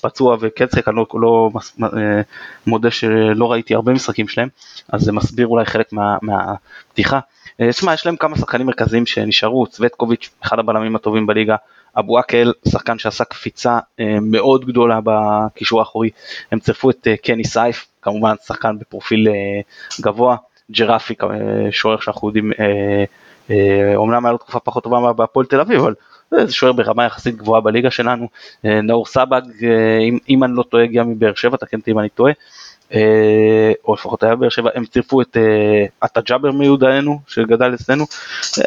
פצוע 0.00 0.36
וכן 0.40 0.66
שיחק 0.70 0.88
אני 0.88 0.96
לא, 0.96 1.06
לא 1.14 1.50
אה, 1.82 2.20
מודה 2.66 2.90
שלא 2.90 3.52
ראיתי 3.52 3.74
הרבה 3.74 3.92
משחקים 3.92 4.28
שלהם 4.28 4.48
אז 4.92 5.00
זה 5.00 5.12
מסביר 5.12 5.46
אולי 5.46 5.64
חלק 5.64 5.92
מה, 5.92 6.16
מהפתיחה. 6.22 7.20
אה, 7.60 7.70
תשמע 7.70 7.94
יש 7.94 8.06
להם 8.06 8.16
כמה 8.16 8.36
שחקנים 8.36 8.66
מרכזיים 8.66 9.06
שנשארו 9.06 9.66
צווטקוביץ' 9.66 10.30
אחד 10.42 10.58
הבלמים 10.58 10.96
הטובים 10.96 11.26
בליגה 11.26 11.56
אבו 11.98 12.18
עקל, 12.18 12.52
שחקן 12.68 12.98
שעשה 12.98 13.24
קפיצה 13.24 13.78
אה, 14.00 14.20
מאוד 14.22 14.64
גדולה 14.64 15.00
בקישור 15.04 15.80
האחורי, 15.80 16.10
הם 16.52 16.58
צירפו 16.58 16.90
את 16.90 17.06
אה, 17.06 17.16
קני 17.16 17.44
סייף, 17.44 17.86
כמובן 18.02 18.34
שחקן 18.46 18.78
בפרופיל 18.78 19.28
אה, 19.28 19.60
גבוה, 20.00 20.36
ג'רפי, 20.70 21.14
שוער 21.70 22.00
שאנחנו 22.00 22.28
יודעים, 22.28 22.52
אומנם 23.94 24.26
היה 24.26 24.32
לו 24.32 24.38
תקופה 24.38 24.60
פחות 24.60 24.84
טובה 24.84 25.12
בהפועל 25.12 25.46
תל 25.46 25.60
אביב, 25.60 25.80
אבל 25.80 25.94
זה 26.30 26.52
שוער 26.52 26.72
ברמה 26.72 27.04
יחסית 27.04 27.36
גבוהה 27.36 27.60
בליגה 27.60 27.90
שלנו, 27.90 28.28
נאור 28.64 29.06
סבג, 29.06 29.42
אם, 30.08 30.18
אם 30.28 30.44
אני 30.44 30.52
לא 30.56 30.62
טועה, 30.62 30.84
הגיע 30.84 31.02
מבאר 31.02 31.34
שבע, 31.34 31.56
תקן 31.56 31.78
אותי 31.78 31.90
אם 31.90 31.98
אני 31.98 32.08
טועה, 32.08 32.32
או 33.84 33.94
לפחות 33.94 34.22
היה 34.22 34.36
באר 34.36 34.48
שבע, 34.48 34.70
הם 34.74 34.84
צירפו 34.84 35.20
את 35.22 35.36
עטה 36.00 36.20
ג'אבר 36.20 36.52
מיודענו 36.52 37.20
שגדל 37.28 37.74
אצלנו, 37.74 38.04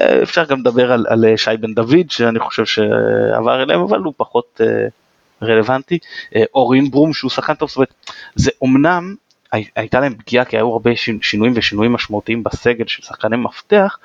אה, 0.02 0.24
אפשר 0.24 0.46
גם 0.46 0.60
לדבר 0.60 0.92
על, 0.92 1.06
על 1.10 1.26
שי 1.36 1.58
בן 1.60 1.74
דוד 1.74 2.10
שאני 2.12 2.40
חושב 2.40 2.66
שעבר 2.66 3.64
אליהם 3.64 3.82
אבל 3.82 4.00
הוא 4.00 4.14
פחות 4.18 4.62
אה, 4.64 4.88
רלוונטי, 5.42 5.98
אורין 6.54 6.92
ברום 6.92 7.14
שהוא 7.14 7.32
שחקן 7.32 7.54
טוב, 7.54 7.70
זאת 7.70 7.76
אומרת 7.76 7.94
זה 8.36 8.52
אומנם 8.62 9.16
הייתה 9.52 10.00
להם 10.00 10.16
פגיעה 10.16 10.46
כי 10.46 10.58
היו 10.58 10.72
הרבה 10.72 10.92
שינויים 11.22 11.54
ושינויים 11.56 11.94
משמעותיים 11.94 12.44
בסגל 12.44 12.88
של 12.88 13.04
שחקני 13.04 13.38
מפתח, 13.38 13.98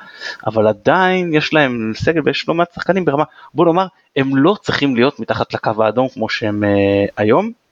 אבל 0.46 0.66
עדיין 0.66 1.34
יש 1.34 1.54
להם 1.54 1.92
סגל 1.96 2.20
ויש 2.24 2.48
לא 2.48 2.54
מעט 2.54 2.74
שחקנים 2.74 3.04
ברמה, 3.04 3.24
בוא 3.54 3.64
נאמר, 3.64 3.86
הם 4.16 4.36
לא 4.36 4.56
צריכים 4.62 4.96
להיות 4.96 5.20
מתחת 5.20 5.54
לקו 5.54 5.84
האדום 5.84 6.08
כמו 6.08 6.28
שהם 6.28 6.64
uh, 6.64 7.10
היום. 7.16 7.63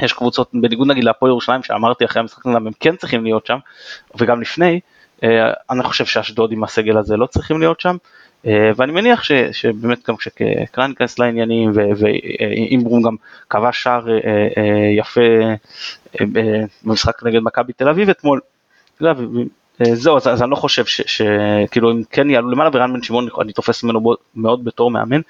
יש 0.00 0.12
קבוצות, 0.12 0.50
בניגוד 0.54 0.88
נגיד 0.88 1.04
להפועל 1.04 1.30
ירושלים 1.30 1.62
שאמרתי 1.62 2.04
אחרי 2.04 2.20
המשחק 2.20 2.46
הם 2.46 2.70
כן 2.80 2.96
צריכים 2.96 3.24
להיות 3.24 3.46
שם, 3.46 3.58
וגם 4.18 4.40
לפני, 4.40 4.80
uh, 5.16 5.24
אני 5.70 5.82
חושב 5.82 6.04
שאשדוד 6.04 6.52
עם 6.52 6.64
הסגל 6.64 6.98
הזה 6.98 7.16
לא 7.16 7.26
צריכים 7.26 7.60
להיות 7.60 7.80
שם. 7.80 7.96
אה, 8.46 8.70
ואני 8.76 8.92
מניח 8.92 9.22
ש, 9.22 9.32
שבאמת 9.32 10.08
גם 10.08 10.16
כשקראן 10.16 10.90
ייכנס 10.90 11.18
לעניינים 11.18 11.70
ואימברום 11.74 13.02
גם 13.02 13.16
כבש 13.50 13.82
שער 13.82 14.08
אה, 14.08 14.18
אה, 14.56 14.90
יפה 14.98 15.20
במשחק 16.84 17.22
נגד 17.22 17.40
מכבי 17.42 17.72
תל 17.72 17.88
אביב 17.88 18.10
אתמול, 18.10 18.40
זהו, 19.84 20.16
אז, 20.16 20.28
אז 20.28 20.42
אני 20.42 20.50
לא 20.50 20.56
חושב 20.56 20.84
שכאילו 20.86 21.90
אם 21.90 22.02
כן 22.10 22.30
יעלו 22.30 22.50
למעלה 22.50 22.70
ורן 22.72 22.92
בן 22.92 23.02
שמעון 23.02 23.28
אני 23.40 23.52
תופס 23.52 23.82
ממנו 23.82 24.14
מאוד 24.34 24.64
בתור 24.64 24.90
מאמן, 24.90 25.20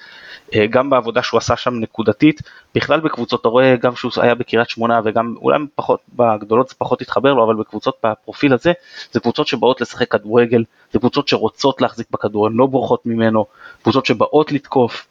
אה, 0.55 0.67
גם 0.67 0.91
בעבודה 0.91 1.23
שהוא 1.23 1.39
עשה 1.39 1.57
שם 1.57 1.75
נקודתית, 1.75 2.43
בכלל 2.75 3.01
בקבוצות, 3.01 3.41
אתה 3.41 3.49
רואה 3.49 3.77
גם 3.77 3.97
שהוא 3.97 4.13
היה 4.17 4.35
בקריית 4.35 4.71
שמונה 4.71 5.01
וגם 5.05 5.35
אולי 5.43 5.59
פחות, 5.75 6.01
בגדולות 6.15 6.69
זה 6.69 6.75
פחות 6.79 7.03
התחבר 7.03 7.35
לו, 7.35 7.45
אבל 7.45 7.55
בקבוצות 7.55 7.97
בפרופיל 8.05 8.53
הזה, 8.53 8.73
זה 9.13 9.21
קבוצות 9.21 9.47
שבאות 9.47 9.81
לשחק 9.81 10.11
כדורגל, 10.11 10.65
זה 10.93 10.99
קבוצות 10.99 11.29
שרוצות 11.29 11.81
להחזיק 11.81 12.07
בכדור, 12.11 12.47
הן 12.47 12.53
לא 12.53 12.67
בורחות 12.67 13.07
ממנו, 13.07 13.47
קבוצות 13.83 14.07
שבאות 14.07 14.53
לתקוף. 14.53 15.07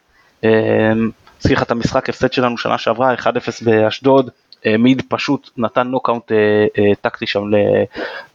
אזכיר 1.39 1.57
לך 1.57 1.63
את 1.63 1.71
המשחק 1.71 2.09
הפסד 2.09 2.33
שלנו 2.33 2.57
שנה 2.57 2.77
שעברה, 2.77 3.13
1-0 3.13 3.27
באשדוד, 3.65 4.29
אה, 4.65 4.77
מיד 4.77 5.01
פשוט 5.07 5.49
נתן 5.57 5.87
נוקאוט 5.87 6.31
אה, 6.31 6.95
טקטי 7.01 7.27
שם 7.27 7.43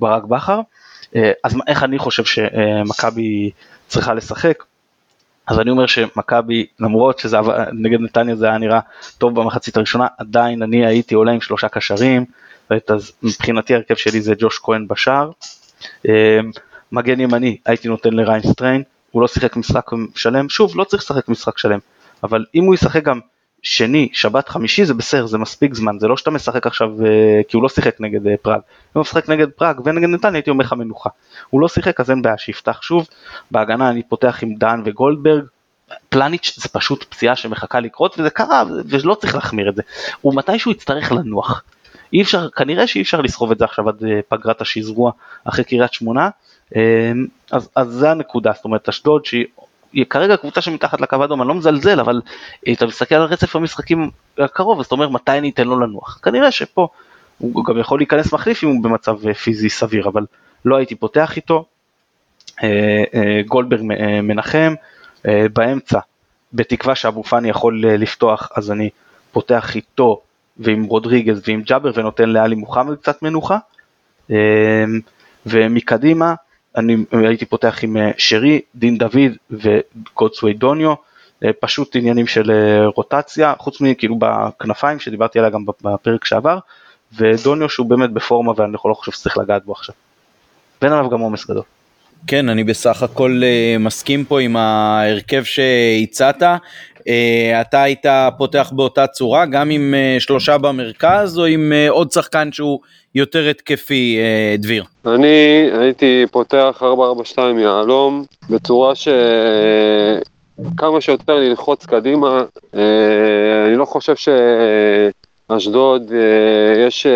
לברק 0.01 0.25
בכר. 0.25 0.61
אז 1.45 1.57
איך 1.67 1.83
אני 1.83 1.99
חושב 1.99 2.25
שמכבי 2.25 3.51
צריכה 3.89 4.15
לשחק? 4.15 4.65
אז 5.47 5.61
אני 5.61 5.71
אומר 5.71 5.87
שמכבי 5.87 6.67
למרות 6.81 7.19
שזה 7.19 7.37
נגד 7.73 8.01
נתניה 8.01 8.37
זה 8.37 8.47
היה 8.47 8.59
נראה 8.59 8.81
טוב 9.19 9.41
במחצית 9.41 9.77
הראשונה 9.77 10.07
עדיין 10.19 10.63
אני 10.63 10.87
הייתי 10.87 11.15
עולה 11.15 11.33
עם 11.33 11.41
שלושה 11.41 11.69
קשרים 11.69 12.25
אז 12.89 13.13
מבחינתי 13.23 13.75
הרכב 13.75 13.95
שלי 13.95 14.21
זה 14.21 14.35
ג'וש 14.39 14.59
כהן 14.63 14.89
בשער. 14.89 15.31
אמ, 16.09 16.13
מגן 16.93 17.21
ימני 17.21 17.57
הייתי 17.67 17.89
נותן 17.89 18.13
לריאן 18.13 18.43
סטריין 18.43 18.83
הוא 19.11 19.23
לא 19.23 19.29
שיחק 19.29 19.57
משחק 19.57 19.91
שלם 20.15 20.49
שוב 20.49 20.77
לא 20.77 20.85
צריך 20.85 21.03
לשחק 21.03 21.29
משחק 21.29 21.59
שלם 21.59 21.79
אבל 22.23 22.45
אם 22.55 22.65
הוא 22.65 22.75
ישחק 22.75 23.05
גם 23.05 23.21
שני, 23.63 24.09
שבת, 24.13 24.49
חמישי 24.49 24.85
זה 24.85 24.95
בסדר, 24.95 25.27
זה 25.27 25.39
מספיק 25.39 25.75
זמן, 25.75 25.99
זה 25.99 26.09
לא 26.09 26.17
שאתה 26.17 26.31
משחק 26.31 26.67
עכשיו, 26.67 27.05
אה, 27.05 27.41
כי 27.49 27.57
הוא 27.57 27.63
לא 27.63 27.69
שיחק 27.69 28.01
נגד 28.01 28.27
אה, 28.27 28.37
פראג. 28.43 28.61
אם 28.61 28.93
הוא 28.93 29.01
משחק 29.01 29.29
נגד 29.29 29.51
פראג 29.51 29.81
ונגד 29.85 30.09
נתניה 30.09 30.35
הייתי 30.35 30.51
אומר 30.51 30.65
לך 30.65 30.73
מנוחה. 30.73 31.11
הוא 31.51 31.61
לא 31.61 31.69
שיחק 31.69 32.01
אז 32.01 32.11
אין 32.11 32.23
בעיה 32.23 32.39
שיפתח 32.39 32.83
שוב, 32.83 33.09
בהגנה 33.51 33.91
אני 33.91 34.03
פותח 34.03 34.39
עם 34.43 34.55
דן 34.55 34.83
וגולדברג, 34.85 35.45
פלניץ' 36.09 36.55
זה 36.57 36.69
פשוט 36.69 37.05
פציעה 37.05 37.37
שמחכה 37.37 37.81
לקרות 37.81 38.19
וזה 38.19 38.31
קרה 38.31 38.63
ולא 38.89 39.15
צריך 39.15 39.35
להחמיר 39.35 39.69
את 39.69 39.77
זה. 39.77 39.83
הוא 40.21 40.35
מתישהו 40.35 40.71
יצטרך 40.71 41.13
לנוח. 41.13 41.63
אי 42.13 42.23
אפשר, 42.23 42.51
כנראה 42.51 42.87
שאי 42.87 43.03
אפשר 43.03 43.21
לסחוב 43.21 43.51
את 43.51 43.59
זה 43.59 43.65
עכשיו 43.65 43.89
עד 43.89 44.05
אה, 44.05 44.21
פגרת 44.29 44.61
השזרוע 44.61 45.13
אחרי 45.45 45.65
קריית 45.65 45.93
שמונה, 45.93 46.29
אז, 47.51 47.69
אז 47.77 47.89
זה 47.89 48.11
הנקודה, 48.11 48.53
זאת 48.55 48.65
אומרת 48.65 48.89
אשדוד 48.89 49.25
שהיא 49.25 49.41
היא 49.41 49.47
כרגע 50.11 50.37
קבוצה 50.37 50.61
שמתחת 50.61 51.01
לקו 51.01 51.17
האדום, 51.23 51.41
אני 51.41 51.49
לא 51.49 51.55
מזלזל, 51.55 52.01
אבל 52.01 52.21
אתה 52.73 52.87
מסתכל 52.87 53.15
על 53.15 53.23
רצף 53.23 53.57
המשחקים 53.57 54.11
הקרוב, 54.39 54.81
אז 54.81 54.87
אתה 54.87 54.95
אומר 54.95 55.09
מתי 55.09 55.39
אני 55.39 55.51
אתן 55.51 55.67
לו 55.67 55.81
לנוח. 55.81 56.19
כנראה 56.23 56.51
שפה 56.51 56.89
הוא 57.39 57.65
גם 57.65 57.79
יכול 57.79 57.99
להיכנס 57.99 58.33
מחליף 58.33 58.65
אם 58.65 58.69
הוא 58.69 58.83
במצב 58.83 59.27
אה, 59.27 59.35
פיזי 59.35 59.69
סביר, 59.69 60.09
אבל 60.09 60.27
לא 60.65 60.77
הייתי 60.77 60.95
פותח 60.95 61.37
איתו. 61.37 61.65
אה, 62.63 63.05
אה, 63.15 63.41
גולדברג 63.47 63.81
מנחם, 64.23 64.75
באמצע, 65.53 65.99
בתקווה 66.53 66.95
שאבו 66.95 67.23
פאני 67.23 67.49
יכול 67.49 67.85
לפתוח, 67.87 68.49
אז 68.57 68.71
אני 68.71 68.91
פותח 69.33 69.77
איתו 69.77 70.21
ועם 70.57 70.85
רודריגז 70.85 71.43
ועם 71.47 71.63
ג'אבר 71.63 71.91
ונותן 71.95 72.29
לאלי 72.29 72.55
מוחמד 72.55 72.97
קצת 72.97 73.23
מנוחה. 73.23 73.59
ומקדימה, 75.47 76.35
אני 76.77 76.97
הייתי 77.13 77.47
פותח 77.47 77.79
עם 77.83 77.97
אה, 77.97 78.11
שרי, 78.19 78.61
דין 78.75 78.99
דוד 78.99 79.33
וגודסווי 79.51 80.53
דוניו, 80.53 80.95
אה, 81.45 81.51
פשוט 81.61 81.97
עניינים 81.97 82.27
של 82.27 82.51
אה, 82.51 82.87
רוטציה, 82.87 83.55
חוץ 83.59 83.81
מכאילו 83.81 84.17
בכנפיים 84.19 85.01
שדיברתי 85.01 85.39
עליה 85.39 85.51
גם 85.51 85.65
בפרק 85.67 86.25
שעבר, 86.25 86.59
ודוניו 87.17 87.69
שהוא 87.69 87.87
באמת 87.87 88.11
בפורמה 88.11 88.53
ואני 88.57 88.73
לא 88.85 88.95
חושב 88.95 89.13
שצריך 89.13 89.39
לגעת 89.39 89.65
בו 89.65 89.73
עכשיו. 89.73 89.95
ואין 90.83 90.93
עליו 90.93 91.11
גם 91.11 91.21
עומס 91.21 91.51
גדול. 91.51 91.63
כן, 92.27 92.49
אני 92.49 92.65
בסך 92.65 93.03
הכל 93.03 93.43
מסכים 93.81 94.25
פה 94.25 94.41
עם 94.41 94.57
ההרכב 94.57 95.43
שהצעת. 95.45 96.43
אתה 97.61 97.83
היית 97.83 98.07
פותח 98.39 98.73
באותה 98.77 99.07
צורה, 99.07 99.47
גם 99.47 99.71
עם 99.71 99.95
שלושה 100.19 100.59
במרכז 100.59 101.39
או 101.39 101.45
עם 101.45 101.73
עוד 101.89 102.13
שחקן 102.13 102.53
שהוא 102.53 102.79
יותר 103.15 103.49
התקפי, 103.49 104.19
אה, 104.19 104.57
דביר? 104.59 104.85
אני 105.07 105.69
הייתי 105.81 106.25
פותח 106.31 106.79
442 106.83 107.59
יהלום 107.59 108.25
בצורה 108.51 108.93
שכמה 108.95 109.11
שיותר 111.01 111.35
ללחוץ 111.35 111.87
קדימה. 111.87 112.45
אה, 112.75 113.67
אני 113.67 113.77
לא 113.77 113.85
חושב 113.85 114.15
שאשדוד 114.17 116.13
אה, 116.13 116.87
יש 116.87 117.07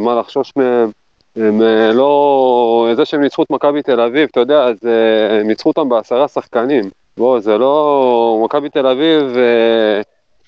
מה 0.00 0.14
לחשוש 0.20 0.52
מהם. 0.56 0.90
הם 1.36 1.62
לא, 1.92 2.88
זה 2.96 3.04
שהם 3.04 3.20
ניצחו 3.20 3.42
את 3.42 3.50
מכבי 3.50 3.82
תל 3.82 4.00
אביב, 4.00 4.28
אתה 4.30 4.40
יודע, 4.40 4.64
אז 4.64 4.76
הם 5.40 5.48
ניצחו 5.48 5.68
אותם 5.68 5.88
בעשרה 5.88 6.28
שחקנים. 6.28 6.90
בוא, 7.16 7.40
זה 7.40 7.58
לא, 7.58 8.40
מכבי 8.44 8.68
תל 8.68 8.86
אביב 8.86 9.36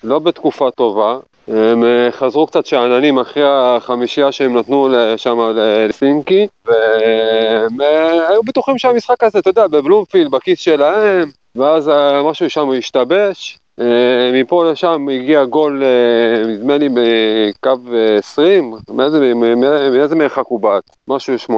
לא 0.03 0.19
בתקופה 0.19 0.71
טובה, 0.71 1.17
הם 1.47 1.83
אה, 1.83 2.11
חזרו 2.11 2.47
קצת 2.47 2.65
שאננים 2.65 3.19
אחרי 3.19 3.43
החמישייה 3.45 4.31
שהם 4.31 4.57
נתנו 4.57 4.89
שם 5.17 5.37
לסינקי, 5.55 6.47
והם 6.65 7.81
אה, 7.81 8.29
היו 8.29 8.43
בטוחים 8.43 8.77
שהמשחק 8.77 9.23
הזה, 9.23 9.39
אתה 9.39 9.49
יודע, 9.49 9.67
בבלומפילד, 9.67 10.31
בכיס 10.31 10.59
שלהם, 10.59 11.29
ואז 11.55 11.89
אה, 11.89 12.23
משהו 12.23 12.49
שם 12.49 12.69
השתבש, 12.77 13.53
אה, 13.53 13.66
מפה 14.33 14.71
לשם 14.71 15.07
הגיע 15.11 15.45
גול, 15.45 15.83
אה, 15.83 16.47
נדמה 16.47 16.77
לי 16.77 16.89
בקו 16.89 17.75
20, 18.17 18.73
מאיזה, 18.89 19.33
מאיזה 19.91 20.15
מרחק 20.15 20.43
הוא 20.45 20.59
בעט? 20.59 20.83
משהו 21.07 21.35
18-20 21.35 21.49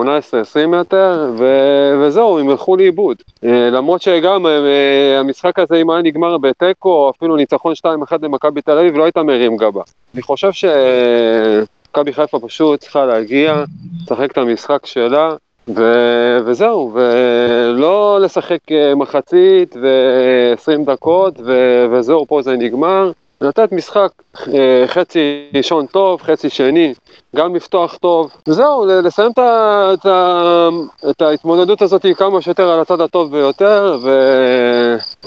מטר, 0.68 1.32
ו, 1.38 1.46
וזהו, 2.02 2.40
הם 2.40 2.50
הלכו 2.50 2.78
לאיבוד. 2.78 3.18
אה, 3.44 3.70
למרות 3.70 4.02
שגם 4.02 4.46
המשחק 5.20 5.60
הזה, 5.60 5.76
אם 5.76 5.90
היה 5.90 6.02
נגמר 6.02 6.38
בתיקו, 6.38 7.12
אפילו 7.18 7.36
ניצחון 7.36 7.74
2-1 7.74 7.86
למכבי 8.22 8.62
תל 8.62 8.78
אביב, 8.78 8.98
לא 8.98 9.04
היית 9.04 9.18
מרים 9.18 9.58
גבה. 9.58 9.82
אני 10.14 10.22
חושב 10.22 10.52
שמכבי 10.52 12.14
חיפה 12.14 12.40
פשוט 12.40 12.80
צריכה 12.80 13.06
להגיע, 13.06 13.64
לשחק 14.04 14.32
את 14.32 14.38
המשחק 14.38 14.86
שלה. 14.86 15.36
ו- 15.76 16.38
וזהו, 16.46 16.92
ולא 16.94 18.20
לשחק 18.22 18.72
אה, 18.72 18.96
מחצית 18.96 19.76
ו-20 19.82 20.86
דקות 20.86 21.40
ו- 21.46 21.86
וזהו, 21.92 22.26
פה 22.28 22.42
זה 22.42 22.56
נגמר. 22.58 23.12
לתת 23.42 23.72
משחק 23.72 24.12
אה, 24.54 24.84
חצי 24.88 25.50
ראשון 25.56 25.86
טוב, 25.86 26.22
חצי 26.22 26.50
שני, 26.50 26.94
גם 27.36 27.56
לפתוח 27.56 27.98
טוב, 27.98 28.32
וזהו, 28.48 28.86
לסיים 28.86 29.32
את, 29.32 29.40
את, 29.94 30.06
את 31.10 31.22
ההתמודדות 31.22 31.82
הזאת 31.82 32.06
כמה 32.18 32.42
שיותר 32.42 32.70
על 32.70 32.80
הצד 32.80 33.02
הטוב 33.02 33.32
ביותר, 33.32 33.98
ו, 34.02 34.10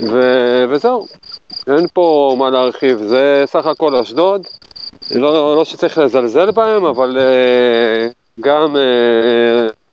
ו, 0.03 0.20
וזהו. 0.68 1.07
אין 1.66 1.86
פה 1.93 2.36
מה 2.38 2.51
להרחיב, 2.51 2.99
זה 2.99 3.45
סך 3.47 3.66
הכל 3.66 3.97
אשדוד. 3.97 4.47
לא, 5.11 5.57
לא 5.57 5.64
שצריך 5.64 5.99
לזלזל 5.99 6.51
בהם, 6.51 6.84
אבל 6.84 7.18
אה, 7.18 8.09
גם 8.40 8.76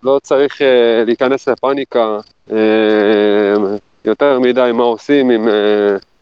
לא 0.04 0.20
צריך 0.24 0.62
uh, 0.62 1.06
להיכנס 1.06 1.48
לפאניקה 1.48 2.20
uh, 2.50 2.54
יותר 4.06 4.40
מדי 4.40 4.72
מה 4.74 4.84
עושים, 4.84 5.30
עם, 5.30 5.48
uh, 5.48 5.52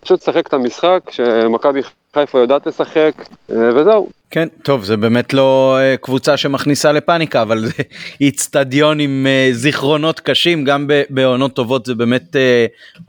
פשוט 0.08 0.22
לשחק 0.22 0.48
את 0.48 0.54
המשחק 0.54 1.00
שמכבי 1.12 1.80
חיפה 2.14 2.40
יודעת 2.40 2.68
לשחק, 2.68 3.12
uh, 3.20 3.54
וזהו. 3.76 4.10
כן, 4.30 4.48
טוב, 4.64 4.84
זה 4.84 4.98
באמת 4.98 5.34
לא 5.34 5.78
uh, 5.78 5.98
קבוצה 5.98 6.38
שמכניסה 6.38 6.92
לפאניקה, 6.92 7.42
אבל 7.42 7.66
זה 7.66 7.84
איצטדיון 8.22 9.00
עם 9.00 9.28
uh, 9.28 9.56
זיכרונות 9.56 10.20
קשים, 10.20 10.64
גם 10.64 10.88
בעונות 11.10 11.54
טובות 11.54 11.86
זה 11.86 11.96
באמת, 11.96 12.36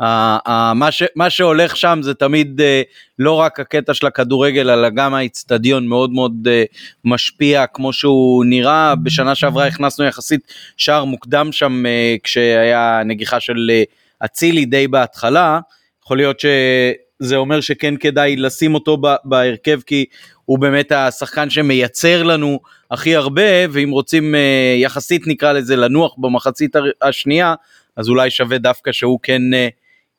מה, 0.01 0.89
ש, 0.91 1.03
מה 1.17 1.31
שהולך 1.31 1.77
שם 1.77 1.99
זה 2.03 2.15
תמיד 2.15 2.61
לא 3.19 3.33
רק 3.33 3.61
הקטע 3.61 3.95
של 3.95 4.07
הכדורגל, 4.07 4.71
אלא 4.71 4.89
גם 4.89 5.15
האיצטדיון 5.15 5.87
מאוד 5.87 6.11
מאוד 6.11 6.49
משפיע 7.05 7.67
כמו 7.67 7.93
שהוא 7.93 8.45
נראה. 8.45 8.95
בשנה 9.03 9.35
שעברה 9.35 9.67
הכנסנו 9.67 10.05
יחסית 10.05 10.41
שער 10.77 11.05
מוקדם 11.05 11.53
שם 11.53 11.83
כשהיה 12.23 13.03
נגיחה 13.05 13.41
של 13.41 13.71
אצילי 14.25 14.65
די 14.65 14.89
בהתחלה, 14.89 15.61
יכול 16.09 16.17
להיות 16.17 16.41
שזה 16.41 17.37
אומר 17.37 17.61
שכן 17.61 17.97
כדאי 17.97 18.37
לשים 18.37 18.75
אותו 18.75 18.99
בהרכב 19.25 19.81
כי 19.87 20.05
הוא 20.45 20.59
באמת 20.59 20.93
השחקן 20.93 21.51
שמייצר 21.51 22.23
לנו 22.23 22.61
הכי 22.91 23.17
הרבה, 23.17 23.43
ואם 23.71 23.91
רוצים 23.91 24.35
אה, 24.35 24.75
יחסית 24.79 25.27
נקרא 25.27 25.53
לזה 25.53 25.77
לנוח 25.77 26.15
במחצית 26.19 26.77
השנייה, 27.03 27.55
אז 27.97 28.09
אולי 28.09 28.31
שווה 28.31 28.59
דווקא 28.59 28.93
שהוא 28.93 29.19
כן 29.23 29.55
אה, 29.55 29.69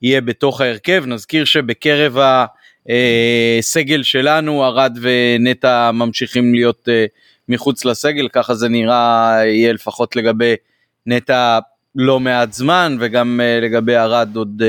יהיה 0.01 0.21
בתוך 0.21 0.61
ההרכב. 0.61 1.03
נזכיר 1.07 1.45
שבקרב 1.45 2.17
הסגל 3.59 4.03
שלנו, 4.03 4.65
ארד 4.65 4.97
ונטע 5.01 5.91
ממשיכים 5.91 6.53
להיות 6.53 6.87
מחוץ 7.49 7.85
לסגל, 7.85 8.27
ככה 8.27 8.53
זה 8.53 8.69
נראה 8.69 9.35
יהיה 9.45 9.73
לפחות 9.73 10.15
לגבי 10.15 10.55
נטע 11.05 11.59
לא 11.95 12.19
מעט 12.19 12.53
זמן, 12.53 12.97
וגם 12.99 13.39
לגבי 13.61 13.95
ארד 13.95 14.35
עוד 14.35 14.61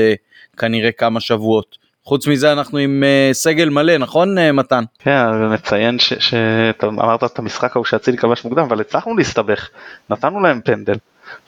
כנראה 0.61 0.91
כמה 0.91 1.19
שבועות. 1.19 1.77
חוץ 2.03 2.27
מזה 2.27 2.51
אנחנו 2.51 2.77
עם 2.77 3.03
uh, 3.03 3.33
סגל 3.33 3.69
מלא 3.69 3.97
נכון 3.97 4.37
uh, 4.37 4.41
מתן? 4.51 4.83
כן 4.99 5.25
נציין 5.53 5.99
שאמרת 5.99 7.23
את 7.23 7.39
המשחק 7.39 7.75
ההוא 7.75 7.85
שאצילי 7.85 8.17
כבש 8.17 8.43
מוקדם 8.43 8.63
אבל 8.63 8.81
הצלחנו 8.81 9.17
להסתבך 9.17 9.69
נתנו 10.09 10.39
להם 10.39 10.61
פנדל. 10.61 10.95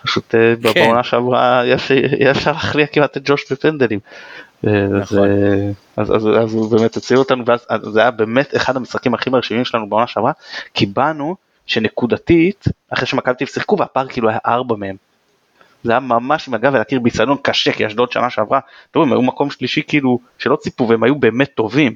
פשוט 0.03 0.35
uh, 0.35 0.73
כן. 0.73 0.83
בעונה 0.85 1.03
שעברה 1.03 1.59
היה 1.59 2.31
אפשר 2.31 2.51
להכריע 2.51 2.87
כמעט 2.87 3.17
את 3.17 3.21
ג'וש 3.25 3.51
בפנדלים. 3.51 3.99
נכון. 4.63 5.27
אז, 5.97 6.11
אז, 6.11 6.15
אז, 6.15 6.27
אז 6.43 6.53
הוא 6.53 6.71
באמת 6.71 6.97
הציל 6.97 7.17
אותנו 7.17 7.45
ואז 7.45 7.65
זה 7.81 8.01
היה 8.01 8.11
באמת 8.11 8.55
אחד 8.55 8.75
המשחקים 8.75 9.13
הכי 9.13 9.29
מרשימים 9.29 9.65
שלנו 9.65 9.89
בעונה 9.89 10.07
שעברה 10.07 10.31
כי 10.73 10.85
באנו 10.85 11.35
שנקודתית 11.65 12.65
אחרי 12.89 13.05
שמכבי 13.05 13.45
שיחקו 13.45 13.77
והפער 13.79 14.07
כאילו 14.07 14.29
היה 14.29 14.37
ארבע 14.45 14.75
מהם 14.75 14.95
זה 15.83 15.91
היה 15.91 15.99
ממש 15.99 16.47
עם 16.47 16.53
הגב 16.53 16.75
אל 16.75 16.81
הקיר 16.81 16.99
ביצנון 16.99 17.37
קשה 17.41 17.71
כי 17.71 17.87
אשדוד 17.87 18.11
שנה 18.11 18.29
שעברה, 18.29 18.59
תראו 18.91 19.03
הם 19.03 19.11
היו 19.11 19.21
מקום 19.21 19.51
שלישי 19.51 19.81
כאילו 19.87 20.19
שלא 20.39 20.55
ציפו 20.55 20.87
והם 20.87 21.03
היו 21.03 21.15
באמת 21.15 21.49
טובים. 21.55 21.95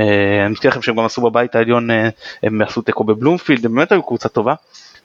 אה, 0.00 0.42
אני 0.44 0.52
מזכיר 0.52 0.70
לכם 0.70 0.82
שהם 0.82 0.96
גם 0.96 1.04
עשו 1.04 1.22
בבית 1.22 1.54
העליון, 1.54 1.90
אה, 1.90 2.08
הם 2.42 2.62
עשו 2.62 2.82
תיקו 2.82 3.04
בבלומפילד, 3.04 3.66
הם 3.66 3.74
באמת 3.74 3.92
היו 3.92 4.02
קבוצה 4.02 4.28
טובה. 4.28 4.54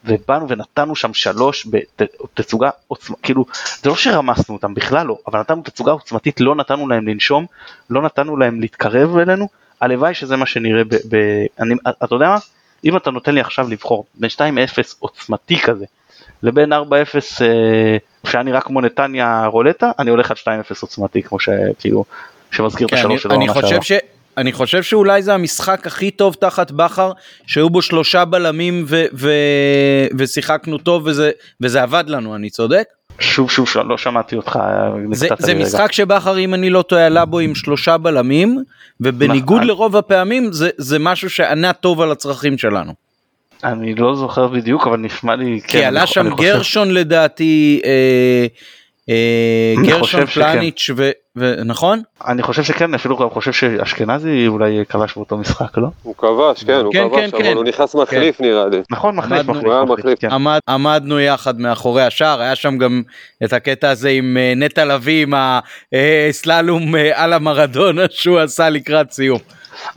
ובאנו 0.05 0.49
ונתנו 0.49 0.95
שם 0.95 1.13
שלוש 1.13 1.67
בתצוגה 1.97 2.69
עוצמה, 2.87 3.15
כאילו 3.23 3.45
זה 3.81 3.89
לא 3.89 3.95
שרמסנו 3.95 4.55
אותם 4.55 4.73
בכלל 4.73 5.07
לא, 5.07 5.17
אבל 5.27 5.39
נתנו 5.39 5.61
תצוגה 5.61 5.91
עוצמתית, 5.91 6.41
לא 6.41 6.55
נתנו 6.55 6.87
להם 6.87 7.07
לנשום, 7.07 7.45
לא 7.89 8.01
נתנו 8.01 8.37
להם 8.37 8.61
להתקרב 8.61 9.17
אלינו, 9.17 9.47
הלוואי 9.81 10.13
שזה 10.13 10.35
מה 10.35 10.45
שנראה, 10.45 10.83
ב, 10.83 10.95
ב, 11.09 11.17
אני, 11.59 11.75
אתה 12.03 12.15
יודע 12.15 12.29
מה? 12.29 12.37
אם 12.85 12.97
אתה 12.97 13.11
נותן 13.11 13.35
לי 13.35 13.41
עכשיו 13.41 13.69
לבחור 13.69 14.05
בין 14.15 14.29
2-0 14.37 14.41
עוצמתי 14.99 15.59
כזה, 15.59 15.85
לבין 16.43 16.73
4-0 16.73 16.75
אה, 17.41 17.97
שהיה 18.27 18.43
נראה 18.43 18.61
כמו 18.61 18.81
נתניה 18.81 19.45
רולטה, 19.45 19.91
אני 19.99 20.09
הולך 20.09 20.31
על 20.31 20.37
2-0 20.37 20.47
עוצמתי, 20.81 21.23
כמו 21.23 21.39
שכאילו, 21.39 22.05
שמזכיר 22.51 22.87
את 22.87 22.91
כן, 22.91 22.97
השלוש 22.97 23.23
שלו. 23.23 23.35
אני 23.35 23.47
חושב 23.47 23.81
ש... 23.81 23.91
אני 24.37 24.51
חושב 24.51 24.83
שאולי 24.83 25.21
זה 25.21 25.33
המשחק 25.33 25.87
הכי 25.87 26.11
טוב 26.11 26.35
תחת 26.39 26.71
בכר, 26.71 27.11
שהיו 27.47 27.69
בו 27.69 27.81
שלושה 27.81 28.25
בלמים 28.25 28.85
ו- 28.87 29.05
ו- 29.13 30.07
ושיחקנו 30.17 30.77
טוב 30.77 31.03
וזה, 31.05 31.31
וזה 31.61 31.83
עבד 31.83 32.03
לנו, 32.07 32.35
אני 32.35 32.49
צודק? 32.49 32.83
שוב 33.19 33.51
שוב 33.51 33.67
לא 33.85 33.97
שמעתי 33.97 34.35
אותך. 34.35 34.59
זה, 35.11 35.27
זה 35.37 35.53
משחק 35.53 35.91
שבכר 35.91 36.39
אם 36.39 36.53
אני 36.53 36.69
לא 36.69 36.81
טועה 36.81 37.05
עלה 37.05 37.25
בו 37.25 37.39
עם 37.39 37.55
שלושה 37.55 37.97
בלמים, 37.97 38.63
ובניגוד 39.01 39.63
לרוב 39.63 39.97
הפעמים 39.97 40.53
זה, 40.53 40.69
זה 40.77 40.99
משהו 40.99 41.29
שענה 41.29 41.73
טוב 41.73 42.01
על 42.01 42.11
הצרכים 42.11 42.57
שלנו. 42.57 42.93
אני 43.63 43.95
לא 43.95 44.15
זוכר 44.15 44.47
בדיוק 44.47 44.87
אבל 44.87 44.97
נשמע 44.97 45.35
לי 45.35 45.59
כי 45.67 45.77
כן, 45.77 45.87
עלה 45.87 46.07
שם 46.07 46.35
גרשון 46.35 46.91
לדעתי 46.91 47.81
אה, 47.85 48.45
אה, 49.09 49.73
גרשון 49.85 50.25
פלניץ' 50.25 50.89
ונכון? 51.35 52.01
אני 52.27 52.43
חושב 52.43 52.63
שכן 52.63 52.93
אפילו 52.93 53.17
גם 53.17 53.29
חושב 53.29 53.51
שאשכנזי 53.51 54.47
אולי 54.47 54.83
כבש 54.89 55.15
באותו 55.15 55.37
משחק 55.37 55.77
לא? 55.77 55.87
הוא 56.03 56.15
כבש 56.15 56.63
כן 56.63 56.73
הוא 56.73 56.93
כן, 56.93 57.09
כבש 57.09 57.31
כן, 57.31 57.45
אבל 57.45 57.55
הוא 57.55 57.63
נכנס 57.63 57.95
מחליף 57.95 58.41
נראה 58.41 58.67
לי. 58.67 58.77
נכון 58.91 59.15
מחליף 59.15 59.47
מחליף. 59.87 60.19
עמדנו 60.67 61.19
יחד 61.19 61.59
מאחורי 61.59 62.03
השער 62.03 62.41
היה 62.41 62.55
שם 62.55 62.77
גם 62.77 63.01
את 63.43 63.53
הקטע 63.53 63.89
הזה 63.89 64.09
עם 64.09 64.37
אה, 64.37 64.53
נטע 64.55 64.85
לביא 64.85 65.23
עם 65.23 65.33
הסללום 66.29 66.95
על 67.13 67.33
המרדונה 67.33 68.03
שהוא 68.09 68.39
עשה 68.39 68.69
לקראת 68.69 69.11
סיום. 69.11 69.39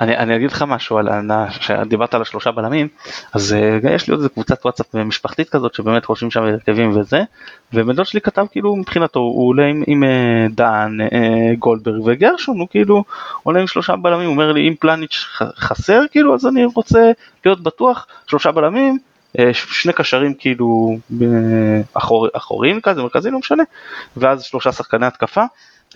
אני, 0.00 0.16
אני 0.16 0.36
אגיד 0.36 0.52
לך 0.52 0.64
משהו 0.68 0.98
על 0.98 1.08
הענה, 1.08 1.50
שדיברת 1.50 2.14
על 2.14 2.22
השלושה 2.22 2.50
בלמים, 2.50 2.88
אז 3.32 3.56
uh, 3.82 3.88
יש 3.88 4.08
לי 4.08 4.12
עוד 4.12 4.20
איזה 4.20 4.28
קבוצת 4.28 4.64
וואטסאפ 4.64 4.94
משפחתית 4.94 5.48
כזאת 5.48 5.74
שבאמת 5.74 6.04
חושבים 6.04 6.30
שם 6.30 6.42
הרכבים 6.42 6.96
וזה, 6.96 7.22
ובן 7.72 7.92
דוד 7.92 8.06
שלי 8.06 8.20
כתב 8.20 8.46
כאילו 8.50 8.76
מבחינתו 8.76 9.20
הוא 9.20 9.48
עולה 9.48 9.66
עם, 9.66 9.82
עם 9.86 10.02
uh, 10.02 10.52
דן, 10.54 10.96
uh, 11.00 11.58
גולדברג 11.58 12.02
וגרשון, 12.04 12.58
הוא 12.58 12.68
כאילו 12.70 13.04
עולה 13.42 13.60
עם 13.60 13.66
שלושה 13.66 13.96
בלמים, 13.96 14.26
הוא 14.26 14.32
אומר 14.32 14.52
לי 14.52 14.68
אם 14.68 14.74
פלניץ' 14.80 15.26
חסר 15.56 16.00
כאילו 16.10 16.34
אז 16.34 16.46
אני 16.46 16.64
רוצה 16.64 17.10
להיות 17.44 17.62
בטוח, 17.62 18.06
שלושה 18.26 18.50
בלמים, 18.50 18.98
שני 19.52 19.92
קשרים 19.92 20.34
כאילו 20.34 20.96
אחור, 21.94 22.28
אחוריים 22.32 22.80
כזה, 22.80 23.02
מרכזיים, 23.02 23.34
לא 23.34 23.40
משנה, 23.40 23.62
ואז 24.16 24.42
שלושה 24.42 24.72
שחקני 24.72 25.06
התקפה. 25.06 25.44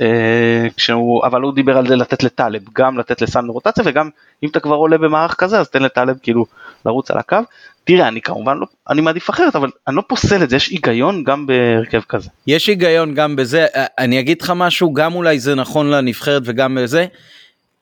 אה, 0.01 0.67
כשהוא, 0.77 1.27
אבל 1.27 1.41
הוא 1.41 1.55
דיבר 1.55 1.79
על 1.79 1.89
זה 1.89 1.97
לתת 1.97 2.23
לטלב, 2.23 2.63
גם 2.75 2.99
לתת 2.99 3.23
לסאן 3.23 3.49
רוטציה 3.49 3.85
וגם 3.87 4.11
אם 4.43 4.49
אתה 4.49 4.61
כבר 4.61 4.75
עולה 4.75 4.99
במערך 4.99 5.35
כזה 5.35 5.61
אז 5.61 5.69
תן 5.69 5.83
לטלב 5.83 6.17
כאילו 6.23 6.47
לרוץ 6.87 7.11
על 7.11 7.19
הקו. 7.19 7.37
תראה 7.85 8.09
אני 8.09 8.21
כמובן 8.21 8.59
לא, 8.59 8.67
אני 8.91 9.01
מעדיף 9.01 9.31
אחרת 9.31 9.57
אבל 9.57 9.71
אני 9.89 9.97
לא 9.97 10.03
פוסל 10.09 10.43
את 10.43 10.51
זה, 10.51 10.57
יש 10.57 10.69
היגיון 10.69 11.25
גם 11.25 11.47
בהרכב 11.47 12.01
כזה. 12.09 12.29
יש 12.47 12.67
היגיון 12.67 13.15
גם 13.15 13.37
בזה, 13.37 13.67
אה, 13.77 13.87
אני 13.99 14.21
אגיד 14.21 14.43
לך 14.43 14.53
משהו, 14.57 14.93
גם 14.93 15.15
אולי 15.15 15.39
זה 15.39 15.55
נכון 15.55 15.91
לנבחרת 15.91 16.43
וגם 16.45 16.79
בזה. 16.83 17.07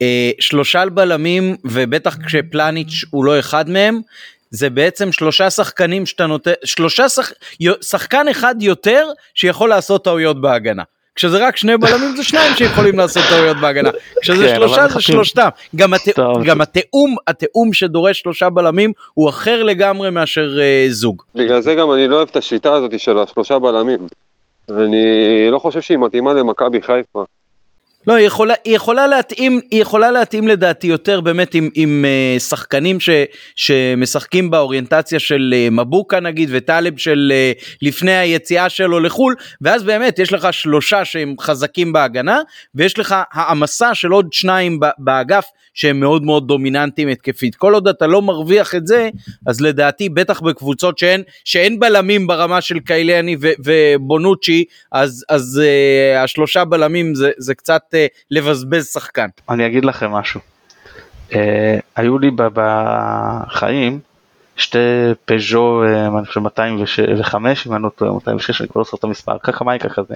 אה, 0.01 0.31
שלושה 0.39 0.83
בלמים 0.85 1.55
ובטח 1.65 2.17
כשפלניץ' 2.25 3.05
הוא 3.09 3.25
לא 3.25 3.39
אחד 3.39 3.69
מהם, 3.69 4.01
זה 4.51 4.69
בעצם 4.69 5.11
שלושה 5.11 5.49
שחקנים 5.49 6.05
שאתה 6.05 6.27
נותן, 6.27 6.51
שלושה 6.65 7.09
שח... 7.09 7.31
שחקן 7.81 8.27
אחד 8.27 8.55
יותר 8.59 9.07
שיכול 9.35 9.69
לעשות 9.69 10.03
טעויות 10.03 10.41
בהגנה. 10.41 10.83
כשזה 11.17 11.47
רק 11.47 11.57
שני 11.57 11.77
בלמים 11.77 12.15
זה 12.15 12.23
שניים 12.23 12.55
שיכולים 12.55 12.97
לעשות 12.97 13.23
טעויות 13.29 13.57
בהגנה, 13.57 13.89
כשזה 14.21 14.47
כן, 14.47 14.55
שלושה 14.55 14.87
זה 14.87 15.01
שלושתם, 15.01 15.49
גם, 15.75 15.93
הת... 15.93 16.01
גם 16.45 16.61
התיאום, 16.61 17.15
התיאום 17.27 17.73
שדורש 17.73 18.19
שלושה 18.19 18.49
בלמים 18.49 18.91
הוא 19.13 19.29
אחר 19.29 19.63
לגמרי 19.63 20.09
מאשר 20.09 20.57
uh, 20.57 20.91
זוג. 20.91 21.21
בגלל 21.35 21.61
זה 21.61 21.75
גם 21.75 21.91
אני 21.91 22.07
לא 22.07 22.15
אוהב 22.15 22.27
את 22.31 22.35
השיטה 22.35 22.73
הזאת 22.73 22.99
של 22.99 23.19
השלושה 23.19 23.59
בלמים, 23.59 23.99
אני 24.71 25.47
לא 25.51 25.59
חושב 25.59 25.81
שהיא 25.81 25.97
מתאימה 25.97 26.33
למכבי 26.33 26.81
חיפה. 26.81 27.23
לא, 28.07 28.13
היא 28.13 28.27
יכולה, 28.27 28.53
היא 28.65 28.75
יכולה 28.75 29.07
להתאים, 29.07 29.59
היא 29.71 29.81
יכולה 29.81 30.11
להתאים 30.11 30.47
לדעתי 30.47 30.87
יותר 30.87 31.21
באמת 31.21 31.53
עם, 31.53 31.69
עם 31.75 32.05
uh, 32.05 32.39
שחקנים 32.39 32.99
ש, 32.99 33.09
שמשחקים 33.55 34.51
באוריינטציה 34.51 35.19
של 35.19 35.53
uh, 35.53 35.73
מבוקה 35.73 36.19
נגיד 36.19 36.49
וטלב 36.51 36.97
של 36.97 37.33
uh, 37.33 37.77
לפני 37.81 38.17
היציאה 38.17 38.69
שלו 38.69 38.99
לחו"ל, 38.99 39.35
ואז 39.61 39.83
באמת 39.83 40.19
יש 40.19 40.33
לך 40.33 40.47
שלושה 40.51 41.05
שהם 41.05 41.35
חזקים 41.39 41.93
בהגנה, 41.93 42.41
ויש 42.75 42.99
לך 42.99 43.15
העמסה 43.31 43.95
של 43.95 44.11
עוד 44.11 44.33
שניים 44.33 44.79
באגף 44.97 45.45
שהם 45.73 45.99
מאוד 45.99 46.23
מאוד 46.23 46.47
דומיננטיים 46.47 47.07
התקפית. 47.07 47.55
כל 47.55 47.73
עוד 47.73 47.87
אתה 47.87 48.07
לא 48.07 48.21
מרוויח 48.21 48.75
את 48.75 48.87
זה, 48.87 49.09
אז 49.47 49.61
לדעתי 49.61 50.09
בטח 50.09 50.41
בקבוצות 50.41 50.97
שאין, 50.97 51.23
שאין 51.45 51.79
בלמים 51.79 52.27
ברמה 52.27 52.61
של 52.61 52.79
קייליאני 52.79 53.37
ובונוצ'י, 53.65 54.63
אז, 54.91 55.25
אז 55.29 55.61
uh, 55.63 56.17
השלושה 56.17 56.65
בלמים 56.65 57.15
זה, 57.15 57.31
זה 57.37 57.55
קצת 57.55 57.81
לבזבז 58.31 58.87
שחקן. 58.87 59.27
אני 59.49 59.65
אגיד 59.65 59.85
לכם 59.85 60.11
משהו. 60.11 60.39
Uh, 61.29 61.35
היו 61.95 62.19
לי 62.19 62.31
בחיים 62.53 63.99
שתי 64.57 64.77
פז'ו, 65.25 65.83
אני 66.17 66.25
חושב 66.25 66.39
205, 66.39 67.67
אם 67.67 67.73
אני 67.73 67.83
לא 67.83 67.89
טועה, 67.89 68.11
206, 68.11 68.61
אני 68.61 68.69
כבר 68.69 68.79
לא 68.79 68.85
זוכר 68.85 68.97
את 68.97 69.03
המספר, 69.03 69.37
ככה 69.43 69.65
מייקה 69.65 69.89
כזה. 69.89 70.15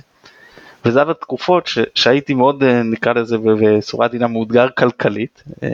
וזה 0.85 0.99
היה 0.99 1.05
בתקופות 1.05 1.67
ש, 1.67 1.79
שהייתי 1.95 2.33
מאוד 2.33 2.63
אה, 2.63 2.83
נקרא 2.83 3.13
לזה 3.13 3.37
בצורה 3.37 4.05
עדינה 4.05 4.27
מאותגר 4.27 4.67
כלכלית, 4.77 5.43
אה, 5.63 5.69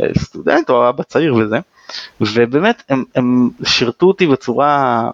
אה, 0.00 0.06
סטודנט 0.18 0.70
או 0.70 0.88
אבא 0.88 1.02
צעיר 1.02 1.34
וזה, 1.34 1.58
ובאמת 2.20 2.82
הם, 2.88 3.04
הם 3.14 3.50
שירתו 3.64 4.06
אותי 4.06 4.26
בצורה 4.26 5.10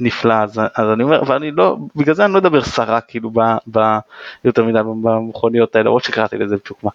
נפלאה, 0.00 0.42
אז, 0.42 0.60
אז 0.74 0.88
אני 0.92 1.02
אומר, 1.02 1.22
ואני 1.26 1.50
לא, 1.50 1.76
בגלל 1.96 2.14
זה 2.14 2.24
אני 2.24 2.32
לא 2.32 2.38
אדבר 2.38 2.62
סרה 2.62 3.00
כאילו 3.00 3.30
ב, 3.30 3.40
ב, 3.72 3.98
יותר 4.44 4.64
מדי 4.64 4.78
במכוניות 5.02 5.76
האלה, 5.76 5.86
למרות 5.86 6.04
שקראתי 6.04 6.38
לזה 6.38 6.56
בצ'וקמה. 6.56 6.90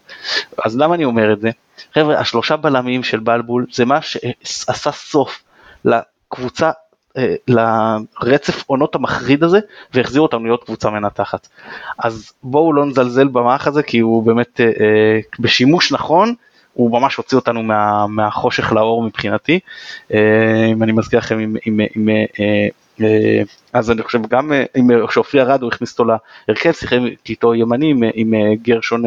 אז 0.66 0.78
למה 0.78 0.96
אני 0.96 1.06
אומר 1.06 1.34
את 1.34 1.42
זה? 1.42 1.50
חבר'ה, 1.94 2.20
השלושה 2.20 2.58
בלמים 2.58 3.04
של 3.04 3.20
בלבול 3.20 3.66
זה 3.74 3.86
מה 3.86 4.00
שעשה 4.02 4.92
סוף 4.92 5.44
לקבוצה 5.86 6.72
אה, 7.18 7.36
לרצף 7.48 8.64
עונות 8.68 8.96
המחריד 8.96 9.44
הזה 9.44 9.60
והחזיר 9.94 10.22
אותנו 10.22 10.44
להיות 10.44 10.64
קבוצה 10.64 10.90
מנתחת. 10.90 11.48
אז 12.00 12.32
בואו 12.44 12.74
לא 12.74 12.86
נזלזל 12.86 13.28
במערך 13.28 13.68
הזה 13.68 13.84
כי 13.84 14.00
הוא 14.00 14.24
באמת 14.24 14.62
אה, 14.62 14.66
אה, 14.66 15.20
בשימוש 15.40 15.92
נכון 15.92 16.34
הוא 16.74 16.92
ממש 16.92 17.16
הוציא 17.16 17.38
אותנו 17.38 17.64
מה, 17.64 18.08
מהחושך 18.08 18.72
לאור 18.72 19.04
מבחינתי. 19.04 19.60
אם 20.12 20.84
אני 20.84 20.92
מזכיר 20.92 21.20
לכם 21.20 21.40
עם, 21.40 21.56
עם, 21.66 21.80
עם 21.96 22.10
אה, 22.10 22.68
אז 23.74 23.92
אני 23.92 24.04
חושב 24.04 24.20
גם 24.30 24.52
אם 24.78 25.08
כשאופי 25.08 25.42
ארד 25.42 25.62
הוא 25.62 25.72
הכניס 25.74 26.00
אותו 26.00 26.14
להרכב, 26.48 26.72
שיחק 26.72 26.98
איתו 27.30 27.56
ימני 27.56 27.90
עם, 27.90 28.04
עם 28.14 28.34
גרשון 28.62 29.04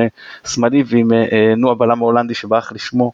שמאלי 0.47 0.83
ועם 0.87 1.11
נו 1.57 1.71
הבלם 1.71 2.03
ההולנדי 2.03 2.35
שברח 2.35 2.73
לשמו. 2.73 3.13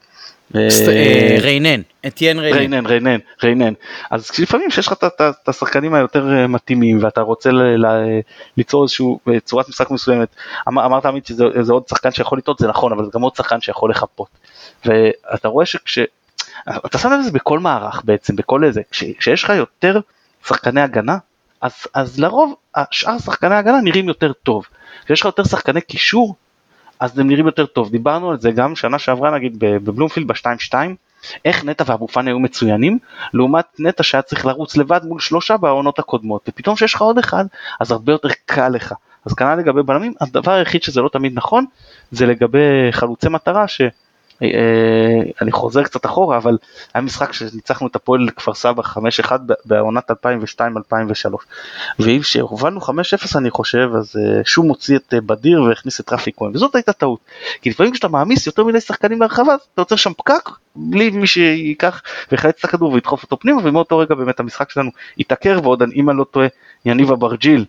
ריינן, 1.40 1.80
אתיין 2.06 2.38
ריינן. 2.38 2.58
ריינן, 2.58 2.86
ריינן, 2.86 3.18
ריינן. 3.42 3.72
אז 4.10 4.30
לפעמים 4.38 4.70
שיש 4.70 4.86
לך 4.86 4.92
את 4.92 5.48
השחקנים 5.48 5.94
היותר 5.94 6.46
מתאימים 6.48 6.98
ואתה 7.02 7.20
רוצה 7.20 7.50
ליצור 8.56 8.82
איזושהי 8.82 9.06
צורת 9.44 9.68
משחק 9.68 9.90
מסוימת, 9.90 10.28
אמרת 10.68 11.06
עמית 11.06 11.26
שזה 11.26 11.72
עוד 11.72 11.82
שחקן 11.88 12.10
שיכול 12.10 12.38
לטעות, 12.38 12.58
זה 12.58 12.68
נכון, 12.68 12.92
אבל 12.92 13.04
זה 13.04 13.10
גם 13.14 13.20
עוד 13.20 13.36
שחקן 13.36 13.60
שיכול 13.60 13.90
לחפות. 13.90 14.28
ואתה 14.84 15.48
רואה 15.48 15.66
שכש... 15.66 15.98
אתה 16.86 16.98
שם 16.98 17.12
לב 17.12 17.20
לזה 17.20 17.30
בכל 17.30 17.58
מערך 17.58 18.02
בעצם, 18.04 18.36
בכל 18.36 18.64
איזה, 18.64 18.80
כשיש 18.90 19.44
לך 19.44 19.50
יותר 19.50 20.00
שחקני 20.46 20.80
הגנה, 20.80 21.18
אז, 21.60 21.72
אז 21.94 22.20
לרוב 22.20 22.54
השאר 22.74 23.18
שחקני 23.18 23.54
הגנה 23.54 23.80
נראים 23.80 24.08
יותר 24.08 24.32
טוב. 24.32 24.66
כשיש 25.04 25.20
לך 25.20 25.26
יותר 25.26 25.44
שחקני 25.44 25.80
קישור, 25.80 26.34
אז 27.00 27.18
הם 27.18 27.28
נראים 27.28 27.46
יותר 27.46 27.66
טוב. 27.66 27.90
דיברנו 27.90 28.30
על 28.30 28.38
זה 28.38 28.50
גם 28.50 28.76
שנה 28.76 28.98
שעברה 28.98 29.30
נגיד 29.30 29.56
בבלומפילד 29.58 30.26
ב-2-2, 30.26 30.74
איך 31.44 31.64
נטע 31.64 31.84
ואבו 31.86 32.08
פאני 32.08 32.30
היו 32.30 32.38
מצוינים, 32.38 32.98
לעומת 33.34 33.64
נטע 33.78 34.02
שהיה 34.02 34.22
צריך 34.22 34.46
לרוץ 34.46 34.76
לבד 34.76 35.00
מול 35.04 35.20
שלושה 35.20 35.56
בעונות 35.56 35.98
הקודמות, 35.98 36.48
ופתאום 36.48 36.76
שיש 36.76 36.94
לך 36.94 37.02
עוד 37.02 37.18
אחד, 37.18 37.44
אז 37.80 37.90
הרבה 37.90 38.12
יותר 38.12 38.28
קל 38.46 38.68
לך. 38.68 38.94
אז 39.24 39.34
כנ"ל 39.34 39.54
לגבי 39.54 39.82
בלמים, 39.82 40.12
הדבר 40.20 40.52
היחיד 40.52 40.82
שזה 40.82 41.00
לא 41.00 41.08
תמיד 41.08 41.32
נכון, 41.34 41.64
זה 42.10 42.26
לגבי 42.26 42.88
חלוצי 42.90 43.28
מטרה, 43.28 43.68
ש... 43.68 43.80
אה, 44.42 45.20
אני 45.42 45.52
חוזר 45.52 45.82
קצת 45.82 46.06
אחורה 46.06 46.36
אבל 46.36 46.58
היה 46.94 47.02
משחק 47.02 47.32
שניצחנו 47.32 47.86
את 47.86 47.96
הפועל 47.96 48.28
כפר 48.36 48.54
סבא 48.54 48.82
5-1 48.82 49.32
בעונת 49.64 50.10
2002-2003 50.10 50.14
ואם 51.98 52.22
שהובלנו 52.22 52.80
5-0 52.80 52.90
אני 53.36 53.50
חושב 53.50 53.90
אז 53.98 54.16
אה, 54.16 54.40
שום 54.44 54.68
הוציא 54.68 54.96
את 54.96 55.14
אה, 55.14 55.20
בדיר 55.20 55.62
והכניס 55.62 56.00
את 56.00 56.12
רפי 56.12 56.30
כהן. 56.36 56.50
וזאת 56.54 56.74
הייתה 56.74 56.92
טעות. 56.92 57.20
כי 57.62 57.70
לפעמים 57.70 57.92
כשאתה 57.92 58.08
מעמיס 58.08 58.46
יותר 58.46 58.64
מדי 58.64 58.80
שחקנים 58.80 59.18
מהרחבה 59.18 59.54
אתה 59.54 59.82
יוצר 59.82 59.96
שם 59.96 60.12
פקק 60.12 60.50
בלי 60.76 61.10
מי 61.10 61.26
שייקח 61.26 62.02
ויחלץ 62.32 62.54
את 62.58 62.64
הכדור 62.64 62.92
וידחוף 62.92 63.22
אותו 63.22 63.38
פנימה 63.38 63.60
ומאותו 63.64 63.98
רגע 63.98 64.14
באמת 64.14 64.40
המשחק 64.40 64.70
שלנו 64.70 64.90
התעקר 65.18 65.60
ועוד 65.62 65.82
אם 65.94 66.10
אני 66.10 66.18
לא 66.18 66.24
טועה 66.24 66.46
יניב 66.84 67.12
אברג'יל 67.12 67.64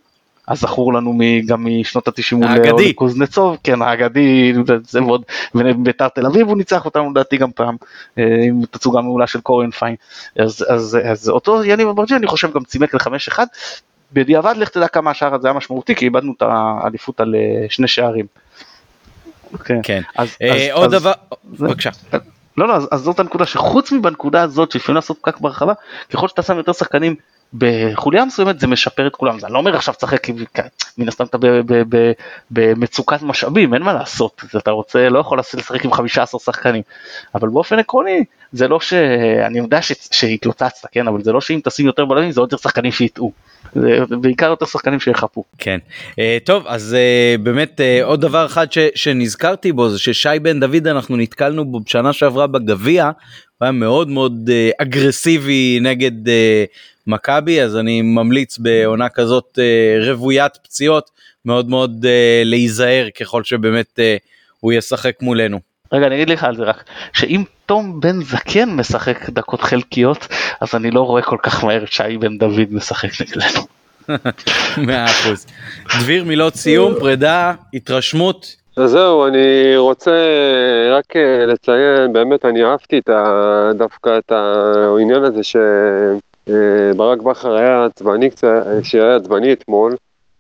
הזכור 0.50 0.94
לנו 0.94 1.20
גם 1.46 1.66
משנות 1.66 2.08
התשעים 2.08 2.44
מול 2.44 2.92
קוזנצוב, 2.96 3.58
כן 3.64 3.82
האגדי, 3.82 4.54
זה 4.84 5.02
מאוד, 5.02 5.24
וביתר 5.56 6.08
תל 6.08 6.26
אביב 6.26 6.48
הוא 6.48 6.58
ניצח 6.58 6.86
אותנו 6.86 7.10
לדעתי 7.10 7.38
גם 7.38 7.52
פעם, 7.52 7.76
אה, 8.18 8.24
עם 8.48 8.62
תצוגה 8.72 9.02
מעולה 9.02 9.28
של 9.28 9.42
קורן 9.42 9.72
פיין, 9.72 9.96
אז, 10.40 10.66
אז, 10.70 10.98
אז 11.04 11.30
אותו 11.30 11.64
יניב 11.64 11.88
אברג'י 11.88 12.16
אני 12.16 12.28
חושב 12.28 12.54
גם 12.54 12.64
צימק 12.64 12.94
לחמש 12.94 13.28
אחד, 13.28 13.46
בדיעבד 14.14 14.58
לך 14.58 14.70
תדע 14.70 14.88
כמה 14.88 15.12
השער 15.12 15.36
הזה 15.36 15.48
היה 15.48 15.58
משמעותי 15.58 15.96
כי 15.96 16.06
איבדנו 16.06 16.34
את 16.38 16.42
האליפות 16.42 17.22
על 17.22 17.36
אה, 17.36 17.66
שני 17.70 17.88
שערים. 17.88 18.26
כן, 19.66 19.80
כן. 19.84 20.02
אז, 20.16 20.36
אה, 20.42 20.52
אז, 20.52 20.62
עוד 20.72 20.94
אז, 20.94 21.02
דבר, 21.02 21.12
בבקשה. 21.44 21.90
לא 22.58 22.68
לא 22.68 22.76
אז, 22.76 22.88
אז 22.92 23.02
זאת 23.02 23.20
הנקודה 23.20 23.46
שחוץ 23.46 23.92
מבנקודה 23.92 24.42
הזאת 24.42 24.72
שלפעמים 24.72 24.96
לעשות 24.96 25.18
פקק 25.22 25.40
ברחבה 25.40 25.74
ככל 26.10 26.28
שאתה 26.28 26.42
שם 26.42 26.58
יותר 26.58 26.74
שחקנים 26.74 27.16
בחוליה 27.54 28.26
מסוימת 28.26 28.60
זה 28.60 28.68
משפר 28.68 29.08
את 29.08 29.16
כולם, 29.16 29.38
אני 29.44 29.54
לא 29.54 29.58
אומר 29.58 29.76
עכשיו 29.76 29.94
תשחק, 29.94 30.28
מן 30.98 31.08
הסתם 31.08 31.26
אתה 31.26 31.38
במצוקת 32.52 33.22
משאבים, 33.22 33.74
אין 33.74 33.82
מה 33.82 33.94
לעשות, 33.94 34.42
אתה 34.58 34.72
רוצה, 34.72 35.10
לא 35.10 35.20
יכול 35.20 35.40
לשחק 35.40 35.86
עם 35.86 35.94
15 35.94 36.40
שחקנים, 36.40 36.82
אבל 37.36 37.50
באופן 37.50 37.80
עקרוני 37.80 38.24
זה 38.54 38.68
לא 38.68 38.80
ש... 38.80 38.94
אני 39.46 39.58
יודע 39.58 39.80
שהתלוצצת, 40.12 40.88
כן, 40.92 41.08
אבל 41.08 41.24
זה 41.24 41.32
לא 41.32 41.42
שאם 41.42 41.60
תשים 41.64 41.86
יותר 41.86 42.06
בלמים 42.06 42.32
זה 42.32 42.42
עוד 42.42 42.52
יותר 42.52 42.64
שחקנים 42.64 42.92
שיטעו. 42.92 43.32
בעיקר 44.10 44.50
יותר 44.50 44.66
שחקנים 44.66 45.00
שיחפו. 45.00 45.44
כן. 45.58 45.78
Uh, 46.12 46.16
טוב 46.44 46.64
אז 46.68 46.96
uh, 46.96 47.42
באמת 47.42 47.80
uh, 47.80 48.06
עוד 48.06 48.22
דבר 48.22 48.46
אחד 48.46 48.68
שנזכרתי 48.96 49.72
בו 49.72 49.90
זה 49.90 50.00
ששי 50.00 50.30
בן 50.42 50.60
דוד 50.60 50.88
אנחנו 50.88 51.18
נתקלנו 51.18 51.66
בו 51.66 51.80
בשנה 51.80 52.14
שעברה 52.14 52.48
בגביע. 52.48 53.06
הוא 53.06 53.66
היה 53.66 53.72
מאוד 53.72 54.10
מאוד 54.10 54.50
אגרסיבי 54.82 55.80
נגד 55.82 56.12
מכבי 57.10 57.62
אז 57.62 57.78
אני 57.78 58.02
ממליץ 58.02 58.58
בעונה 58.58 59.10
כזאת 59.10 59.58
uh, 59.58 60.10
רוויית 60.10 60.58
פציעות 60.64 61.10
מאוד 61.46 61.70
מאוד 61.70 62.06
uh, 62.06 62.46
להיזהר 62.46 63.08
ככל 63.20 63.44
שבאמת 63.44 64.00
uh, 64.00 64.02
הוא 64.60 64.74
ישחק 64.74 65.16
מולנו. 65.22 65.60
רגע 65.94 66.08
אני 66.08 66.16
אגיד 66.16 66.30
לך 66.30 66.44
על 66.44 66.56
זה 66.56 66.64
רק 66.64 66.84
שאם 67.14 67.44
תום 67.66 68.00
בן 68.00 68.24
זקן 68.24 68.70
משחק 68.70 69.30
דקות 69.30 69.62
חלקיות 69.62 70.28
אז 70.62 70.76
אני 70.76 70.92
לא 70.92 71.02
רואה 71.02 71.22
כל 71.22 71.38
כך 71.44 71.64
מהר 71.64 71.84
את 71.84 71.92
שי 71.92 72.18
בן 72.20 72.38
דוד 72.38 72.68
משחק 72.72 73.10
נגדנו. 73.22 73.62
מאה 74.88 75.06
אחוז. 75.06 75.46
דביר 76.00 76.24
מילות 76.24 76.56
סיום 76.56 76.94
פרידה 77.00 77.54
התרשמות. 77.74 78.56
אז 78.78 78.92
זהו 78.92 79.28
אני 79.28 79.78
רוצה 79.78 80.12
רק 80.92 81.16
אה, 81.16 81.46
לציין 81.46 82.14
באמת 82.14 82.46
אני 82.46 82.64
אהבתי 82.64 82.98
את 82.98 83.10
ה, 83.10 83.72
דווקא 83.78 84.18
את 84.18 84.32
העניין 84.32 85.24
הזה 85.24 85.44
שברק 86.50 87.22
בכר 87.22 87.56
היה 87.56 87.86
עצבני 87.86 88.30
קצת 88.30 88.66
שהיה 88.84 89.16
עצבני 89.16 89.54
אתמול. 89.54 89.96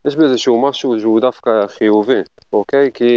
יש 0.05 0.15
בזה 0.15 0.37
שהוא 0.37 0.69
משהו 0.69 0.99
שהוא 0.99 1.19
דווקא 1.19 1.67
חיובי, 1.67 2.21
אוקיי? 2.53 2.91
כי 2.93 3.13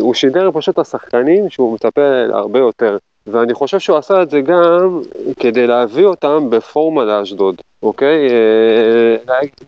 הוא 0.00 0.14
שידר 0.14 0.50
פשוט 0.54 0.78
לשחקנים 0.78 1.50
שהוא 1.50 1.74
מצפה 1.74 2.24
להרבה 2.26 2.58
יותר. 2.58 2.96
ואני 3.26 3.54
חושב 3.54 3.78
שהוא 3.78 3.98
עשה 3.98 4.22
את 4.22 4.30
זה 4.30 4.40
גם 4.40 5.00
כדי 5.40 5.66
להביא 5.66 6.04
אותם 6.04 6.50
בפורמה 6.50 7.04
לאשדוד, 7.04 7.56
אוקיי? 7.82 8.28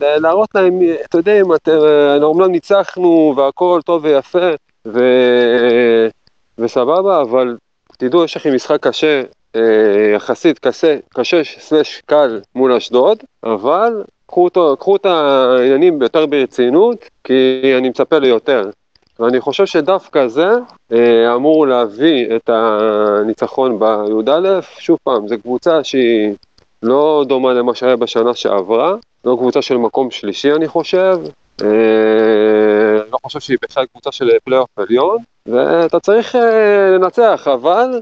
אה, 0.01 0.19
להראות 0.19 0.49
להם, 0.55 0.81
אתה 1.09 1.19
יודע, 1.19 1.41
אם 1.41 1.55
אתם, 1.55 1.79
אומנם 2.23 2.53
ניצחנו 2.53 3.35
והכל 3.37 3.81
טוב 3.85 4.05
ויפה 4.05 4.49
ו... 4.87 5.01
וסבבה, 6.59 7.21
אבל 7.21 7.57
תדעו, 7.99 8.25
יש 8.25 8.37
לכם 8.37 8.55
משחק 8.55 8.81
קשה, 8.81 9.07
אה, 9.07 9.23
יחסית 10.15 10.59
קשה, 10.59 10.97
קשה 11.15 11.45
סלש 11.45 12.03
קל 12.07 12.41
מול 12.55 12.73
אשדוד, 12.73 13.19
אבל 13.45 14.03
קחו, 14.27 14.45
אותו, 14.45 14.77
קחו 14.81 14.97
את 14.97 15.07
העניינים 15.07 16.03
יותר 16.03 16.27
ברצינות, 16.27 17.05
כי 17.25 17.63
אני 17.79 17.89
מצפה 17.89 18.19
ליותר. 18.19 18.71
ואני 19.21 19.41
חושב 19.41 19.67
שדווקא 19.67 20.29
זה 20.29 20.49
אה, 20.93 21.35
אמור 21.35 21.67
להביא 21.67 22.37
את 22.37 22.51
הניצחון 22.53 23.79
בי"א. 23.79 24.61
שוב 24.79 24.99
פעם, 25.05 25.29
זו 25.29 25.35
קבוצה 25.43 25.85
שהיא 25.85 26.35
לא 26.83 27.25
דומה 27.29 27.53
למה 27.53 27.75
שהיה 27.75 27.97
בשנה 27.97 28.35
שעברה, 28.35 28.95
לא 29.25 29.37
קבוצה 29.39 29.63
של 29.63 29.77
מקום 29.77 30.11
שלישי 30.11 30.53
אני 30.53 30.69
חושב, 30.69 31.19
אה, 31.63 31.69
לא 33.13 33.19
חושב 33.23 33.41
שהיא 33.41 33.59
בכלל 33.63 33.85
קבוצה 33.93 34.13
של 34.13 34.31
פלייאוף 34.45 34.69
עליון, 34.77 35.19
ואתה 35.47 36.01
צריך 36.01 36.37
אה, 36.37 36.91
לנצח, 36.91 37.49
אבל 37.55 37.91
אה, 37.95 37.99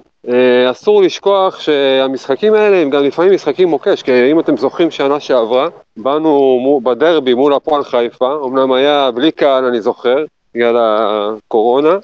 אסור 0.70 1.02
לשכוח 1.02 1.60
שהמשחקים 1.60 2.54
האלה 2.54 2.76
הם 2.76 2.90
גם 2.90 3.04
לפעמים 3.04 3.32
משחקים 3.32 3.68
מוקש, 3.68 4.02
כי 4.02 4.30
אם 4.32 4.40
אתם 4.40 4.56
זוכרים 4.56 4.90
שנה 4.90 5.20
שעברה, 5.20 5.68
באנו 5.96 6.80
בדרבי 6.82 7.34
מול 7.34 7.54
הפועל 7.54 7.84
חיפה, 7.84 8.34
אמנם 8.44 8.72
היה 8.72 9.10
בלי 9.10 9.32
קהל 9.32 9.64
אני 9.64 9.80
זוכר, 9.80 10.24
בגלל 10.54 10.76
הקורונה, 10.78 11.96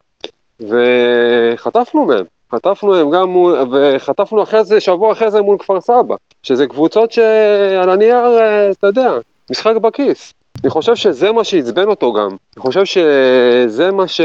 וחטפנו 0.60 2.06
מהם. 2.06 2.24
חטפנו 2.52 2.94
הם 2.94 3.10
גם 3.10 3.28
מול, 3.28 3.58
וחטפנו 3.72 4.42
אחרי 4.42 4.64
זה, 4.64 4.80
שבוע 4.80 5.12
אחרי 5.12 5.30
זה 5.30 5.42
מול 5.42 5.58
כפר 5.58 5.80
סבא, 5.80 6.14
שזה 6.42 6.66
קבוצות 6.66 7.12
שעל 7.12 7.90
הנייר, 7.90 8.38
אה, 8.38 8.70
אתה 8.70 8.86
יודע, 8.86 9.12
משחק 9.50 9.76
בכיס. 9.76 10.34
אני 10.64 10.70
חושב 10.70 10.94
שזה 10.94 11.32
מה 11.32 11.44
שעצבן 11.44 11.88
אותו 11.88 12.12
גם. 12.12 12.28
אני 12.28 12.62
חושב 12.62 12.84
שזה 12.84 13.92
מה 13.92 14.08
ש... 14.08 14.20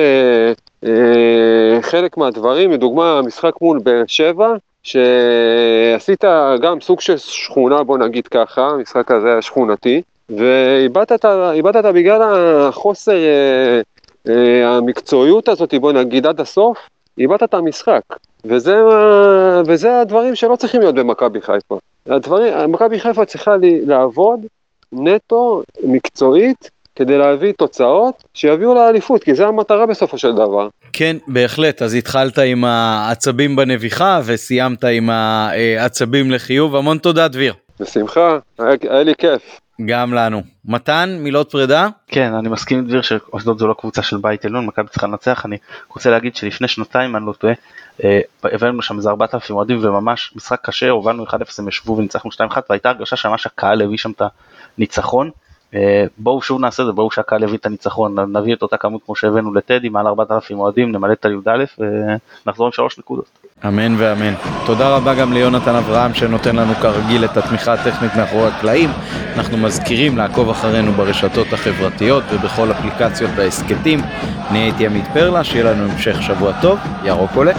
אה, 0.85 1.81
חלק 1.81 2.17
מהדברים, 2.17 2.71
לדוגמה, 2.71 3.17
המשחק 3.17 3.53
מול 3.61 3.79
באר 3.79 4.03
שבע, 4.07 4.53
שעשית 4.83 6.23
גם 6.61 6.81
סוג 6.81 7.01
של 7.01 7.17
שכונה, 7.17 7.83
בוא 7.83 7.97
נגיד 7.97 8.27
ככה, 8.27 8.61
המשחק 8.61 9.11
הזה 9.11 9.31
היה 9.31 9.41
שכונתי, 9.41 10.01
ואיבדת 10.29 11.85
בגלל 11.93 12.21
החוסר 12.23 13.15
אה, 13.15 13.81
אה, 14.29 14.77
המקצועיות 14.77 15.49
הזאת, 15.49 15.73
בוא 15.73 15.91
נגיד 15.91 16.25
עד 16.25 16.41
הסוף, 16.41 16.77
איבדת 17.17 17.43
את 17.43 17.53
המשחק. 17.53 18.01
וזה, 18.45 18.81
וזה 19.65 19.99
הדברים 19.99 20.35
שלא 20.35 20.55
צריכים 20.55 20.81
להיות 20.81 20.95
במכבי 20.95 21.41
חיפה. 21.41 21.79
הדברים, 22.05 22.71
מכבי 22.71 22.99
חיפה 22.99 23.25
צריכה 23.25 23.55
לעבוד 23.61 24.45
נטו, 24.93 25.63
מקצועית, 25.83 26.69
כדי 26.95 27.17
להביא 27.17 27.51
תוצאות 27.51 28.23
שיביאו 28.33 28.75
לאליפות, 28.75 29.23
כי 29.23 29.35
זה 29.35 29.47
המטרה 29.47 29.85
בסופו 29.85 30.17
של 30.17 30.31
דבר. 30.31 30.67
כן, 30.93 31.17
בהחלט. 31.27 31.81
אז 31.81 31.93
התחלת 31.93 32.39
עם 32.39 32.63
העצבים 32.63 33.55
בנביחה 33.55 34.21
וסיימת 34.25 34.83
עם 34.83 35.09
העצבים 35.09 36.31
לחיוב. 36.31 36.75
המון 36.75 36.97
תודה, 36.97 37.27
דביר. 37.27 37.53
בשמחה, 37.79 38.37
היה, 38.59 38.75
היה 38.89 39.03
לי 39.03 39.13
כיף. 39.17 39.59
גם 39.85 40.13
לנו. 40.13 40.41
מתן, 40.65 41.17
מילות 41.19 41.51
פרידה? 41.51 41.87
כן, 42.07 42.33
אני 42.33 42.49
מסכים 42.49 42.77
עם 42.77 42.85
דביר 42.85 43.01
שאשדוד 43.01 43.59
זו 43.59 43.67
לא 43.67 43.73
קבוצה 43.73 44.01
של 44.01 44.17
בית 44.17 44.45
עליון, 44.45 44.65
מכבי 44.65 44.87
צריכה 44.89 45.07
לנצח, 45.07 45.45
אני 45.45 45.57
רוצה 45.89 46.09
להגיד 46.09 46.35
שלפני 46.35 46.67
שנתיים, 46.67 47.15
אני 47.15 47.25
לא 47.25 47.33
טועה, 47.33 47.53
אה, 48.03 48.19
הבאנו 48.43 48.81
שם 48.81 48.97
איזה 48.97 49.09
4,000 49.09 49.55
אוהדים 49.55 49.79
וממש 49.81 50.33
משחק 50.35 50.59
קשה, 50.63 50.89
הובלנו 50.89 51.25
1-0, 51.25 51.33
הם 51.59 51.67
ישבו 51.67 51.97
וניצחנו 51.97 52.31
2-1 52.31 52.57
והייתה 52.69 52.89
הרגשה 52.89 53.15
שממש 53.15 53.45
הקהל 53.45 53.81
הביא 53.81 53.97
שם 53.97 54.11
את 54.11 54.21
הניצחון. 54.77 55.29
אה, 55.75 56.05
בואו 56.17 56.41
שוב 56.41 56.61
נעשה 56.61 56.83
את 56.83 56.87
זה, 56.87 56.93
בואו 56.93 57.11
שהקהל 57.11 57.43
יביא 57.43 57.57
את 57.57 57.65
הניצחון, 57.65 58.19
נביא 58.37 58.55
את 58.55 58.61
אותה 58.61 58.77
כמות 58.77 59.01
כמו 59.05 59.15
שהבאנו 59.15 59.53
לטדי, 59.53 59.89
מעל 59.89 60.07
4,000 60.07 60.59
אוהדים, 60.59 60.91
נמלא 60.91 61.13
את 61.13 61.25
הי"א 61.25 61.63
ונחזור 62.45 62.65
עם 62.65 62.71
שלוש 62.71 62.99
נקודות. 62.99 63.25
אמן 63.67 63.95
ואמן. 63.97 64.33
תודה 64.65 64.95
רבה 64.95 65.15
גם 65.15 65.33
ליונתן 65.33 65.75
אברהם 65.75 66.13
שנותן 66.13 66.55
לנו 66.55 66.73
כרגיל 66.73 67.25
את 67.25 67.37
התמיכה 67.37 67.73
הטכנית 67.73 68.11
מאחורי 68.15 68.47
הקלעים. 68.47 68.89
אנחנו 69.35 69.57
מזכירים 69.57 70.17
לעקוב 70.17 70.49
אחרינו 70.49 70.91
ברשתות 70.91 71.53
החברתיות 71.53 72.23
ובכל 72.31 72.71
אפליקציות 72.71 73.31
ההסכתים. 73.37 73.99
אני 74.49 74.59
הייתי 74.59 74.85
עמית 74.85 75.05
פרלה, 75.13 75.43
שיהיה 75.43 75.65
לנו 75.65 75.91
המשך 75.91 76.21
שבוע 76.21 76.51
טוב, 76.61 76.79
ירוק 77.03 77.31
עולה. 77.35 77.53